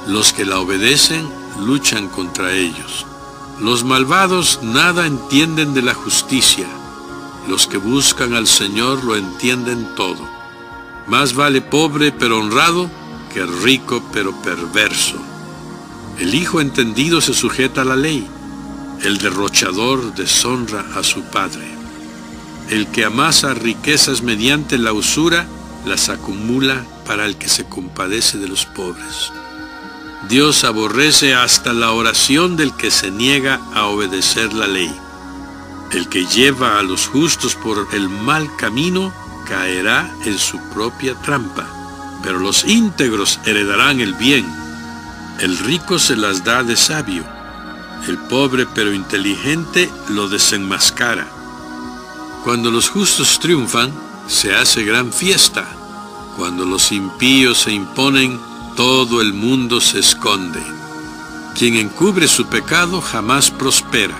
[0.08, 3.06] Los que la obedecen luchan contra ellos.
[3.60, 6.68] Los malvados nada entienden de la justicia.
[7.48, 10.43] Los que buscan al Señor lo entienden todo.
[11.08, 12.90] Más vale pobre pero honrado
[13.34, 15.18] que rico pero perverso.
[16.20, 18.28] El hijo entendido se sujeta a la ley
[19.04, 21.68] el derrochador deshonra a su padre.
[22.70, 25.46] El que amasa riquezas mediante la usura,
[25.86, 29.34] las acumula para el que se compadece de los pobres.
[30.30, 34.94] Dios aborrece hasta la oración del que se niega a obedecer la ley.
[35.92, 39.14] El que lleva a los justos por el mal camino
[39.48, 41.68] caerá en su propia trampa,
[42.24, 44.46] pero los íntegros heredarán el bien.
[45.40, 47.24] El rico se las da de sabio
[48.08, 51.28] el pobre pero inteligente lo desenmascara.
[52.44, 53.94] Cuando los justos triunfan,
[54.28, 55.66] se hace gran fiesta.
[56.36, 58.40] Cuando los impíos se imponen,
[58.76, 60.62] todo el mundo se esconde.
[61.58, 64.18] Quien encubre su pecado jamás prospera.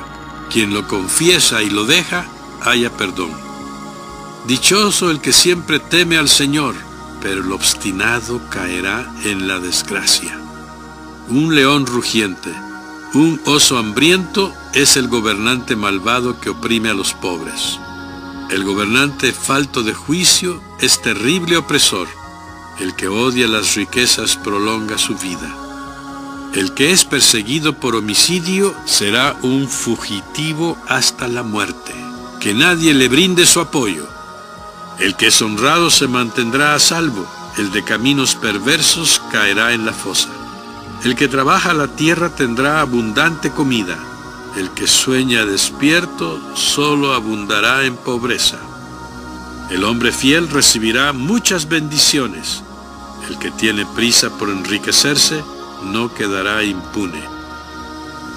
[0.50, 2.26] Quien lo confiesa y lo deja,
[2.62, 3.43] haya perdón.
[4.48, 6.76] Dichoso el que siempre teme al Señor,
[7.22, 10.38] pero el obstinado caerá en la desgracia.
[11.30, 12.54] Un león rugiente,
[13.14, 17.80] un oso hambriento es el gobernante malvado que oprime a los pobres.
[18.50, 22.08] El gobernante falto de juicio es terrible opresor.
[22.80, 25.56] El que odia las riquezas prolonga su vida.
[26.54, 31.94] El que es perseguido por homicidio será un fugitivo hasta la muerte.
[32.40, 34.08] Que nadie le brinde su apoyo.
[35.00, 37.26] El que es honrado se mantendrá a salvo.
[37.58, 40.30] El de caminos perversos caerá en la fosa.
[41.04, 43.98] El que trabaja la tierra tendrá abundante comida.
[44.56, 48.58] El que sueña despierto solo abundará en pobreza.
[49.70, 52.64] El hombre fiel recibirá muchas bendiciones.
[53.28, 55.44] El que tiene prisa por enriquecerse
[55.84, 57.24] no quedará impune.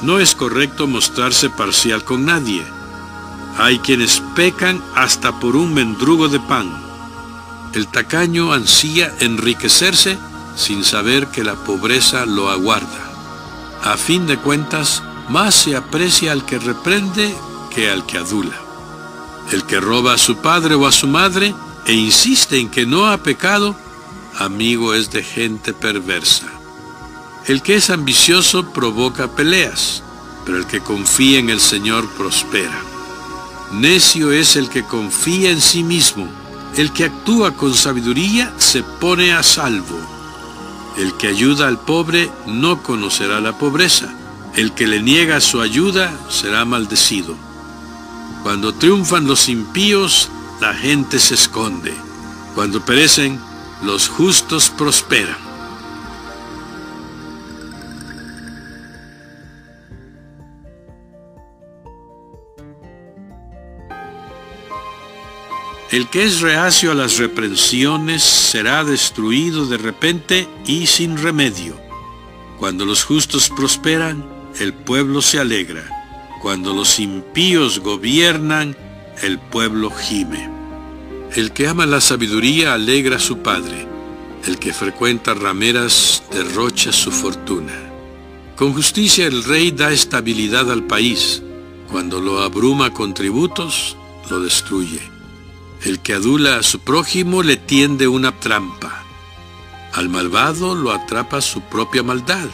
[0.02, 2.64] No es correcto mostrarse parcial con nadie.
[3.58, 6.70] Hay quienes pecan hasta por un mendrugo de pan.
[7.72, 10.18] El tacaño ansía enriquecerse
[10.56, 13.10] sin saber que la pobreza lo aguarda.
[13.82, 17.34] A fin de cuentas, más se aprecia al que reprende
[17.74, 18.56] que al que adula.
[19.52, 21.54] El que roba a su padre o a su madre
[21.86, 23.76] e insiste en que no ha pecado,
[24.38, 26.46] amigo es de gente perversa.
[27.46, 30.02] El que es ambicioso provoca peleas,
[30.44, 32.95] pero el que confía en el Señor prospera.
[33.72, 36.28] Necio es el que confía en sí mismo.
[36.76, 39.98] El que actúa con sabiduría se pone a salvo.
[40.96, 44.14] El que ayuda al pobre no conocerá la pobreza.
[44.54, 47.34] El que le niega su ayuda será maldecido.
[48.42, 50.28] Cuando triunfan los impíos,
[50.60, 51.94] la gente se esconde.
[52.54, 53.40] Cuando perecen,
[53.82, 55.45] los justos prosperan.
[65.90, 71.80] El que es reacio a las reprensiones será destruido de repente y sin remedio.
[72.58, 74.24] Cuando los justos prosperan,
[74.58, 75.88] el pueblo se alegra.
[76.42, 78.76] Cuando los impíos gobiernan,
[79.22, 80.50] el pueblo gime.
[81.36, 83.86] El que ama la sabiduría alegra a su padre.
[84.44, 87.74] El que frecuenta rameras derrocha su fortuna.
[88.56, 91.42] Con justicia el rey da estabilidad al país.
[91.92, 93.96] Cuando lo abruma con tributos,
[94.28, 95.15] lo destruye.
[95.84, 99.04] El que adula a su prójimo le tiende una trampa.
[99.92, 102.48] Al malvado lo atrapa su propia maldad,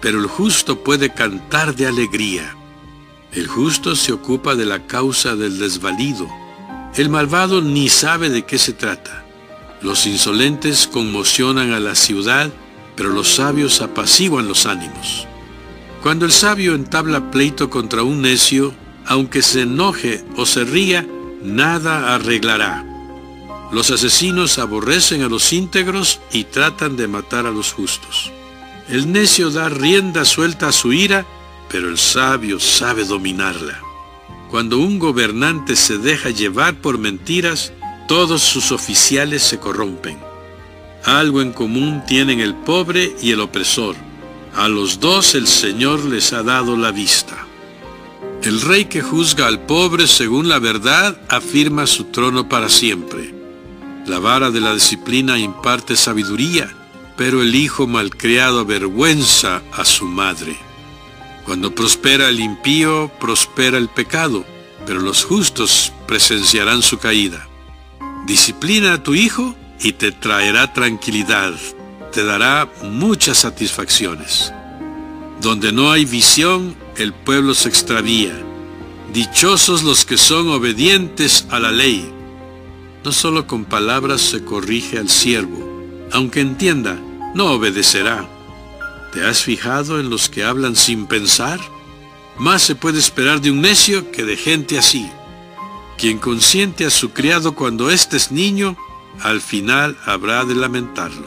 [0.00, 2.56] pero el justo puede cantar de alegría.
[3.32, 6.28] El justo se ocupa de la causa del desvalido.
[6.96, 9.24] El malvado ni sabe de qué se trata.
[9.80, 12.52] Los insolentes conmocionan a la ciudad,
[12.94, 15.26] pero los sabios apaciguan los ánimos.
[16.02, 18.74] Cuando el sabio entabla pleito contra un necio,
[19.06, 21.06] aunque se enoje o se ría,
[21.42, 22.84] nada arreglará.
[23.72, 28.30] Los asesinos aborrecen a los íntegros y tratan de matar a los justos.
[28.88, 31.24] El necio da rienda suelta a su ira,
[31.70, 33.80] pero el sabio sabe dominarla.
[34.50, 37.72] Cuando un gobernante se deja llevar por mentiras,
[38.06, 40.18] todos sus oficiales se corrompen.
[41.04, 43.96] Algo en común tienen el pobre y el opresor.
[44.54, 47.46] A los dos el Señor les ha dado la vista.
[48.42, 53.32] El rey que juzga al pobre según la verdad afirma su trono para siempre.
[54.04, 56.74] La vara de la disciplina imparte sabiduría,
[57.16, 60.56] pero el hijo malcriado avergüenza a su madre.
[61.44, 64.44] Cuando prospera el impío, prospera el pecado,
[64.86, 67.46] pero los justos presenciarán su caída.
[68.26, 71.54] Disciplina a tu hijo y te traerá tranquilidad,
[72.12, 74.52] te dará muchas satisfacciones.
[75.40, 78.32] Donde no hay visión, el pueblo se extravía.
[79.12, 82.10] Dichosos los que son obedientes a la ley.
[83.04, 87.00] No solo con palabras se corrige al siervo, aunque entienda,
[87.34, 88.28] no obedecerá.
[89.12, 91.60] ¿Te has fijado en los que hablan sin pensar?
[92.38, 95.10] Más se puede esperar de un necio que de gente así.
[95.98, 98.76] Quien consiente a su criado cuando éste es niño,
[99.20, 101.26] al final habrá de lamentarlo.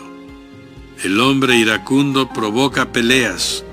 [1.03, 3.63] El hombre iracundo provoca peleas.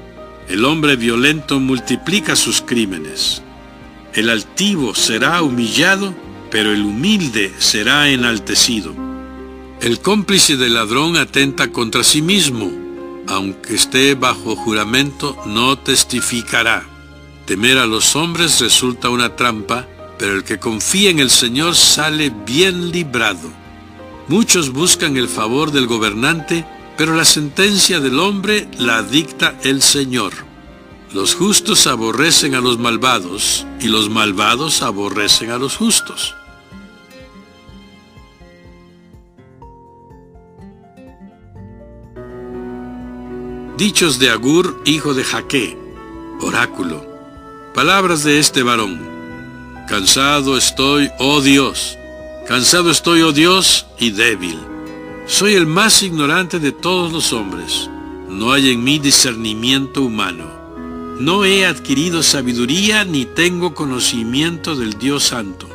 [0.48, 3.42] El hombre violento multiplica sus crímenes.
[4.14, 6.14] El altivo será humillado,
[6.50, 8.94] pero el humilde será enaltecido.
[9.80, 12.82] El cómplice del ladrón atenta contra sí mismo
[13.28, 16.84] aunque esté bajo juramento, no testificará.
[17.46, 19.86] Temer a los hombres resulta una trampa,
[20.18, 23.50] pero el que confía en el Señor sale bien librado.
[24.28, 26.64] Muchos buscan el favor del gobernante,
[26.96, 30.32] pero la sentencia del hombre la dicta el Señor.
[31.12, 36.34] Los justos aborrecen a los malvados, y los malvados aborrecen a los justos.
[43.76, 45.76] Dichos de Agur, hijo de Jaque,
[46.40, 47.04] oráculo.
[47.74, 49.00] Palabras de este varón.
[49.88, 51.98] Cansado estoy, oh Dios.
[52.46, 54.71] Cansado estoy, oh Dios, y débil.
[55.32, 57.88] Soy el más ignorante de todos los hombres.
[58.28, 60.44] No hay en mí discernimiento humano.
[61.20, 65.70] No he adquirido sabiduría ni tengo conocimiento del Dios Santo.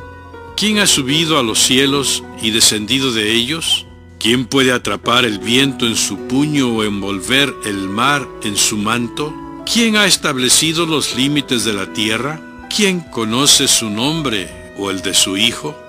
[0.56, 3.88] ¿Quién ha subido a los cielos y descendido de ellos?
[4.20, 9.34] ¿Quién puede atrapar el viento en su puño o envolver el mar en su manto?
[9.66, 12.40] ¿Quién ha establecido los límites de la tierra?
[12.70, 15.87] ¿Quién conoce su nombre o el de su Hijo?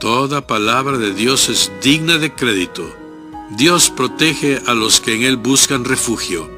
[0.00, 2.94] Toda palabra de Dios es digna de crédito.
[3.50, 6.50] Dios protege a los que en Él buscan refugio.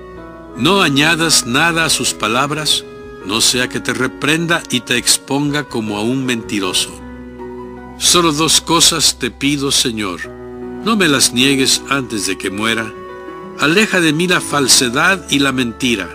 [0.57, 2.85] No añadas nada a sus palabras,
[3.27, 6.91] no sea que te reprenda y te exponga como a un mentiroso.
[7.99, 10.39] Solo dos cosas te pido, Señor
[10.85, 12.93] no me las niegues antes de que muera.
[13.59, 16.09] Aleja de mí la falsedad y la mentira.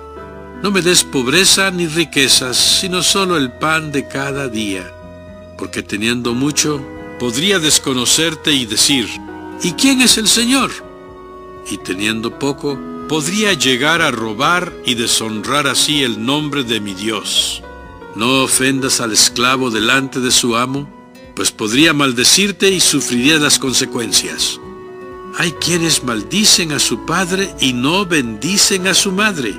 [0.63, 4.91] No me des pobreza ni riquezas, sino solo el pan de cada día.
[5.57, 6.81] Porque teniendo mucho,
[7.19, 9.07] podría desconocerte y decir,
[9.61, 10.71] ¿y quién es el Señor?
[11.69, 17.61] Y teniendo poco, podría llegar a robar y deshonrar así el nombre de mi Dios.
[18.15, 20.87] No ofendas al esclavo delante de su amo,
[21.35, 24.59] pues podría maldecirte y sufriría las consecuencias.
[25.37, 29.55] Hay quienes maldicen a su padre y no bendicen a su madre.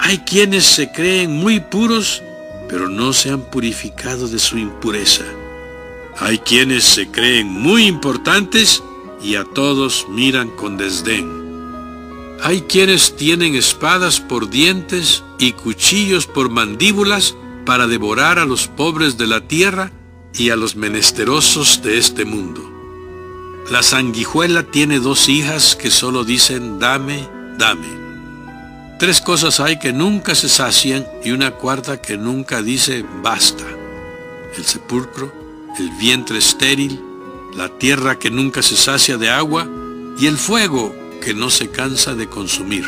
[0.00, 2.22] Hay quienes se creen muy puros,
[2.68, 5.24] pero no se han purificado de su impureza.
[6.20, 8.82] Hay quienes se creen muy importantes
[9.22, 11.38] y a todos miran con desdén.
[12.42, 19.16] Hay quienes tienen espadas por dientes y cuchillos por mandíbulas para devorar a los pobres
[19.16, 19.92] de la tierra
[20.34, 22.62] y a los menesterosos de este mundo.
[23.70, 27.28] La sanguijuela tiene dos hijas que solo dicen dame,
[27.58, 27.86] dame.
[28.98, 33.64] Tres cosas hay que nunca se sacian y una cuarta que nunca dice basta.
[34.56, 35.32] El sepulcro,
[35.78, 37.00] el vientre estéril,
[37.54, 39.68] la tierra que nunca se sacia de agua
[40.18, 42.84] y el fuego que no se cansa de consumir.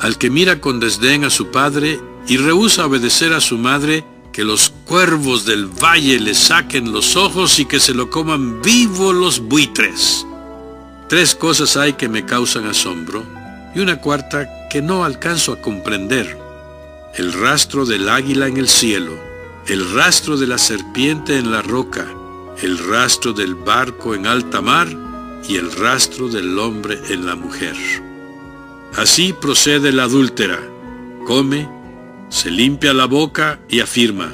[0.00, 4.44] Al que mira con desdén a su padre y rehúsa obedecer a su madre, que
[4.44, 9.38] los cuervos del valle le saquen los ojos y que se lo coman vivo los
[9.38, 10.26] buitres.
[11.08, 13.22] Tres cosas hay que me causan asombro
[13.74, 16.36] y una cuarta que no alcanzo a comprender.
[17.14, 19.12] El rastro del águila en el cielo,
[19.66, 22.06] el rastro de la serpiente en la roca,
[22.60, 24.86] el rastro del barco en alta mar
[25.48, 27.74] y el rastro del hombre en la mujer.
[28.94, 30.58] Así procede la adúltera,
[31.26, 31.68] come,
[32.28, 34.28] se limpia la boca y afirma,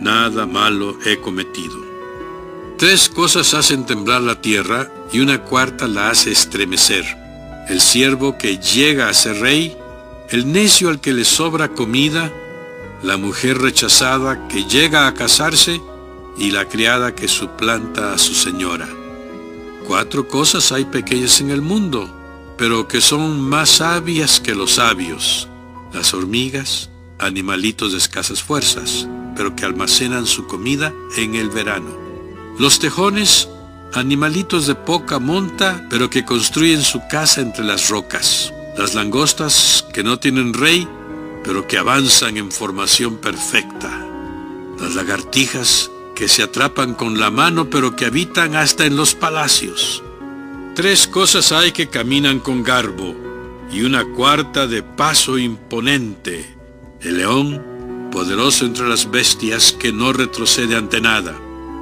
[0.00, 1.84] nada malo he cometido.
[2.78, 7.04] Tres cosas hacen temblar la tierra y una cuarta la hace estremecer.
[7.68, 9.76] El siervo que llega a ser rey,
[10.30, 12.32] el necio al que le sobra comida,
[13.04, 15.80] la mujer rechazada que llega a casarse
[16.38, 18.88] y la criada que suplanta a su señora.
[19.86, 22.08] Cuatro cosas hay pequeñas en el mundo,
[22.56, 25.48] pero que son más sabias que los sabios.
[25.92, 29.06] Las hormigas, animalitos de escasas fuerzas,
[29.36, 31.90] pero que almacenan su comida en el verano.
[32.58, 33.50] Los tejones,
[33.92, 38.50] animalitos de poca monta, pero que construyen su casa entre las rocas.
[38.78, 40.88] Las langostas, que no tienen rey,
[41.44, 44.04] pero que avanzan en formación perfecta.
[44.80, 50.02] Las lagartijas, que se atrapan con la mano, pero que habitan hasta en los palacios.
[50.74, 53.14] Tres cosas hay que caminan con garbo,
[53.70, 56.54] y una cuarta de paso imponente
[57.04, 61.38] el león, poderoso entre las bestias que no retrocede ante nada,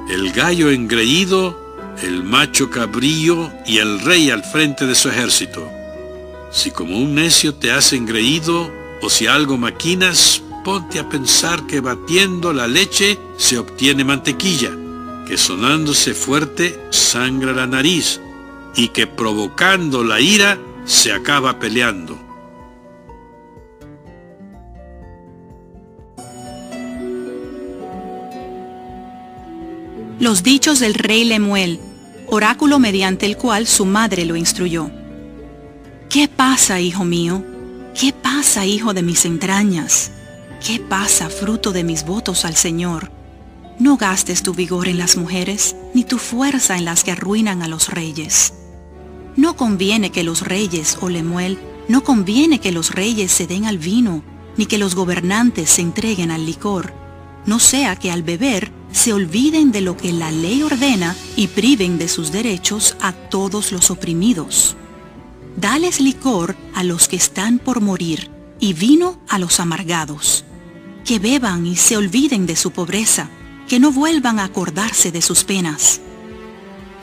[0.09, 5.69] el gallo engreído, el macho cabrío y el rey al frente de su ejército.
[6.51, 8.69] Si como un necio te has engreído
[9.03, 14.71] o si algo maquinas, ponte a pensar que batiendo la leche se obtiene mantequilla,
[15.27, 18.21] que sonándose fuerte sangra la nariz
[18.75, 22.17] y que provocando la ira se acaba peleando.
[30.17, 31.81] Los dichos del rey Lemuel,
[32.27, 34.89] oráculo mediante el cual su madre lo instruyó.
[36.09, 37.43] ¿Qué pasa, hijo mío?
[37.93, 40.11] ¿Qué pasa, hijo de mis entrañas?
[40.65, 43.11] ¿Qué pasa, fruto de mis votos al Señor?
[43.77, 47.67] No gastes tu vigor en las mujeres, ni tu fuerza en las que arruinan a
[47.67, 48.53] los reyes.
[49.35, 53.77] No conviene que los reyes, o Lemuel, no conviene que los reyes se den al
[53.77, 54.23] vino,
[54.57, 56.93] ni que los gobernantes se entreguen al licor,
[57.45, 61.97] no sea que al beber se olviden de lo que la ley ordena y priven
[61.97, 64.77] de sus derechos a todos los oprimidos.
[65.57, 70.45] Dales licor a los que están por morir y vino a los amargados.
[71.05, 73.29] Que beban y se olviden de su pobreza,
[73.67, 76.01] que no vuelvan a acordarse de sus penas.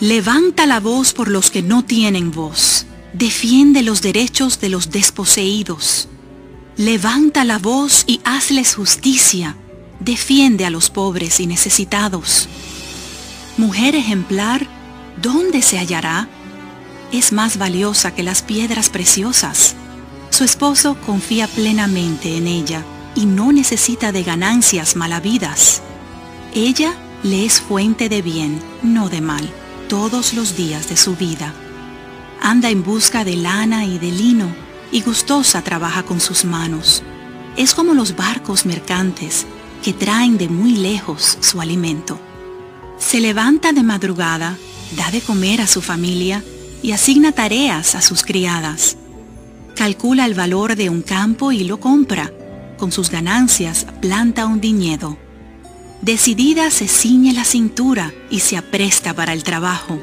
[0.00, 2.86] Levanta la voz por los que no tienen voz.
[3.12, 6.08] Defiende los derechos de los desposeídos.
[6.76, 9.56] Levanta la voz y hazles justicia
[10.00, 12.48] defiende a los pobres y necesitados.
[13.56, 14.66] Mujer ejemplar,
[15.22, 16.28] ¿dónde se hallará?
[17.12, 19.74] Es más valiosa que las piedras preciosas.
[20.30, 22.84] Su esposo confía plenamente en ella
[23.16, 25.82] y no necesita de ganancias malavidas.
[26.54, 29.50] Ella le es fuente de bien, no de mal,
[29.88, 31.52] todos los días de su vida.
[32.40, 34.46] Anda en busca de lana y de lino
[34.92, 37.02] y gustosa trabaja con sus manos.
[37.56, 39.46] Es como los barcos mercantes
[39.82, 42.20] que traen de muy lejos su alimento.
[42.98, 44.56] Se levanta de madrugada,
[44.96, 46.44] da de comer a su familia
[46.82, 48.96] y asigna tareas a sus criadas.
[49.76, 52.32] Calcula el valor de un campo y lo compra.
[52.78, 55.16] Con sus ganancias planta un viñedo.
[56.02, 59.98] Decidida se ciñe la cintura y se apresta para el trabajo.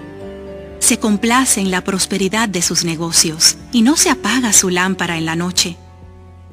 [0.79, 5.25] Se complace en la prosperidad de sus negocios y no se apaga su lámpara en
[5.25, 5.75] la noche.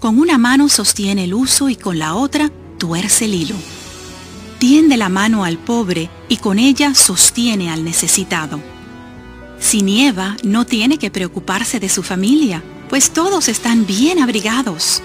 [0.01, 3.57] Con una mano sostiene el uso y con la otra tuerce el hilo.
[4.59, 8.74] Tiende la mano al pobre y con ella sostiene al necesitado.
[9.59, 15.03] Si nieva, no tiene que preocuparse de su familia, pues todos están bien abrigados.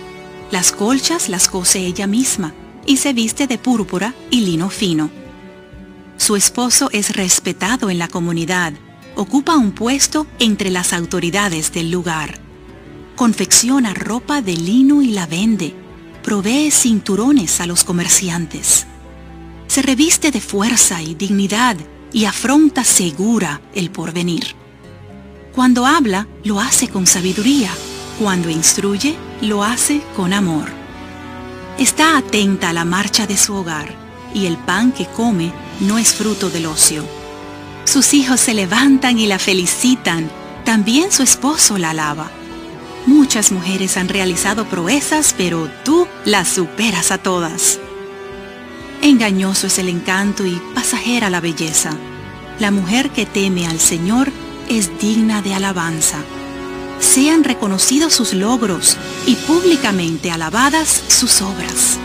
[0.51, 2.53] Las colchas las cose ella misma
[2.85, 5.09] y se viste de púrpura y lino fino.
[6.17, 8.73] Su esposo es respetado en la comunidad,
[9.15, 12.37] ocupa un puesto entre las autoridades del lugar.
[13.15, 15.73] Confecciona ropa de lino y la vende,
[16.23, 18.85] provee cinturones a los comerciantes.
[19.67, 21.77] Se reviste de fuerza y dignidad
[22.13, 24.55] y afronta segura el porvenir.
[25.53, 27.71] Cuando habla, lo hace con sabiduría.
[28.19, 30.69] Cuando instruye, lo hace con amor.
[31.77, 33.93] Está atenta a la marcha de su hogar
[34.33, 37.03] y el pan que come no es fruto del ocio.
[37.85, 40.29] Sus hijos se levantan y la felicitan,
[40.65, 42.29] también su esposo la alaba.
[43.05, 47.79] Muchas mujeres han realizado proezas, pero tú las superas a todas.
[49.01, 51.91] Engañoso es el encanto y pasajera la belleza.
[52.59, 54.29] La mujer que teme al Señor
[54.67, 56.17] es digna de alabanza.
[56.99, 61.97] Sean reconocidos sus logros y públicamente alabadas sus obras.